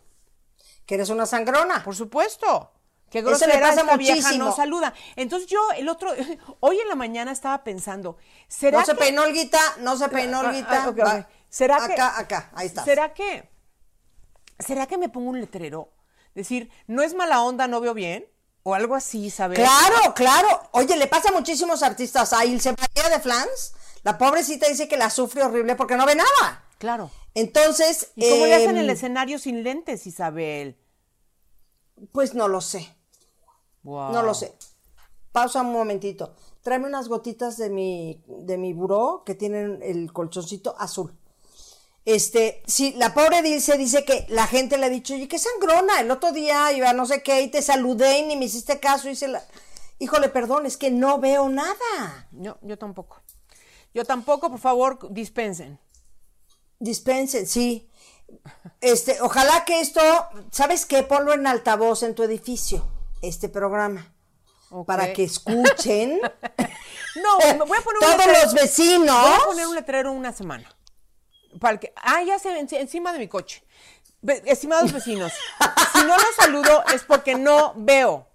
Que 0.86 0.96
eres 0.96 1.08
una 1.10 1.24
sangrona. 1.26 1.82
Por 1.84 1.94
supuesto. 1.94 2.72
Qué 3.10 3.20
Eso 3.20 3.28
le 3.28 3.36
grosera 3.36 3.60
pasa 3.60 3.80
esta 3.80 3.96
vieja 3.96 4.16
muchísimo. 4.16 4.44
no 4.46 4.52
saluda. 4.54 4.94
Entonces 5.16 5.48
yo 5.48 5.58
el 5.76 5.88
otro 5.88 6.12
hoy 6.60 6.78
en 6.78 6.88
la 6.88 6.94
mañana 6.94 7.32
estaba 7.32 7.64
pensando, 7.64 8.18
¿será 8.48 8.80
No 8.80 8.84
se 8.86 8.92
que- 8.92 8.98
peinó 8.98 9.22
Olguita, 9.22 9.58
no 9.80 9.96
se 9.96 10.08
peinó 10.08 10.38
Ah, 10.38 10.42
ah, 10.44 10.48
Olguita. 10.48 10.84
ah. 11.06 11.28
¿Será 11.48 11.76
acá, 11.76 11.94
que 11.94 12.00
acá, 12.02 12.50
ahí 12.54 12.66
está. 12.68 12.84
¿Será 12.84 13.12
que 13.14 13.48
será 14.60 14.86
que 14.86 14.98
me 14.98 15.08
pongo 15.08 15.30
un 15.30 15.40
letrero? 15.40 15.90
Decir, 16.34 16.70
no 16.86 17.02
es 17.02 17.14
mala 17.14 17.42
onda, 17.42 17.66
no 17.66 17.80
veo 17.80 17.94
bien 17.94 18.26
o 18.62 18.74
algo 18.74 18.94
así, 18.94 19.30
¿sabes? 19.30 19.58
Claro, 19.58 20.14
claro. 20.14 20.48
Oye, 20.72 20.96
le 20.96 21.06
pasa 21.06 21.30
a 21.30 21.32
muchísimos 21.32 21.82
artistas. 21.82 22.32
A 22.32 22.44
Ilse 22.44 22.74
María 22.78 23.10
de 23.10 23.20
Flans, 23.20 23.74
la 24.02 24.16
pobrecita 24.18 24.68
dice 24.68 24.86
que 24.88 24.96
la 24.96 25.10
sufre 25.10 25.42
horrible 25.42 25.74
porque 25.76 25.96
no 25.96 26.06
ve 26.06 26.14
nada. 26.14 26.64
Claro. 26.78 27.10
Entonces, 27.34 28.12
¿Y 28.14 28.28
cómo 28.28 28.46
le 28.46 28.54
hacen 28.54 28.70
em, 28.76 28.78
el 28.78 28.90
escenario 28.90 29.38
sin 29.38 29.62
lentes, 29.62 30.06
Isabel? 30.06 30.78
Pues 32.12 32.34
no 32.34 32.48
lo 32.48 32.60
sé, 32.60 32.96
Wow. 33.82 34.12
no 34.12 34.22
lo 34.22 34.34
sé. 34.34 34.54
Pausa 35.32 35.60
un 35.62 35.72
momentito. 35.72 36.34
Tráeme 36.62 36.86
unas 36.86 37.08
gotitas 37.08 37.56
de 37.56 37.70
mi, 37.70 38.22
de 38.26 38.58
mi 38.58 38.72
buró 38.72 39.22
que 39.24 39.34
tienen 39.34 39.80
el 39.82 40.12
colchoncito 40.12 40.74
azul. 40.78 41.16
Este, 42.04 42.62
sí, 42.66 42.94
la 42.96 43.12
pobre 43.14 43.42
Dilce 43.42 43.76
dice 43.76 44.04
que 44.04 44.26
la 44.30 44.46
gente 44.46 44.78
le 44.78 44.86
ha 44.86 44.88
dicho, 44.88 45.14
oye, 45.14 45.28
qué 45.28 45.38
sangrona, 45.38 46.00
el 46.00 46.10
otro 46.10 46.32
día 46.32 46.72
iba 46.72 46.90
a 46.90 46.92
no 46.94 47.06
sé 47.06 47.22
qué 47.22 47.42
y 47.42 47.48
te 47.48 47.62
saludé 47.62 48.18
y 48.20 48.26
ni 48.26 48.36
me 48.36 48.46
hiciste 48.46 48.80
caso 48.80 49.08
y 49.10 49.16
se 49.16 49.28
la... 49.28 49.44
Híjole, 49.98 50.30
perdón, 50.30 50.64
es 50.64 50.78
que 50.78 50.90
no 50.90 51.18
veo 51.18 51.48
nada. 51.50 52.26
No, 52.32 52.56
yo 52.62 52.78
tampoco. 52.78 53.20
Yo 53.92 54.04
tampoco, 54.04 54.50
por 54.50 54.58
favor, 54.58 55.12
dispensen. 55.12 55.78
Dispensen, 56.78 57.46
sí. 57.46 57.90
Este, 58.80 59.20
ojalá 59.20 59.64
que 59.66 59.80
esto, 59.80 60.00
¿sabes 60.50 60.86
qué? 60.86 61.02
Ponlo 61.02 61.34
en 61.34 61.46
altavoz 61.46 62.02
en 62.02 62.14
tu 62.14 62.22
edificio, 62.22 62.86
este 63.20 63.48
programa, 63.50 64.14
para 64.86 65.12
que 65.12 65.24
escuchen 65.24 66.20
No, 67.16 67.38
me 67.38 67.64
voy 67.64 67.78
a 67.78 67.82
poner 67.82 67.98
un 67.98 68.00
todos 68.00 68.16
letrero. 68.18 68.42
los 68.44 68.54
vecinos. 68.54 69.20
Voy 69.22 69.32
a 69.32 69.44
poner 69.44 69.66
un 69.66 69.74
letrero 69.74 70.12
una 70.12 70.32
semana. 70.32 70.74
Para 71.60 71.78
que, 71.78 71.92
ah, 71.96 72.22
ya 72.24 72.38
se 72.40 72.50
enci- 72.60 72.80
encima 72.80 73.12
de 73.12 73.20
mi 73.20 73.28
coche. 73.28 73.62
Estimados 74.44 74.92
vecinos, 74.92 75.32
si 75.92 75.98
no 76.00 76.16
los 76.16 76.34
saludo 76.36 76.84
es 76.92 77.04
porque 77.04 77.36
no 77.36 77.72
veo. 77.76 78.26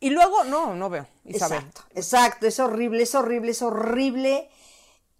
Y 0.00 0.10
luego, 0.10 0.44
no, 0.44 0.74
no 0.74 0.90
veo, 0.90 1.06
Isabel. 1.24 1.58
Exacto, 1.60 1.82
exacto, 1.94 2.46
es 2.46 2.58
horrible, 2.58 3.02
es 3.04 3.14
horrible, 3.14 3.50
es 3.52 3.62
horrible. 3.62 4.50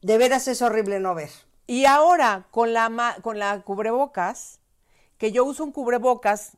De 0.03 0.18
veras 0.18 0.49
es 0.49 0.61
horrible 0.62 1.01
no 1.01 1.14
ver. 1.14 1.31
Y 1.66 1.85
ahora, 1.85 2.46
con 2.51 2.73
la, 2.73 3.16
con 3.23 3.38
la 3.38 3.61
cubrebocas, 3.62 4.59
que 5.18 5.33
yo 5.33 5.44
uso 5.44 5.64
un 5.64 5.73
cubrebocas, 5.73 6.57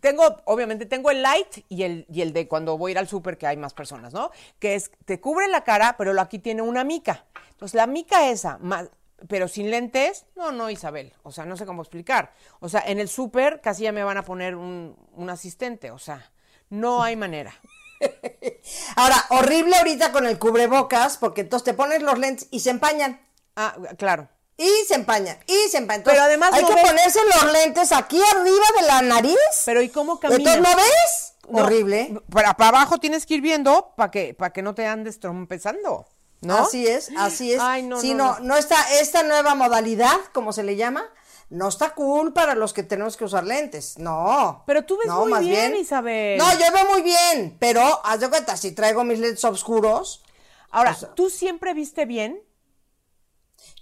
tengo, 0.00 0.36
obviamente, 0.44 0.86
tengo 0.86 1.10
el 1.10 1.22
light 1.22 1.64
y 1.68 1.82
el, 1.82 2.06
y 2.10 2.22
el 2.22 2.32
de 2.32 2.48
cuando 2.48 2.78
voy 2.78 2.90
a 2.90 2.92
ir 2.92 2.98
al 2.98 3.08
súper, 3.08 3.38
que 3.38 3.46
hay 3.46 3.56
más 3.56 3.74
personas, 3.74 4.12
¿no? 4.12 4.30
Que 4.58 4.74
es, 4.76 4.90
te 5.04 5.20
cubre 5.20 5.48
la 5.48 5.62
cara, 5.64 5.96
pero 5.98 6.12
lo- 6.14 6.20
aquí 6.20 6.38
tiene 6.38 6.62
una 6.62 6.82
mica. 6.84 7.24
Entonces, 7.50 7.74
la 7.74 7.86
mica 7.86 8.28
esa, 8.30 8.58
más, 8.58 8.88
pero 9.28 9.48
sin 9.48 9.70
lentes, 9.70 10.26
no, 10.36 10.52
no, 10.52 10.70
Isabel. 10.70 11.14
O 11.22 11.32
sea, 11.32 11.44
no 11.44 11.56
sé 11.56 11.66
cómo 11.66 11.82
explicar. 11.82 12.32
O 12.60 12.68
sea, 12.68 12.82
en 12.86 12.98
el 13.00 13.08
súper 13.08 13.60
casi 13.60 13.84
ya 13.84 13.92
me 13.92 14.04
van 14.04 14.16
a 14.18 14.24
poner 14.24 14.54
un, 14.56 14.96
un 15.12 15.30
asistente. 15.30 15.90
O 15.90 15.98
sea, 15.98 16.30
no 16.68 17.02
hay 17.02 17.16
manera. 17.16 17.54
Ahora, 18.96 19.16
horrible 19.30 19.76
ahorita 19.76 20.12
con 20.12 20.26
el 20.26 20.38
cubrebocas, 20.38 21.16
porque 21.16 21.42
entonces 21.42 21.64
te 21.64 21.74
pones 21.74 22.02
los 22.02 22.18
lentes 22.18 22.48
y 22.50 22.60
se 22.60 22.70
empañan. 22.70 23.20
Ah, 23.56 23.76
claro. 23.98 24.28
Y 24.56 24.68
se 24.86 24.94
empañan, 24.94 25.36
y 25.46 25.68
se 25.68 25.78
empañan. 25.78 26.00
Entonces, 26.00 26.14
Pero 26.20 26.22
además 26.22 26.52
hay 26.52 26.62
no 26.62 26.68
que 26.68 26.74
ves- 26.74 26.84
ponerse 26.84 27.18
los 27.24 27.52
lentes 27.52 27.90
aquí 27.92 28.20
arriba 28.32 28.64
de 28.80 28.86
la 28.86 29.02
nariz. 29.02 29.36
Pero 29.64 29.82
¿y 29.82 29.88
cómo 29.88 30.20
caminas? 30.20 30.54
Entonces, 30.54 30.62
¿no 30.62 30.76
ves? 30.76 31.34
No, 31.48 31.58
Horrible. 31.64 32.20
Para, 32.30 32.54
para 32.54 32.68
abajo 32.78 32.98
tienes 32.98 33.26
que 33.26 33.34
ir 33.34 33.40
viendo 33.40 33.92
para 33.96 34.10
que, 34.10 34.32
para 34.34 34.52
que 34.52 34.62
no 34.62 34.74
te 34.74 34.86
andes 34.86 35.18
trompezando, 35.18 36.06
¿no? 36.40 36.56
Así 36.58 36.86
es, 36.86 37.10
así 37.16 37.52
es. 37.52 37.60
Ay, 37.60 37.82
no, 37.82 38.00
Sí, 38.00 38.14
no, 38.14 38.34
no, 38.34 38.38
no. 38.40 38.44
no 38.46 38.56
está, 38.56 38.76
esta 39.00 39.22
nueva 39.22 39.54
modalidad, 39.54 40.16
como 40.32 40.52
se 40.52 40.62
le 40.62 40.76
llama, 40.76 41.04
no 41.50 41.68
está 41.68 41.94
cool 41.94 42.32
para 42.32 42.54
los 42.54 42.72
que 42.72 42.82
tenemos 42.82 43.16
que 43.16 43.24
usar 43.24 43.44
lentes. 43.44 43.98
No. 43.98 44.62
Pero 44.66 44.84
tú 44.84 44.96
ves 44.98 45.06
No, 45.06 45.20
muy 45.22 45.30
más 45.30 45.40
bien, 45.40 45.76
Isabel. 45.76 46.38
No, 46.38 46.50
yo 46.58 46.72
veo 46.72 46.86
muy 46.90 47.02
bien, 47.02 47.56
pero 47.60 48.00
haz 48.04 48.20
de 48.20 48.28
cuenta, 48.30 48.56
si 48.56 48.72
traigo 48.72 49.04
mis 49.04 49.18
lentes 49.18 49.44
oscuros, 49.44 50.22
Ahora, 50.70 50.90
o 50.90 50.94
sea- 50.94 51.14
¿tú 51.14 51.30
siempre 51.30 51.72
viste 51.74 52.04
bien? 52.04 52.42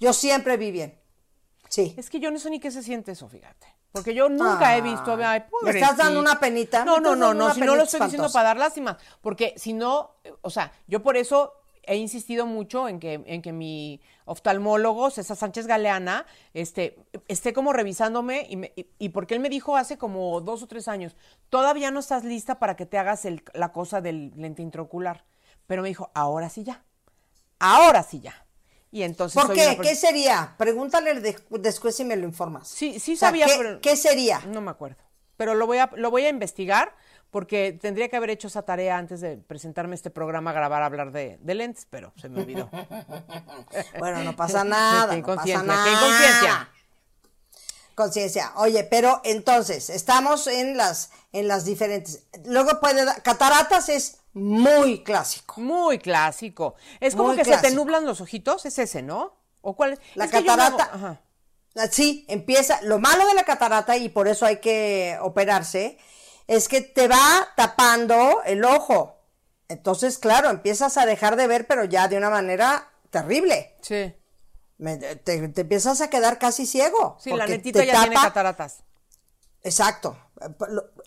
yo 0.01 0.13
siempre 0.13 0.57
vi 0.57 0.71
bien. 0.71 1.01
Sí. 1.69 1.95
Es 1.97 2.11
que 2.11 2.21
yo 2.21 2.31
no 2.31 2.39
sé 2.39 2.51
ni 2.51 2.61
qué 2.61 2.71
se 2.71 2.83
siente 2.83 3.13
eso, 3.13 3.29
fíjate. 3.29 3.67
Porque 3.93 4.15
yo 4.15 4.29
nunca 4.29 4.77
he 4.77 4.81
visto. 4.83 5.17
Ay, 5.23 5.45
¿me 5.63 5.71
estás 5.71 5.97
dando 5.97 6.19
una 6.21 6.41
penita? 6.41 6.85
No, 6.85 6.97
¿Me 6.97 7.03
no, 7.03 7.17
no, 7.17 7.35
no. 7.35 7.55
Si 7.55 7.61
no 7.61 7.77
lo 7.77 7.83
estoy 7.83 8.01
diciendo 8.01 8.31
para 8.33 8.49
dar 8.49 8.57
lástima. 8.57 8.99
Porque 9.21 9.55
si 9.57 9.73
no, 9.75 10.17
o 10.41 10.51
sea, 10.51 10.73
yo 10.87 11.03
por 11.03 11.17
eso 11.17 11.53
he 11.85 11.97
insistido 11.97 12.47
mucho 12.47 12.89
en 12.89 13.01
que, 13.01 13.23
en 13.27 13.43
que 13.43 13.53
mi 13.53 14.01
oftalmólogo, 14.25 15.11
César 15.11 15.37
Sánchez 15.37 15.67
Galeana, 15.67 16.27
este, 16.55 16.97
esté 17.29 17.53
como 17.53 17.73
revisándome 17.73 18.47
y, 18.49 18.57
me- 18.57 18.73
y- 18.77 18.87
y 18.99 19.09
porque 19.11 19.35
él 19.35 19.41
me 19.41 19.49
dijo 19.49 19.77
hace 19.77 19.99
como 19.99 20.41
dos 20.41 20.63
o 20.63 20.67
tres 20.69 20.89
años, 20.89 21.17
todavía 21.51 21.91
no 21.91 22.01
estás 22.01 22.25
lista 22.25 22.59
para 22.59 22.77
que 22.77 22.87
te 22.87 22.99
hagas 22.99 23.25
el- 23.25 23.43
la 23.55 23.73
cosa 23.73 24.01
del 24.01 24.33
lente 24.37 24.63
intraocular. 24.63 25.25
Pero 25.67 25.83
me 25.83 25.89
dijo, 25.89 26.11
ahora 26.15 26.49
sí 26.49 26.65
ya. 26.65 26.85
Ahora 27.59 28.03
sí 28.03 28.21
ya. 28.21 28.47
Y 28.91 29.03
entonces 29.05 29.43
¿Por 29.43 29.55
qué? 29.55 29.69
una 29.75 29.83
¿Qué 29.83 29.95
sería? 29.95 30.55
Pregúntale 30.59 31.21
de- 31.21 31.39
después 31.61 31.97
si 31.97 32.05
me 32.05 32.17
lo 32.17 32.27
informas. 32.27 32.69
Sí, 32.69 32.99
sí 33.01 33.15
O 33.15 33.17
sea, 33.17 33.29
sabía, 33.29 33.47
¿qué, 33.47 33.55
pero- 33.57 33.81
¿Qué 33.81 33.97
sería? 33.97 34.41
No 34.41 34.61
me 34.61 34.71
acuerdo. 34.71 35.03
Pero 35.37 35.55
lo 35.55 35.67
voy 35.67 35.79
a, 35.79 35.91
lo 35.97 36.11
voy 36.11 36.25
a 36.27 36.29
investigar 36.29 36.95
porque 37.33 37.77
tendría 37.81 38.09
que 38.09 38.17
haber 38.17 38.31
hecho 38.31 38.47
esa 38.47 38.63
tarea 38.63 38.97
antes 38.99 39.21
de 39.21 39.39
presentarme 39.39 39.97
este 39.97 40.11
programa, 40.11 40.51
a 40.51 40.53
grabar, 40.53 40.83
a 40.83 40.87
hablar 40.87 41.11
de, 41.11 41.39
de 41.41 41.55
lentes, 41.55 41.89
pero 41.91 42.13
se 42.21 42.29
me 42.29 42.41
olvidó. 42.43 42.71
Bueno, 43.99 44.23
no 44.23 44.37
pasa 44.37 44.63
nada. 44.63 45.01
No 45.01 45.07
pasa 45.07 45.17
inconsciencia, 45.19 45.63
nada. 45.67 45.85
qué 45.85 45.91
inconsciencia. 45.93 46.69
Conciencia. 47.95 48.53
Oye, 48.57 48.85
pero 48.85 49.21
entonces, 49.25 49.91
estamos 49.91 50.47
en 50.47 50.77
las, 50.77 51.11
en 51.33 51.47
las 51.49 51.65
diferentes. 51.65 52.25
Luego 52.47 52.81
puede 52.81 53.05
dar. 53.05 53.23
Cataratas 53.23 53.89
es 53.91 54.19
muy 54.33 55.03
clásico. 55.05 55.61
Muy 55.61 55.99
clásico. 55.99 56.75
Es 57.01 57.15
como 57.15 57.29
Muy 57.29 57.37
que 57.37 57.45
se 57.45 57.59
te 57.59 57.71
nublan 57.71 58.07
los 58.07 58.21
ojitos, 58.23 58.65
es 58.65 58.79
ese, 58.79 59.03
¿no? 59.03 59.37
¿O 59.61 59.77
cuál 59.77 59.95
es? 59.95 60.01
La 60.15 60.25
Es 60.25 60.33
hago- 60.35 60.45
catarata. 60.47 60.91
ajá. 60.93 61.21
Ah, 61.77 61.87
Sí, 61.91 62.25
empieza. 62.29 62.81
Lo 62.83 62.99
malo 62.99 63.27
de 63.27 63.35
la 63.35 63.45
catarata, 63.45 63.97
y 63.97 64.09
por 64.09 64.27
eso 64.29 64.47
hay 64.47 64.57
que 64.61 65.17
operarse, 65.21 65.99
es 66.57 66.69
que 66.69 66.81
te 66.81 67.09
va 67.09 67.49
tapando 67.57 68.43
el 68.45 68.65
ojo. 68.65 69.19
Entonces, 69.69 70.19
claro, 70.19 70.51
empiezas 70.51 70.97
a 70.99 71.07
dejar 71.07 71.37
de 71.37 71.47
ver, 71.47 71.67
pero 71.67 71.85
ya 71.85 72.09
de 72.09 72.17
una 72.17 72.31
manera 72.31 72.91
terrible. 73.11 73.77
Sí. 73.81 74.15
Me- 74.79 74.97
te, 74.99 75.49
te 75.49 75.61
empiezas 75.63 76.01
a 76.01 76.11
quedar 76.11 76.39
casi 76.39 76.67
ciego. 76.67 77.17
Sí, 77.21 77.31
la 77.31 77.47
netita 77.47 77.85
ya 77.85 78.01
tiene 78.01 78.17
cataratas. 78.17 78.83
Exacto. 79.63 80.17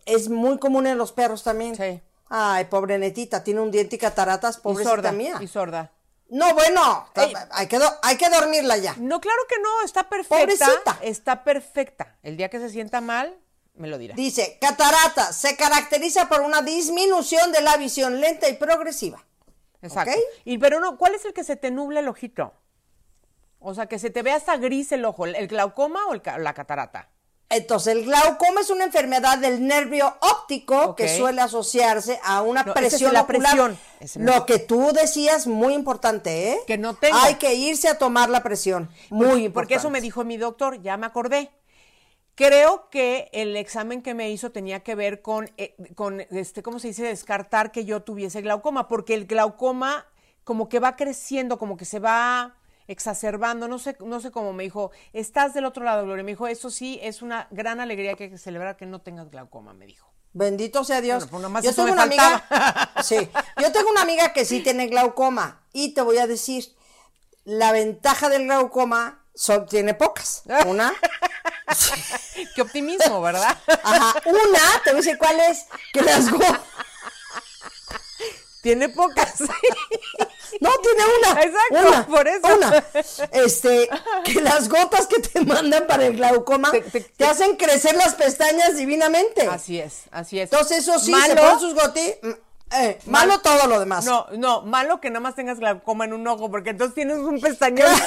Es 0.06 0.30
muy 0.30 0.58
común 0.60 0.88
en 0.88 0.98
los 0.98 1.12
perros 1.12 1.44
también. 1.44 1.76
Sí. 1.76 2.02
Ay, 2.30 2.66
pobre 2.66 2.98
netita, 2.98 3.44
tiene 3.44 3.60
un 3.62 3.70
diente 3.72 3.98
y 3.98 4.00
cataratas, 4.00 4.58
Y 4.58 4.62
pobrecita 4.62 4.90
sorda. 4.96 5.12
mía. 5.12 5.36
Y 5.42 5.48
sorda. 5.48 5.92
No, 6.30 6.54
bueno, 6.56 7.08
Ey. 7.14 7.34
hay, 7.52 7.68
que 7.68 7.80
hay 8.02 8.18
que 8.18 8.30
dormirla 8.30 8.78
ya. 8.78 8.96
No, 8.98 9.22
claro 9.22 9.42
que 9.48 9.60
no, 9.62 9.84
está 9.86 10.10
perfecta. 10.10 10.40
Pobrecita. 10.40 10.98
Está 11.02 11.44
perfecta. 11.44 12.18
El 12.24 12.36
día 12.36 12.50
que 12.50 12.60
se 12.60 12.70
sienta 12.72 13.00
mal, 13.00 13.38
me 13.76 13.88
lo 13.88 13.98
dirá. 13.98 14.16
Dice, 14.16 14.58
catarata 14.60 15.34
se 15.34 15.56
caracteriza 15.56 16.28
por 16.30 16.42
una 16.42 16.62
disminución 16.62 17.52
de 17.52 17.62
la 17.62 17.78
visión 17.78 18.20
lenta 18.20 18.50
y 18.50 18.54
progresiva. 18.54 19.24
Exacto. 19.82 20.18
Y 20.44 20.58
pero 20.58 20.80
no, 20.80 20.98
¿cuál 20.98 21.16
es 21.16 21.26
el 21.26 21.34
que 21.34 21.44
se 21.44 21.56
te 21.56 21.72
nubla 21.72 22.00
el 22.00 22.08
ojito? 22.08 22.54
O 23.60 23.74
sea, 23.74 23.88
que 23.88 24.00
se 24.00 24.10
te 24.10 24.22
ve 24.22 24.32
hasta 24.32 24.58
gris 24.58 24.92
el 24.92 25.06
ojo, 25.06 25.26
¿el 25.26 25.48
glaucoma 25.48 26.06
o 26.08 26.14
el 26.14 26.22
la 26.40 26.54
catarata? 26.54 27.10
Entonces, 27.48 27.96
el 27.96 28.06
glaucoma 28.06 28.62
es 28.62 28.72
una 28.72 28.86
enfermedad 28.86 29.38
del 29.38 29.66
nervio 29.66 30.18
óptico 30.22 30.96
que 30.96 31.16
suele 31.16 31.42
asociarse 31.42 32.20
a 32.24 32.42
una 32.42 32.64
No, 32.64 32.72
esa 32.72 32.80
es 32.82 32.90
presión 32.90 33.14
la 33.14 33.22
ocular. 33.22 33.42
presión. 33.42 33.80
No. 34.16 34.36
Lo 34.36 34.46
que 34.48 34.58
tú 34.58 34.92
decías, 34.94 35.46
muy 35.46 35.76
importante, 35.76 36.54
¿eh? 36.54 36.60
Que 36.66 36.80
no 36.80 36.96
tengo. 36.96 37.16
Hay 37.18 37.36
que 37.36 37.54
irse 37.54 37.88
a 37.88 38.00
tomar 38.00 38.30
la 38.30 38.42
presión. 38.42 38.90
Muy 39.12 39.28
importante. 39.28 39.52
Porque 39.52 39.76
eso 39.76 39.92
me 39.92 40.02
dijo 40.02 40.24
mi 40.24 40.38
doctor, 40.38 40.82
ya 40.82 40.98
me 40.98 41.06
acordé. 41.06 41.52
Creo 42.36 42.90
que 42.90 43.30
el 43.32 43.56
examen 43.56 44.02
que 44.02 44.14
me 44.14 44.30
hizo 44.30 44.52
tenía 44.52 44.82
que 44.82 44.94
ver 44.94 45.22
con, 45.22 45.50
eh, 45.58 45.76
con 45.96 46.20
este, 46.20 46.62
¿cómo 46.62 46.80
se 46.80 46.90
dice? 46.90 47.04
Descartar 47.04 47.72
que 47.72 47.86
yo 47.86 48.02
tuviese 48.02 48.42
glaucoma, 48.42 48.90
porque 48.90 49.14
el 49.14 49.26
glaucoma 49.26 50.06
como 50.44 50.68
que 50.68 50.80
va 50.80 50.98
creciendo, 50.98 51.58
como 51.58 51.78
que 51.78 51.86
se 51.86 52.00
va 52.00 52.56
exacerbando, 52.88 53.68
no 53.68 53.80
sé, 53.80 53.98
no 54.00 54.20
sé 54.20 54.32
cómo 54.32 54.54
me 54.54 54.64
dijo, 54.64 54.92
estás 55.14 55.54
del 55.54 55.66
otro 55.66 55.84
lado, 55.84 56.04
Gloria. 56.04 56.24
Me 56.24 56.34
dijo, 56.34 56.48
eso 56.48 56.70
sí, 56.70 57.00
es 57.02 57.22
una 57.22 57.48
gran 57.52 57.80
alegría 57.80 58.16
que 58.16 58.26
hay 58.26 58.30
que 58.30 58.38
celebrar 58.38 58.78
que 58.78 58.86
no 58.86 59.00
tengas 59.00 59.32
glaucoma, 59.32 59.74
me 59.74 59.86
dijo. 59.86 60.12
Bendito 60.34 60.84
sea 60.84 61.00
Dios. 61.00 61.30
Bueno, 61.32 61.50
pues 61.50 61.64
yo 61.64 61.74
tengo 61.74 61.94
una 61.94 62.02
faltaba. 62.02 62.46
amiga, 62.50 62.92
sí, 63.04 63.16
yo 63.62 63.72
tengo 63.72 63.90
una 63.90 64.02
amiga 64.02 64.34
que 64.34 64.44
sí 64.44 64.60
tiene 64.62 64.88
glaucoma 64.88 65.64
y 65.72 65.94
te 65.94 66.02
voy 66.02 66.18
a 66.18 66.28
decir, 66.28 66.66
la 67.46 67.72
ventaja 67.72 68.28
del 68.28 68.44
glaucoma 68.44 69.25
tiene 69.70 69.94
pocas. 69.94 70.44
Una, 70.66 70.94
Qué 72.56 72.62
optimismo, 72.62 73.22
¿verdad? 73.22 73.58
ajá, 73.84 74.16
una, 74.26 74.60
te 74.84 74.92
voy 74.92 75.00
a 75.00 75.04
decir 75.04 75.18
cuál 75.18 75.40
es, 75.42 75.66
que 75.94 76.02
las 76.02 76.26
Tiene 78.62 78.90
pocas. 78.90 79.42
no 80.62 80.70
tiene 80.82 81.04
una, 81.20 81.42
Exacto, 81.44 81.88
una, 81.90 82.08
por 82.08 82.28
eso. 82.28 82.48
una, 82.56 82.84
este, 83.32 83.90
que 84.24 84.42
las 84.42 84.70
gotas 84.70 85.06
que 85.08 85.20
te 85.22 85.42
mandan 85.42 85.86
para 85.86 86.06
el 86.08 86.16
glaucoma 86.16 86.72
Te- 86.72 86.82
te, 86.82 87.02
te- 87.02 87.10
te- 87.10 87.26
hacen 87.26 87.58
crecer 87.58 87.96
las 87.96 88.16
pestañas 88.16 88.76
divinamente. 88.78 89.48
Así 89.48 89.80
es, 89.80 90.04
así 90.12 90.40
es. 90.40 90.52
Entonces 90.52 90.80
eso 90.80 90.98
sí, 91.00 91.06
se 91.08 91.12
Malo- 91.12 91.36
ponen 91.42 91.60
sus 91.60 91.74
gotitas, 91.76 92.18
eh, 92.72 93.00
malo 93.06 93.34
Mal- 93.34 93.42
todo 93.44 93.68
lo 93.68 93.80
demás. 93.80 94.06
No, 94.06 94.26
no, 94.32 94.62
malo 94.64 95.00
que 95.00 95.10
nada 95.10 95.20
más 95.20 95.36
tengas 95.36 95.60
glaucoma 95.60 96.06
en 96.06 96.14
un 96.14 96.26
ojo, 96.28 96.50
porque 96.50 96.72
entonces 96.72 96.96
tienes 96.96 97.18
un 97.18 97.40
pestañón. 97.40 97.92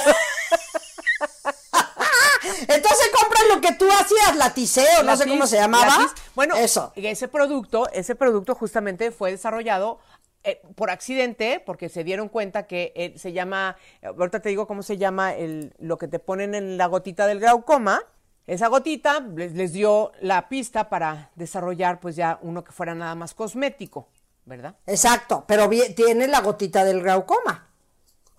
Entonces 2.61 3.09
compras 3.19 3.43
lo 3.53 3.61
que 3.61 3.73
tú 3.73 3.85
hacías, 3.91 4.35
la 4.35 4.53
tiseo, 4.53 5.03
no 5.03 5.15
sé 5.15 5.27
cómo 5.27 5.47
se 5.47 5.57
llamaba. 5.57 5.97
Latiz. 5.97 6.13
Bueno, 6.35 6.55
eso. 6.55 6.91
ese 6.95 7.27
producto, 7.27 7.89
ese 7.91 8.15
producto 8.15 8.55
justamente 8.55 9.11
fue 9.11 9.31
desarrollado 9.31 9.99
eh, 10.43 10.61
por 10.75 10.89
accidente, 10.89 11.61
porque 11.65 11.89
se 11.89 12.03
dieron 12.03 12.29
cuenta 12.29 12.65
que 12.65 12.93
eh, 12.95 13.13
se 13.17 13.33
llama, 13.33 13.75
ahorita 14.01 14.41
te 14.41 14.49
digo 14.49 14.67
cómo 14.67 14.83
se 14.83 14.97
llama 14.97 15.33
el, 15.33 15.73
lo 15.79 15.97
que 15.97 16.07
te 16.07 16.19
ponen 16.19 16.55
en 16.55 16.77
la 16.77 16.85
gotita 16.85 17.27
del 17.27 17.39
glaucoma. 17.39 18.01
Esa 18.47 18.67
gotita 18.67 19.19
les, 19.19 19.53
les 19.53 19.73
dio 19.73 20.11
la 20.21 20.47
pista 20.47 20.89
para 20.89 21.31
desarrollar 21.35 21.99
pues 21.99 22.15
ya 22.15 22.39
uno 22.41 22.63
que 22.63 22.71
fuera 22.71 22.95
nada 22.95 23.15
más 23.15 23.33
cosmético, 23.33 24.07
¿verdad? 24.45 24.75
Exacto, 24.87 25.43
pero 25.45 25.69
tiene 25.95 26.27
la 26.27 26.41
gotita 26.41 26.83
del 26.85 27.01
glaucoma. 27.01 27.68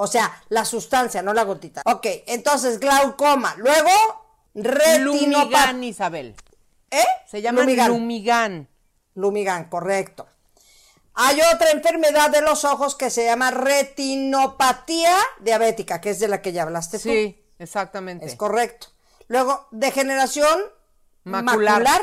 O 0.03 0.07
sea, 0.07 0.42
la 0.48 0.64
sustancia, 0.64 1.20
no 1.20 1.34
la 1.34 1.42
gotita. 1.42 1.82
Ok, 1.84 2.07
entonces 2.26 2.80
glaucoma. 2.80 3.55
Luego, 3.59 3.90
retinopatía. 4.55 5.72
Isabel. 5.82 6.34
¿Eh? 6.90 7.05
Se 7.26 7.42
llama 7.42 7.61
Lumigan. 7.61 7.88
Lumigan. 7.90 8.68
Lumigan, 9.14 9.64
correcto. 9.68 10.26
Hay 11.12 11.38
otra 11.55 11.70
enfermedad 11.72 12.30
de 12.30 12.40
los 12.40 12.64
ojos 12.64 12.94
que 12.94 13.11
se 13.11 13.26
llama 13.26 13.51
retinopatía 13.51 15.14
diabética, 15.40 16.01
que 16.01 16.11
es 16.11 16.18
de 16.18 16.28
la 16.28 16.40
que 16.40 16.53
ya 16.53 16.62
hablaste 16.62 16.98
tú. 16.98 17.11
Sí, 17.11 17.38
exactamente. 17.59 18.24
Es 18.24 18.36
correcto. 18.36 18.86
Luego, 19.28 19.68
degeneración 19.70 20.61
Macular. 21.24 21.82
macular. 21.82 22.03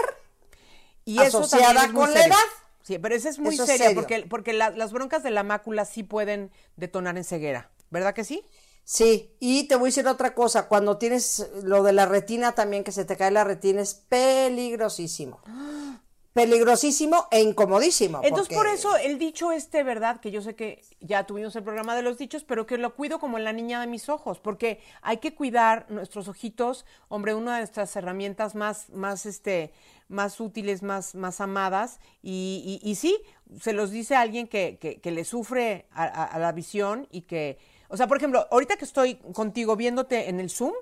Y 1.03 1.19
eso 1.19 1.39
asociada 1.39 1.73
también 1.81 1.89
es 1.89 1.93
con 1.95 2.13
la 2.13 2.25
edad. 2.27 2.35
Sí, 2.83 2.99
pero 2.99 3.15
esa 3.15 3.29
es 3.29 3.39
muy 3.39 3.55
Eso 3.55 3.65
seria 3.65 3.95
porque, 3.95 4.27
porque 4.29 4.53
la- 4.53 4.69
las 4.69 4.91
broncas 4.93 5.23
de 5.23 5.31
la 5.31 5.41
mácula 5.41 5.83
sí 5.85 6.03
pueden 6.03 6.51
detonar 6.75 7.17
en 7.17 7.23
ceguera, 7.23 7.71
¿verdad 7.89 8.13
que 8.13 8.23
sí? 8.23 8.43
Sí, 8.83 9.35
y 9.41 9.67
te 9.67 9.75
voy 9.75 9.87
a 9.87 9.91
decir 9.91 10.07
otra 10.07 10.33
cosa, 10.33 10.67
cuando 10.69 10.97
tienes 10.97 11.49
lo 11.63 11.83
de 11.83 11.91
la 11.93 12.05
retina 12.05 12.53
también, 12.53 12.83
que 12.85 12.93
se 12.93 13.03
te 13.03 13.17
cae 13.17 13.31
la 13.31 13.43
retina, 13.43 13.81
es 13.81 13.93
peligrosísimo. 13.95 15.41
Peligrosísimo 16.33 17.25
e 17.31 17.41
incomodísimo. 17.41 18.21
Entonces, 18.23 18.55
por 18.55 18.67
eso 18.67 18.95
el 18.95 19.17
dicho 19.17 19.51
este, 19.51 19.81
¿verdad? 19.81 20.19
Que 20.19 20.29
yo 20.29 20.43
sé 20.43 20.53
que 20.55 20.83
ya 20.99 21.25
tuvimos 21.25 21.55
el 21.55 21.63
programa 21.63 21.95
de 21.95 22.03
los 22.03 22.19
dichos, 22.19 22.43
pero 22.43 22.67
que 22.67 22.77
lo 22.77 22.93
cuido 22.93 23.17
como 23.17 23.39
la 23.39 23.53
niña 23.53 23.81
de 23.81 23.87
mis 23.87 24.07
ojos, 24.07 24.39
porque 24.39 24.79
hay 25.01 25.17
que 25.17 25.33
cuidar 25.33 25.87
nuestros 25.89 26.27
ojitos, 26.27 26.85
hombre, 27.07 27.33
una 27.33 27.53
de 27.55 27.61
nuestras 27.61 27.95
herramientas 27.95 28.53
más, 28.53 28.91
más, 28.91 29.25
este, 29.25 29.73
más 30.09 30.39
útiles, 30.39 30.83
más, 30.83 31.15
más 31.15 31.41
amadas, 31.41 31.99
y, 32.21 32.79
y- 32.83 32.87
y 32.87 32.93
sí, 32.95 33.17
se 33.59 33.73
los 33.73 33.89
dice 33.89 34.13
a 34.15 34.21
alguien 34.21 34.47
que, 34.47 34.77
que- 34.79 35.01
que 35.01 35.09
le 35.09 35.25
sufre 35.25 35.87
a, 35.91 36.03
a- 36.03 36.25
a 36.25 36.37
la 36.37 36.51
visión 36.51 37.07
y 37.11 37.21
que, 37.21 37.57
o 37.89 37.97
sea, 37.97 38.07
por 38.07 38.17
ejemplo, 38.17 38.47
ahorita 38.51 38.77
que 38.77 38.85
estoy 38.85 39.15
contigo 39.33 39.75
viéndote 39.75 40.29
en 40.29 40.39
el 40.39 40.49
Zoom, 40.49 40.73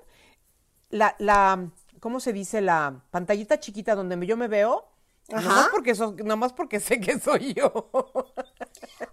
la, 0.90 1.14
la, 1.18 1.68
¿cómo 2.00 2.20
se 2.20 2.32
dice? 2.32 2.60
La 2.60 3.02
pantallita 3.10 3.58
chiquita 3.60 3.94
donde 3.94 4.24
yo 4.26 4.36
me 4.36 4.48
veo, 4.48 4.88
Ajá. 5.32 5.42
nomás 5.42 5.68
porque, 5.70 5.94
so- 5.94 6.16
nomás 6.24 6.52
porque 6.52 6.80
sé 6.80 7.00
que 7.00 7.18
soy 7.18 7.54
yo. 7.54 7.72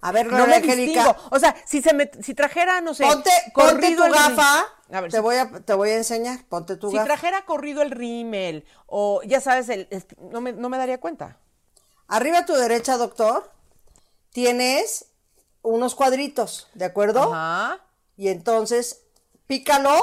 A 0.01 0.11
ver, 0.11 0.27
no 0.27 0.45
me 0.47 0.59
distingo. 0.61 1.15
O 1.31 1.39
sea, 1.39 1.55
si 1.65 1.81
se 1.81 1.93
me, 1.93 2.09
si 2.21 2.33
trajera, 2.33 2.81
no 2.81 2.93
sé, 2.93 3.05
ponte, 3.05 3.31
ponte 3.53 3.95
tu 3.95 4.03
el 4.03 4.11
gafa, 4.13 4.65
A 4.91 5.01
ver, 5.01 5.09
te, 5.11 5.17
si, 5.17 5.23
voy 5.23 5.35
a, 5.37 5.49
te 5.49 5.73
voy 5.73 5.89
a 5.91 5.97
enseñar, 5.97 6.45
ponte 6.49 6.75
tu 6.77 6.89
si 6.89 6.95
gafa. 6.97 7.05
trajera 7.05 7.45
corrido 7.45 7.81
el 7.81 7.91
rímel, 7.91 8.65
o 8.85 9.21
ya 9.23 9.41
sabes, 9.41 9.69
el, 9.69 9.87
no, 10.31 10.41
me, 10.41 10.53
no 10.53 10.69
me 10.69 10.77
daría 10.77 10.99
cuenta. 10.99 11.37
Arriba 12.07 12.39
a 12.39 12.45
tu 12.45 12.53
derecha, 12.53 12.97
doctor, 12.97 13.49
tienes 14.31 15.05
unos 15.63 15.95
cuadritos, 15.95 16.67
¿de 16.75 16.85
acuerdo? 16.85 17.33
Ajá. 17.33 17.79
Y 18.15 18.27
entonces, 18.27 19.01
pícalo, 19.47 19.99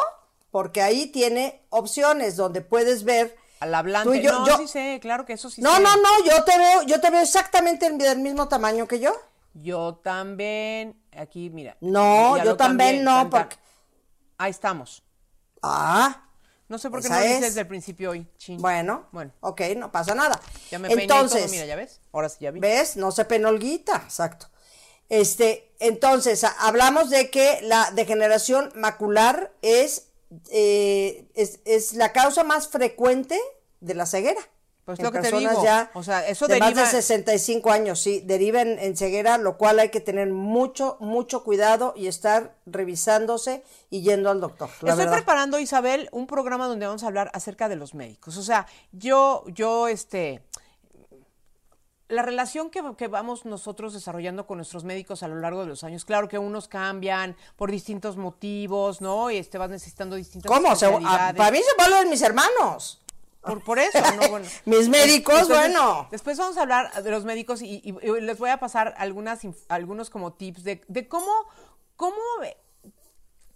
porque 0.51 0.83
ahí 0.83 1.07
tiene 1.07 1.65
opciones 1.71 2.35
donde 2.37 2.61
puedes 2.61 3.05
ver. 3.05 3.37
Al 3.61 3.75
hablante. 3.75 4.09
Tú 4.09 4.15
y 4.15 4.23
yo- 4.23 4.33
no, 4.33 4.47
yo- 4.47 4.57
sí 4.57 4.67
sé, 4.67 4.99
claro 5.03 5.25
que 5.27 5.35
eso 5.35 5.49
sí 5.51 5.61
No, 5.61 5.77
sé. 5.77 5.83
no, 5.83 5.95
no, 5.97 6.25
yo 6.25 6.43
te 6.45 6.57
veo, 6.59 6.83
yo 6.83 6.99
te 7.01 7.11
veo 7.11 7.21
exactamente 7.21 7.87
el- 7.87 7.99
del 7.99 8.19
mismo 8.19 8.49
tamaño 8.49 8.89
que 8.89 8.99
yo. 8.99 9.13
Yo 9.55 9.97
también, 10.03 10.99
aquí, 11.15 11.51
mira. 11.51 11.77
No, 11.81 12.43
yo 12.43 12.57
también 12.57 13.05
no, 13.05 13.17
tan, 13.17 13.31
porque. 13.31 13.57
Ahí 14.39 14.51
estamos. 14.51 15.03
Ah, 15.63 16.25
No 16.69 16.79
sé 16.79 16.89
por 16.89 17.03
qué 17.03 17.09
no 17.09 17.17
lo 17.17 17.21
hice 17.25 17.35
es. 17.35 17.41
desde 17.43 17.61
el 17.63 17.67
principio 17.67 18.11
hoy. 18.13 18.27
chin. 18.39 18.63
bueno. 18.63 19.09
Bueno, 19.13 19.33
Ok, 19.41 19.61
no 19.77 19.91
pasa 19.93 20.15
nada. 20.15 20.41
ya 20.71 20.79
me 20.79 20.87
peiné 20.89 21.03
y 21.03 21.05
entonces, 21.05 21.43
todo, 21.43 21.51
mira, 21.51 21.67
ya 21.67 21.75
ves. 21.77 22.01
Ahora 22.13 22.29
sí 22.29 22.37
ya 22.41 22.51
vi. 22.53 22.61
¿Ves? 22.61 22.97
No 22.97 23.11
se 23.11 23.25
penolguita, 23.25 23.97
exacto. 23.97 24.47
Este, 25.11 25.71
entonces, 25.81 26.45
hablamos 26.61 27.11
de 27.11 27.31
que 27.31 27.61
la 27.63 27.91
degeneración 27.93 28.73
macular 28.75 29.53
es, 29.61 30.09
eh, 30.51 31.27
es, 31.35 31.61
es 31.67 31.93
la 31.95 32.13
causa 32.13 32.45
más 32.45 32.69
frecuente 32.69 33.39
de 33.81 33.95
la 33.95 34.07
ceguera. 34.07 34.41
Pues 34.85 34.99
En 34.99 35.05
lo 35.05 35.13
que 35.13 35.21
te 35.21 35.31
digo, 35.31 35.63
ya 35.63 35.91
o 35.95 36.03
sea, 36.03 36.27
eso 36.27 36.49
de 36.49 36.59
más 36.59 36.71
de 36.71 36.81
deriva- 36.83 36.91
65 36.91 37.71
años, 37.71 38.01
sí, 38.01 38.23
deriva 38.25 38.63
en, 38.63 38.79
en 38.79 38.97
ceguera, 38.97 39.37
lo 39.39 39.57
cual 39.57 39.79
hay 39.79 39.91
que 39.91 40.01
tener 40.01 40.29
mucho, 40.33 40.97
mucho 41.01 41.45
cuidado 41.45 41.93
y 41.97 42.09
estar 42.09 42.57
revisándose 42.67 43.63
y 43.91 44.03
yendo 44.03 44.31
al 44.31 44.41
doctor. 44.41 44.69
Estoy 44.69 44.91
verdad. 44.97 45.13
preparando, 45.13 45.59
Isabel, 45.61 46.09
un 46.13 46.27
programa 46.27 46.67
donde 46.67 46.87
vamos 46.87 47.05
a 47.05 47.07
hablar 47.07 47.31
acerca 47.35 47.69
de 47.69 47.77
los 47.77 47.95
médicos. 47.95 48.37
O 48.37 48.43
sea, 48.43 48.67
yo, 48.91 49.45
yo, 49.49 49.87
este, 49.87 50.43
la 52.11 52.23
relación 52.23 52.69
que, 52.71 52.83
que 52.99 53.09
vamos 53.09 53.45
nosotros 53.47 53.95
desarrollando 53.95 54.47
con 54.47 54.59
nuestros 54.59 54.85
médicos 54.85 55.23
a 55.23 55.29
lo 55.29 55.37
largo 55.37 55.61
de 55.63 55.67
los 55.69 55.83
años, 55.85 56.05
claro 56.05 56.29
que 56.29 56.39
unos 56.39 56.69
cambian 56.69 57.37
por 57.57 57.71
distintos 57.71 58.17
motivos, 58.17 59.01
¿no? 59.01 59.31
Y 59.31 59.37
este 59.39 59.57
vas 59.59 59.71
necesitando 59.71 60.17
distintas 60.17 60.51
¿Cómo? 60.51 60.75
Se- 60.77 60.87
a- 60.87 60.91
especialidades. 60.91 61.37
para 61.37 61.51
mí 61.51 61.59
se 61.59 61.75
vuelven 61.89 62.11
mis 62.11 62.23
hermanos. 62.23 63.01
Por, 63.41 63.65
por 63.65 63.79
eso, 63.79 63.99
¿no? 64.21 64.29
Bueno. 64.29 64.47
Mis 64.67 64.91
médicos, 64.91 65.49
bueno. 65.49 66.09
Después 66.11 66.37
vamos 66.37 66.59
a 66.59 66.61
hablar 66.61 67.03
de 67.03 67.11
los 67.11 67.25
médicos 67.25 67.63
y, 67.63 67.81
y- 67.83 67.97
y 68.07 68.21
les 68.21 68.37
voy 68.39 68.51
a 68.51 68.59
pasar 68.61 68.93
algunas, 68.99 69.41
algunos 69.71 70.11
como 70.11 70.35
tips 70.35 70.63
de, 70.63 70.83
de 70.89 71.09
cómo, 71.09 71.33
cómo 71.97 72.19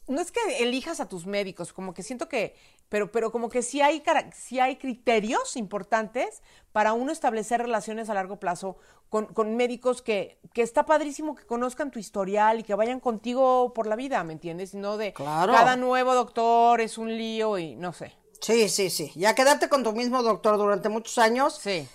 no 0.07 0.21
es 0.21 0.33
que 0.33 0.41
elijas 0.63 1.01
a 1.01 1.09
tus 1.09 1.27
médicos, 1.27 1.73
como 1.73 1.93
que 1.95 2.03
siento 2.03 2.29
que, 2.29 2.55
pero, 2.95 3.11
pero 3.11 3.33
como 3.33 3.49
que 3.49 3.63
sí 3.63 3.81
hay, 3.81 4.05
sí 4.37 4.61
hay 4.61 4.77
criterios 4.77 5.57
importantes 5.57 6.43
para 6.71 6.93
uno 6.93 7.11
establecer 7.11 7.61
relaciones 7.61 8.09
a 8.09 8.15
largo 8.15 8.37
plazo 8.39 8.77
con, 9.11 9.27
con 9.27 9.57
médicos 9.57 10.01
que, 10.01 10.39
que 10.53 10.63
está 10.63 10.87
padrísimo 10.87 11.35
que 11.35 11.45
conozcan 11.45 11.91
tu 11.91 11.99
historial 11.99 12.61
y 12.61 12.63
que 12.63 12.73
vayan 12.77 13.01
contigo 13.01 13.73
por 13.75 13.89
la 13.89 13.97
vida, 13.97 14.23
¿me 14.23 14.33
entiendes? 14.33 14.75
No 14.75 14.97
de 14.97 15.13
Claro. 15.13 15.53
cada 15.53 15.75
nuevo 15.75 16.15
doctor 16.15 16.81
es 16.81 16.97
un 16.97 17.09
lío 17.19 17.59
y 17.59 17.75
no 17.75 17.93
sé. 17.93 18.15
Sí, 18.41 18.69
sí, 18.69 18.91
sí. 18.91 19.11
Ya 19.17 19.35
quedarte 19.35 19.69
con 19.69 19.83
tu 19.83 19.91
mismo 19.91 20.23
doctor 20.23 20.57
durante 20.57 20.89
muchos 20.89 21.19
años 21.19 21.59
Sí. 21.61 21.89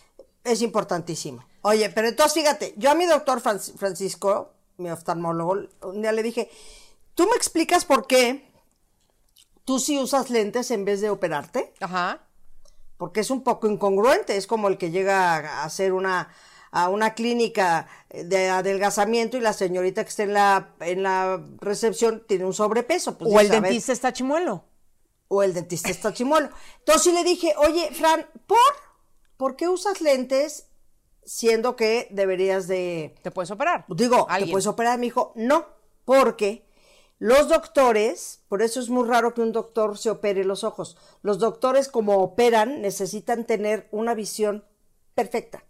es 0.44 0.62
importantísimo. 0.62 1.46
Oye, 1.62 1.90
pero 1.92 2.10
entonces 2.10 2.34
fíjate, 2.34 2.74
yo 2.76 2.92
a 2.92 2.96
mi 2.96 3.06
doctor 3.06 3.40
Franc- 3.40 3.78
Francisco, 3.78 4.50
mi 4.76 4.90
oftalmólogo, 4.92 5.60
un 5.84 6.02
día 6.02 6.12
le 6.12 6.24
dije, 6.24 6.50
¿tú 7.16 7.24
me 7.26 7.38
explicas 7.38 7.86
por 7.86 8.06
qué 8.06 8.49
tú 9.70 9.78
sí 9.78 10.00
usas 10.00 10.32
lentes 10.32 10.72
en 10.72 10.84
vez 10.84 11.00
de 11.00 11.12
operarte? 11.12 11.76
Ajá. 11.80 12.24
Porque 12.98 13.20
es 13.20 13.30
un 13.30 13.44
poco 13.44 13.68
incongruente, 13.68 14.36
es 14.36 14.48
como 14.48 14.68
el 14.68 14.80
que 14.80 14.90
llega 14.90 15.36
a 15.36 15.64
hacer 15.64 15.94
una 15.94 16.30
a 16.72 16.90
una 16.90 17.14
clínica 17.14 17.88
de 18.10 18.50
adelgazamiento 18.50 19.38
y 19.38 19.42
la 19.42 19.54
señorita 19.54 20.04
que 20.04 20.10
está 20.10 20.24
en 20.24 20.34
la 20.34 20.74
en 20.80 21.04
la 21.04 21.46
recepción 21.62 22.24
tiene 22.28 22.46
un 22.46 22.56
sobrepeso. 22.56 23.16
Pues 23.16 23.32
o 23.32 23.40
el 23.40 23.50
dentista 23.50 23.94
está 23.94 24.12
chimuelo. 24.12 24.66
o 25.28 25.44
el 25.44 25.54
dentista 25.54 25.92
está 25.92 26.12
chimuelo. 26.14 26.50
Entonces 26.80 27.04
sí 27.04 27.12
le 27.12 27.24
dije, 27.24 27.54
oye, 27.60 27.92
Fran, 27.94 28.26
¿por? 28.48 28.58
¿Por 29.38 29.56
qué 29.56 29.68
usas 29.68 30.02
lentes 30.02 30.66
siendo 31.24 31.76
que 31.76 32.08
deberías 32.10 32.68
de... 32.68 33.14
¿Te 33.22 33.30
puedes 33.30 33.52
operar? 33.52 33.86
Digo, 33.88 34.26
¿te 34.36 34.48
puedes 34.48 34.66
operar? 34.66 34.98
Me 34.98 35.06
dijo, 35.06 35.32
no, 35.36 35.68
porque 36.06 36.66
los 37.20 37.50
doctores, 37.50 38.40
por 38.48 38.62
eso 38.62 38.80
es 38.80 38.90
muy 38.90 39.08
raro 39.08 39.34
que 39.34 39.42
un 39.42 39.52
doctor 39.52 39.98
se 39.98 40.10
opere 40.10 40.44
los 40.46 40.64
ojos. 40.64 40.98
Los 41.22 41.38
doctores 41.40 41.90
como 41.90 42.18
operan 42.18 42.82
necesitan 42.82 43.46
tener 43.46 43.88
una 43.92 44.14
visión 44.14 44.64
perfecta. 45.16 45.64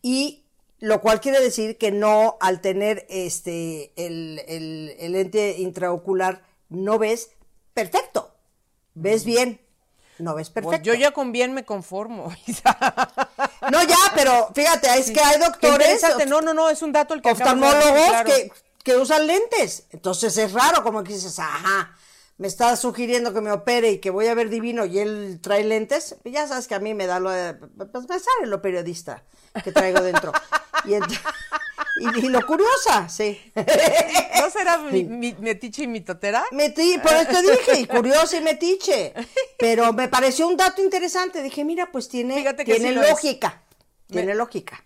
Y 0.00 0.46
lo 0.78 1.00
cual 1.00 1.20
quiere 1.20 1.40
decir 1.40 1.76
que 1.76 1.90
no, 1.90 2.36
al 2.40 2.60
tener 2.60 3.04
este 3.08 3.92
el, 3.96 4.40
el, 4.46 4.96
el 5.00 5.12
lente 5.12 5.56
intraocular, 5.58 6.42
no 6.68 6.98
ves 6.98 7.30
perfecto. 7.74 8.32
Ves 8.94 9.24
bien, 9.24 9.60
no 10.18 10.34
ves 10.34 10.50
Pues 10.50 10.64
perfecto. 10.64 10.86
yo 10.86 10.94
ya 10.94 11.12
con 11.12 11.32
bien 11.32 11.52
me 11.52 11.64
conformo. 11.64 12.32
No, 13.72 13.82
ya, 13.82 13.96
pero 14.14 14.50
fíjate, 14.54 14.88
es 14.98 15.10
que 15.10 15.20
hay 15.20 15.38
doctores. 15.38 16.00
No, 16.26 16.40
no, 16.40 16.54
no, 16.54 16.70
es 16.70 16.80
un 16.80 16.92
dato 16.92 17.12
el 17.12 17.20
que 17.20 17.28
de 17.28 17.32
oftalmólogos 17.32 18.08
claro. 18.08 18.30
que, 18.30 18.50
que 18.88 18.96
usan 18.96 19.26
lentes. 19.26 19.84
Entonces 19.90 20.36
es 20.38 20.52
raro, 20.52 20.82
como 20.82 21.04
que 21.04 21.12
dices, 21.12 21.38
ajá, 21.38 21.94
me 22.38 22.46
está 22.48 22.74
sugiriendo 22.76 23.34
que 23.34 23.40
me 23.42 23.52
opere 23.52 23.90
y 23.90 23.98
que 23.98 24.08
voy 24.10 24.28
a 24.28 24.34
ver 24.34 24.48
divino 24.48 24.86
y 24.86 24.98
él 24.98 25.40
trae 25.42 25.62
lentes. 25.64 26.16
Ya 26.24 26.46
sabes 26.46 26.66
que 26.68 26.74
a 26.74 26.78
mí 26.78 26.94
me 26.94 27.06
da 27.06 27.20
lo, 27.20 27.30
de- 27.30 27.52
pues 27.54 28.08
me 28.08 28.18
sale 28.18 28.46
lo 28.46 28.62
periodista 28.62 29.24
que 29.62 29.72
traigo 29.72 30.00
dentro. 30.00 30.32
y, 30.84 30.90
ent- 30.92 31.20
y, 32.20 32.26
y 32.26 32.28
lo 32.30 32.46
curiosa, 32.46 33.08
sí. 33.10 33.38
¿No 34.40 34.50
será 34.50 34.78
mi, 34.78 35.04
mi, 35.04 35.34
metiche 35.34 35.82
y 35.82 35.86
mi 35.86 36.00
totera? 36.00 36.44
Metí, 36.52 36.96
por 37.02 37.12
eso 37.12 37.30
te 37.30 37.42
dije, 37.42 37.80
y 37.80 37.86
curiosa 37.86 38.38
y 38.38 38.40
metiche. 38.40 39.12
Pero 39.58 39.92
me 39.92 40.08
pareció 40.08 40.48
un 40.48 40.56
dato 40.56 40.80
interesante. 40.82 41.42
Dije, 41.42 41.62
mira, 41.64 41.90
pues 41.92 42.08
tiene, 42.08 42.42
tiene 42.64 42.88
sí 42.88 42.94
lógica. 42.94 43.62
Tiene 44.06 44.28
Me- 44.28 44.34
lógica. 44.34 44.82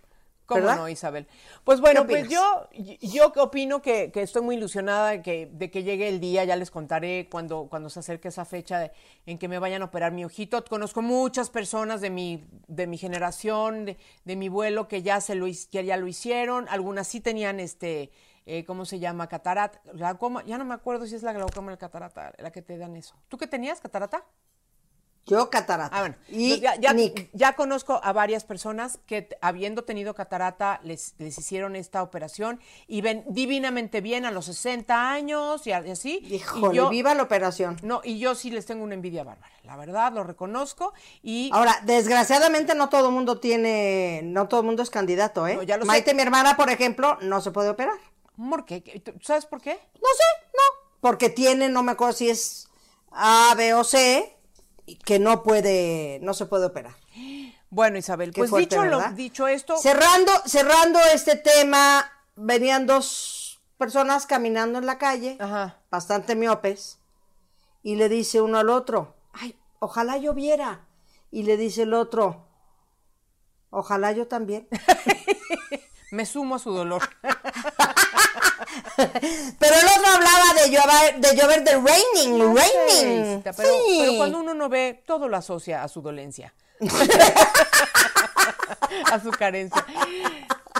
¿Cómo 0.55 0.67
¿verdad? 0.67 0.77
no, 0.77 0.89
Isabel? 0.89 1.27
Pues 1.65 1.81
bueno, 1.81 2.07
¿Qué 2.07 2.09
pues 2.21 2.29
yo, 2.29 2.69
yo 3.01 3.33
opino 3.37 3.83
que, 3.83 4.11
que 4.13 4.23
estoy 4.23 4.43
muy 4.43 4.57
ilusionada 4.57 5.11
de 5.11 5.23
que, 5.23 5.49
de 5.53 5.71
que 5.71 5.83
llegue 5.83 6.09
el 6.09 6.21
día, 6.21 6.45
ya 6.45 6.57
les 6.57 6.71
contaré 6.71 7.29
cuando, 7.31 7.67
cuando 7.69 7.91
se 7.91 8.01
acerque 8.01 8.29
esa 8.29 8.45
fecha 8.45 8.79
de- 8.79 8.93
en 9.27 9.39
que 9.39 9.49
me 9.49 9.59
vayan 9.59 9.83
a 9.83 9.87
operar 9.87 10.13
mi 10.13 10.25
ojito. 10.25 10.65
Conozco 10.65 11.03
muchas 11.03 11.51
personas 11.51 12.01
de 12.01 12.11
mi, 12.11 12.45
de 12.69 12.87
mi 12.87 12.99
generación, 12.99 13.85
de, 13.85 13.97
de 14.25 14.37
mi 14.37 14.49
vuelo, 14.49 14.89
que 14.89 15.03
ya, 15.03 15.21
se 15.21 15.35
lo, 15.35 15.47
que 15.47 15.85
ya 15.85 15.97
lo 15.97 16.07
hicieron. 16.07 16.69
Algunas 16.69 17.07
sí 17.09 17.21
tenían 17.21 17.61
este, 17.61 18.11
eh, 18.47 18.65
¿cómo 18.65 18.85
se 18.85 18.99
llama? 18.99 19.29
Catarata. 19.29 19.81
Glaucoma. 19.93 20.45
Ya 20.45 20.59
no 20.59 20.65
me 20.65 20.75
acuerdo 20.75 21.07
si 21.07 21.15
es 21.15 21.23
la 21.23 21.33
glaucoma 21.33 21.69
o 21.69 21.71
la 21.71 21.77
catarata 21.77 22.33
la 22.39 22.51
que 22.51 22.63
te 22.63 22.77
dan 22.79 22.97
eso. 22.97 23.15
¿Tú 23.29 23.39
qué 23.39 23.47
tenías, 23.47 23.81
catarata? 23.81 24.25
Yo 25.25 25.51
catarata. 25.51 25.97
Ah, 25.97 26.01
bueno. 26.01 26.17
Y 26.29 26.59
ya, 26.61 26.75
ya- 26.77 26.93
Nick. 26.93 27.31
ya 27.33 27.55
conozco 27.55 28.01
a 28.03 28.13
varias 28.13 28.43
personas 28.45 28.99
que 29.07 29.29
habiendo 29.41 29.85
tenido 29.85 30.15
catarata 30.15 30.81
les, 30.83 31.15
les 31.19 31.39
hicieron 31.39 31.77
esta 31.77 32.03
operación 32.03 32.61
y 32.89 33.03
ven 33.03 33.25
divinamente 33.29 34.01
bien 34.01 34.25
a 34.25 34.33
los 34.33 34.47
60 34.47 35.13
años 35.13 35.65
y, 35.67 35.73
así. 35.73 36.19
Híjole, 36.29 36.75
y 36.75 36.77
yo, 36.77 36.89
viva 36.91 37.15
la 37.15 37.23
operación. 37.23 37.77
No, 37.83 38.01
y 38.03 38.19
yo 38.19 38.35
sí 38.35 38.51
les 38.51 38.67
tengo 38.67 38.83
una 38.83 38.95
envidia 38.95 39.23
bárbara. 39.23 39.53
La 39.63 39.77
verdad, 39.77 40.13
lo 40.13 40.25
reconozco. 40.25 40.93
Y 41.23 41.51
Ahora, 41.53 41.79
desgraciadamente 41.85 42.75
no 42.75 42.89
todo 42.89 43.07
el 43.09 43.15
mundo 43.15 43.39
tiene, 43.39 44.23
no 44.25 44.49
todo 44.49 44.61
el 44.61 44.67
mundo 44.67 44.83
es 44.83 44.91
candidato, 44.91 45.47
¿eh? 45.47 45.55
No, 45.55 45.63
ya 45.63 45.77
lo 45.77 45.85
sé. 45.85 45.87
Maite, 45.87 46.15
mi 46.15 46.23
hermana, 46.23 46.57
por 46.57 46.69
ejemplo, 46.69 47.17
no 47.21 47.41
se 47.41 47.53
puede 47.53 47.69
operar. 47.69 47.95
¿por 48.51 48.65
qué? 48.65 48.83
¿Qué- 48.83 48.99
tú 48.99 49.13
¿Sabes 49.23 49.47
por 49.47 49.61
qué? 49.61 49.71
No 49.95 50.09
sé, 50.17 50.47
no. 50.55 50.97
Porque 51.01 51.29
tiene, 51.31 51.69
no 51.69 51.85
me 51.85 51.93
acuerdo 51.93 52.15
si 52.15 52.29
es 52.29 52.69
A, 53.13 53.55
B 53.57 53.73
o 53.75 53.85
C, 53.85 54.37
que 55.05 55.19
no 55.19 55.43
puede, 55.43 56.19
no 56.23 56.35
se 56.35 56.47
puede 56.47 56.67
operar. 56.67 56.95
Bueno, 57.71 57.99
Isabel, 57.99 58.33
Qué 58.33 58.43
pues 58.43 58.51
fuerte, 58.51 58.77
dicho, 58.77 58.85
lo, 58.85 59.01
dicho 59.13 59.49
esto, 59.49 59.77
Cerrando, 59.79 60.33
cerrando 60.45 60.99
este 61.15 61.37
tema, 61.37 62.11
venían 62.37 62.87
dos 62.87 63.61
personas 63.79 64.27
caminando 64.27 64.79
en 64.79 64.87
la 64.87 64.99
calle, 64.99 65.37
Ajá. 65.41 65.81
bastante 65.91 66.35
miopes, 66.35 66.99
y 67.83 67.97
le 67.97 68.09
dice 68.09 68.41
uno 68.41 68.59
al 68.59 68.69
otro, 68.69 69.17
ay, 69.33 69.57
ojalá 69.81 70.19
yo 70.19 70.35
viera. 70.35 70.87
Y 71.31 71.45
le 71.45 71.57
dice 71.57 71.83
el 71.83 71.95
otro, 71.95 72.47
ojalá 73.71 74.13
yo 74.13 74.29
también. 74.29 74.69
me 76.11 76.27
sumo 76.27 76.57
a 76.57 76.59
su 76.59 76.73
dolor. 76.73 77.03
Pero 78.97 79.75
el 79.75 79.87
otro 79.87 80.07
hablaba 80.15 80.55
de 80.63 80.71
llover, 80.71 81.21
de 81.21 81.37
llover 81.37 81.65
de 81.65 81.73
raining, 81.73 82.55
raining. 82.57 83.43
Pero, 83.43 83.55
Sí. 83.87 83.99
pero 84.01 84.17
cuando 84.17 84.39
uno 84.41 84.55
no 84.55 84.69
ve, 84.69 85.03
todo 85.07 85.29
lo 85.29 85.37
asocia 85.37 85.83
a 85.83 85.89
su 85.89 86.01
dolencia. 86.03 86.53
a 89.13 89.21
su 89.21 89.31
carencia. 89.31 89.85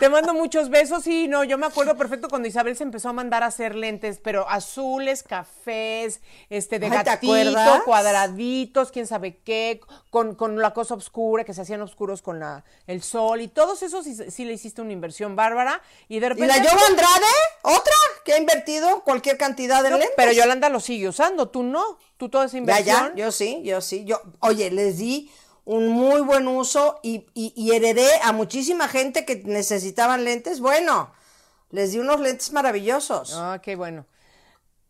Te 0.03 0.09
mando 0.09 0.35
muchos 0.35 0.69
besos 0.69 1.07
y 1.07 1.29
no, 1.29 1.45
yo 1.45 1.59
me 1.59 1.67
acuerdo 1.67 1.97
perfecto 1.97 2.29
cuando 2.29 2.49
Isabel 2.49 2.77
se 2.77 2.83
empezó 2.83 3.11
a 3.11 3.13
mandar 3.13 3.45
a 3.45 3.47
hacer 3.47 3.77
lentes, 3.77 4.19
pero 4.21 4.49
azules, 4.49 5.23
cafés, 5.23 6.21
este 6.51 6.81
de 6.81 6.87
Ay, 6.87 6.91
¿te 6.91 7.05
gatito, 7.05 7.85
cuadraditos, 7.85 8.91
quién 8.91 9.07
sabe 9.07 9.39
qué, 9.45 9.79
con, 10.11 10.35
con 10.35 10.59
la 10.61 10.75
cosa 10.75 10.95
oscura, 10.97 11.45
que 11.45 11.55
se 11.55 11.61
hacían 11.61 11.83
oscuros 11.83 12.21
con 12.21 12.41
la, 12.41 12.65
el 12.89 13.01
sol 13.01 13.43
y 13.43 13.47
todos 13.47 13.85
esos 13.85 14.05
sí, 14.05 14.17
sí 14.29 14.45
le 14.45 14.55
hiciste 14.55 14.83
una 14.83 14.91
inversión 14.91 15.37
bárbara 15.37 15.81
y 16.09 16.19
de 16.19 16.27
¿Y 16.27 16.29
repente... 16.31 16.49
la 16.49 16.57
Yoba 16.59 16.85
Andrade? 16.89 17.33
¿Otra? 17.63 17.95
Que 18.25 18.33
ha 18.33 18.39
invertido 18.39 19.05
cualquier 19.05 19.39
cantidad 19.39 19.85
de 19.85 19.91
No, 19.91 19.99
lentes. 19.99 20.15
pero 20.17 20.33
Yolanda 20.33 20.69
lo 20.69 20.81
sigue 20.81 21.07
usando, 21.07 21.49
tú 21.51 21.63
no, 21.63 21.97
tú 22.17 22.29
toda 22.29 22.47
esa 22.47 22.55
Ya, 22.55 22.59
inversión. 22.59 23.13
ya, 23.15 23.25
yo 23.27 23.31
sí, 23.31 23.63
yo 23.63 23.81
sí. 23.81 24.05
Yo, 24.05 24.21
oye, 24.41 24.69
les 24.73 24.99
di 24.99 25.31
un 25.65 25.89
muy 25.89 26.21
buen 26.23 26.49
uso 26.49 26.99
y, 27.03 27.27
y- 27.35 27.53
y 27.57 27.73
heredé 27.75 28.09
a 28.23 28.33
muchísima 28.33 28.89
gente 28.89 29.25
que 29.25 29.37
necesitaban 29.45 30.25
lentes. 30.25 30.61
Bueno, 30.61 31.13
les 31.71 31.93
di 31.93 31.99
unos 31.99 32.21
lentes 32.21 32.53
maravillosos. 32.53 33.33
Ah, 33.37 33.61
qué 33.63 33.77
bueno. 33.77 34.07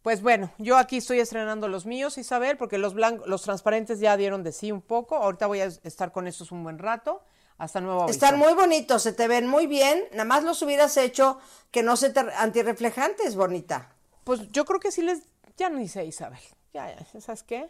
Pues 0.03 0.21
bueno, 0.21 0.51
yo 0.59 0.79
aquí 0.79 0.97
estoy 0.97 1.21
estrenando 1.21 1.69
los 1.69 1.87
míos, 1.87 2.19
Isabel, 2.19 2.57
porque 2.57 2.77
los 2.79 2.93
blancos, 2.95 3.29
los 3.29 3.43
transparentes 3.43 4.01
ya 4.01 4.17
dieron 4.17 4.43
de 4.43 4.51
sí 4.53 4.73
un 4.73 4.81
poco. 4.83 5.15
Ahorita 5.17 5.47
voy 5.47 5.61
a 5.61 5.67
estar 5.67 6.11
con 6.11 6.27
estos 6.27 6.51
un 6.51 6.65
buen 6.65 6.79
rato. 6.79 7.23
Hasta 7.59 7.81
nuevo 7.81 8.03
aviso. 8.03 8.15
Están 8.17 8.37
muy 8.39 8.55
bonitos, 8.55 9.03
se 9.05 9.13
te 9.13 9.29
ven 9.29 9.47
muy 9.47 9.69
bien. 9.69 10.03
Nada 10.13 10.25
más 10.25 10.43
los 10.43 10.61
hubieras 10.63 10.97
hecho 10.97 11.39
que 11.71 11.85
no 11.85 11.97
se 11.97 12.11
te 12.11 12.19
antirreflejantes, 12.19 13.37
bonita. 13.37 13.93
Pues 14.25 14.51
yo 14.51 14.65
creo 14.65 14.81
que 14.81 14.91
sí 14.91 15.03
les, 15.03 15.21
ya 15.57 15.69
no 15.69 15.87
sé, 15.87 16.05
Isabel. 16.05 16.41
Ya, 16.75 16.89
ya, 16.97 17.21
¿sabes 17.21 17.45
qué? 17.45 17.69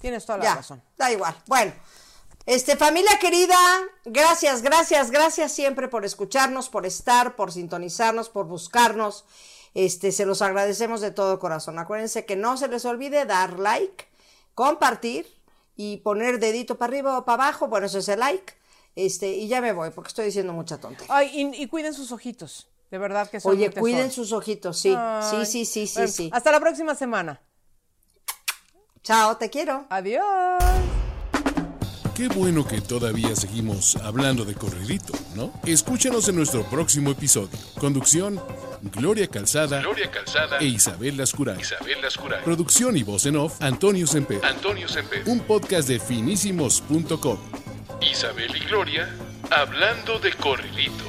Tienes 0.00 0.24
toda 0.26 0.38
la 0.38 0.44
Ya, 0.44 0.54
razón. 0.56 0.80
da 0.96 1.10
igual. 1.10 1.34
Bueno, 1.46 1.72
este 2.46 2.76
familia 2.76 3.18
querida, 3.20 3.56
gracias, 4.04 4.62
gracias, 4.62 5.10
gracias 5.10 5.52
siempre 5.52 5.88
por 5.88 6.04
escucharnos, 6.04 6.68
por 6.68 6.84
estar, 6.84 7.36
por 7.36 7.52
sintonizarnos, 7.52 8.28
por 8.28 8.46
buscarnos. 8.46 9.24
Este, 9.72 10.12
se 10.12 10.26
los 10.26 10.42
agradecemos 10.42 11.00
de 11.00 11.10
todo 11.10 11.38
corazón. 11.38 11.78
Acuérdense 11.78 12.24
que 12.24 12.36
no 12.36 12.56
se 12.56 12.68
les 12.68 12.84
olvide 12.84 13.24
dar 13.24 13.58
like, 13.58 14.06
compartir 14.54 15.26
y 15.74 15.96
poner 15.98 16.38
dedito 16.38 16.76
para 16.76 16.90
arriba 16.90 17.18
o 17.18 17.24
para 17.24 17.44
abajo. 17.44 17.66
Bueno, 17.68 17.86
eso 17.86 17.98
es 17.98 18.08
el 18.08 18.20
like. 18.20 18.54
Este, 18.94 19.28
y 19.28 19.48
ya 19.48 19.60
me 19.60 19.72
voy 19.72 19.90
porque 19.90 20.08
estoy 20.08 20.26
diciendo 20.26 20.52
mucha 20.52 20.78
tontería. 20.78 21.12
Ay, 21.14 21.30
y, 21.32 21.62
y 21.62 21.66
cuiden 21.66 21.94
sus 21.94 22.12
ojitos. 22.12 22.68
De 22.90 22.98
verdad 22.98 23.28
que 23.28 23.40
son 23.40 23.52
Oye, 23.52 23.72
cuiden 23.72 24.12
sus 24.12 24.32
ojitos, 24.32 24.78
sí. 24.78 24.94
Ay. 24.96 25.44
Sí, 25.44 25.46
sí, 25.46 25.64
sí, 25.64 25.86
sí, 25.86 25.94
Bueno, 25.96 26.12
sí. 26.12 26.30
Hasta 26.32 26.52
la 26.52 26.60
próxima 26.60 26.94
semana. 26.94 27.40
Chao, 29.02 29.36
te 29.36 29.50
quiero. 29.50 29.86
Adiós. 29.90 30.93
Qué 32.14 32.28
bueno 32.28 32.64
que 32.64 32.80
todavía 32.80 33.34
seguimos 33.34 33.96
hablando 33.96 34.44
de 34.44 34.54
corridito, 34.54 35.12
¿no? 35.34 35.52
Escúchanos 35.66 36.28
en 36.28 36.36
nuestro 36.36 36.62
próximo 36.64 37.10
episodio. 37.10 37.58
Conducción, 37.80 38.40
Gloria 38.82 39.26
Calzada, 39.26 39.80
Gloria 39.80 40.08
Calzada 40.12 40.58
e 40.58 40.66
Isabel 40.66 41.16
Lascuray. 41.16 41.60
Isabel 41.60 42.00
Lascuray. 42.00 42.44
Producción 42.44 42.96
y 42.96 43.02
voz 43.02 43.26
en 43.26 43.34
off, 43.34 43.60
Antonio 43.60 44.06
Semper. 44.06 44.44
Antonio 44.44 44.86
Semper. 44.86 45.24
Un 45.26 45.40
podcast 45.40 45.88
de 45.88 45.98
finísimos.com. 45.98 47.38
Isabel 48.00 48.54
y 48.54 48.60
Gloria 48.60 49.12
hablando 49.50 50.20
de 50.20 50.32
corridito. 50.34 51.04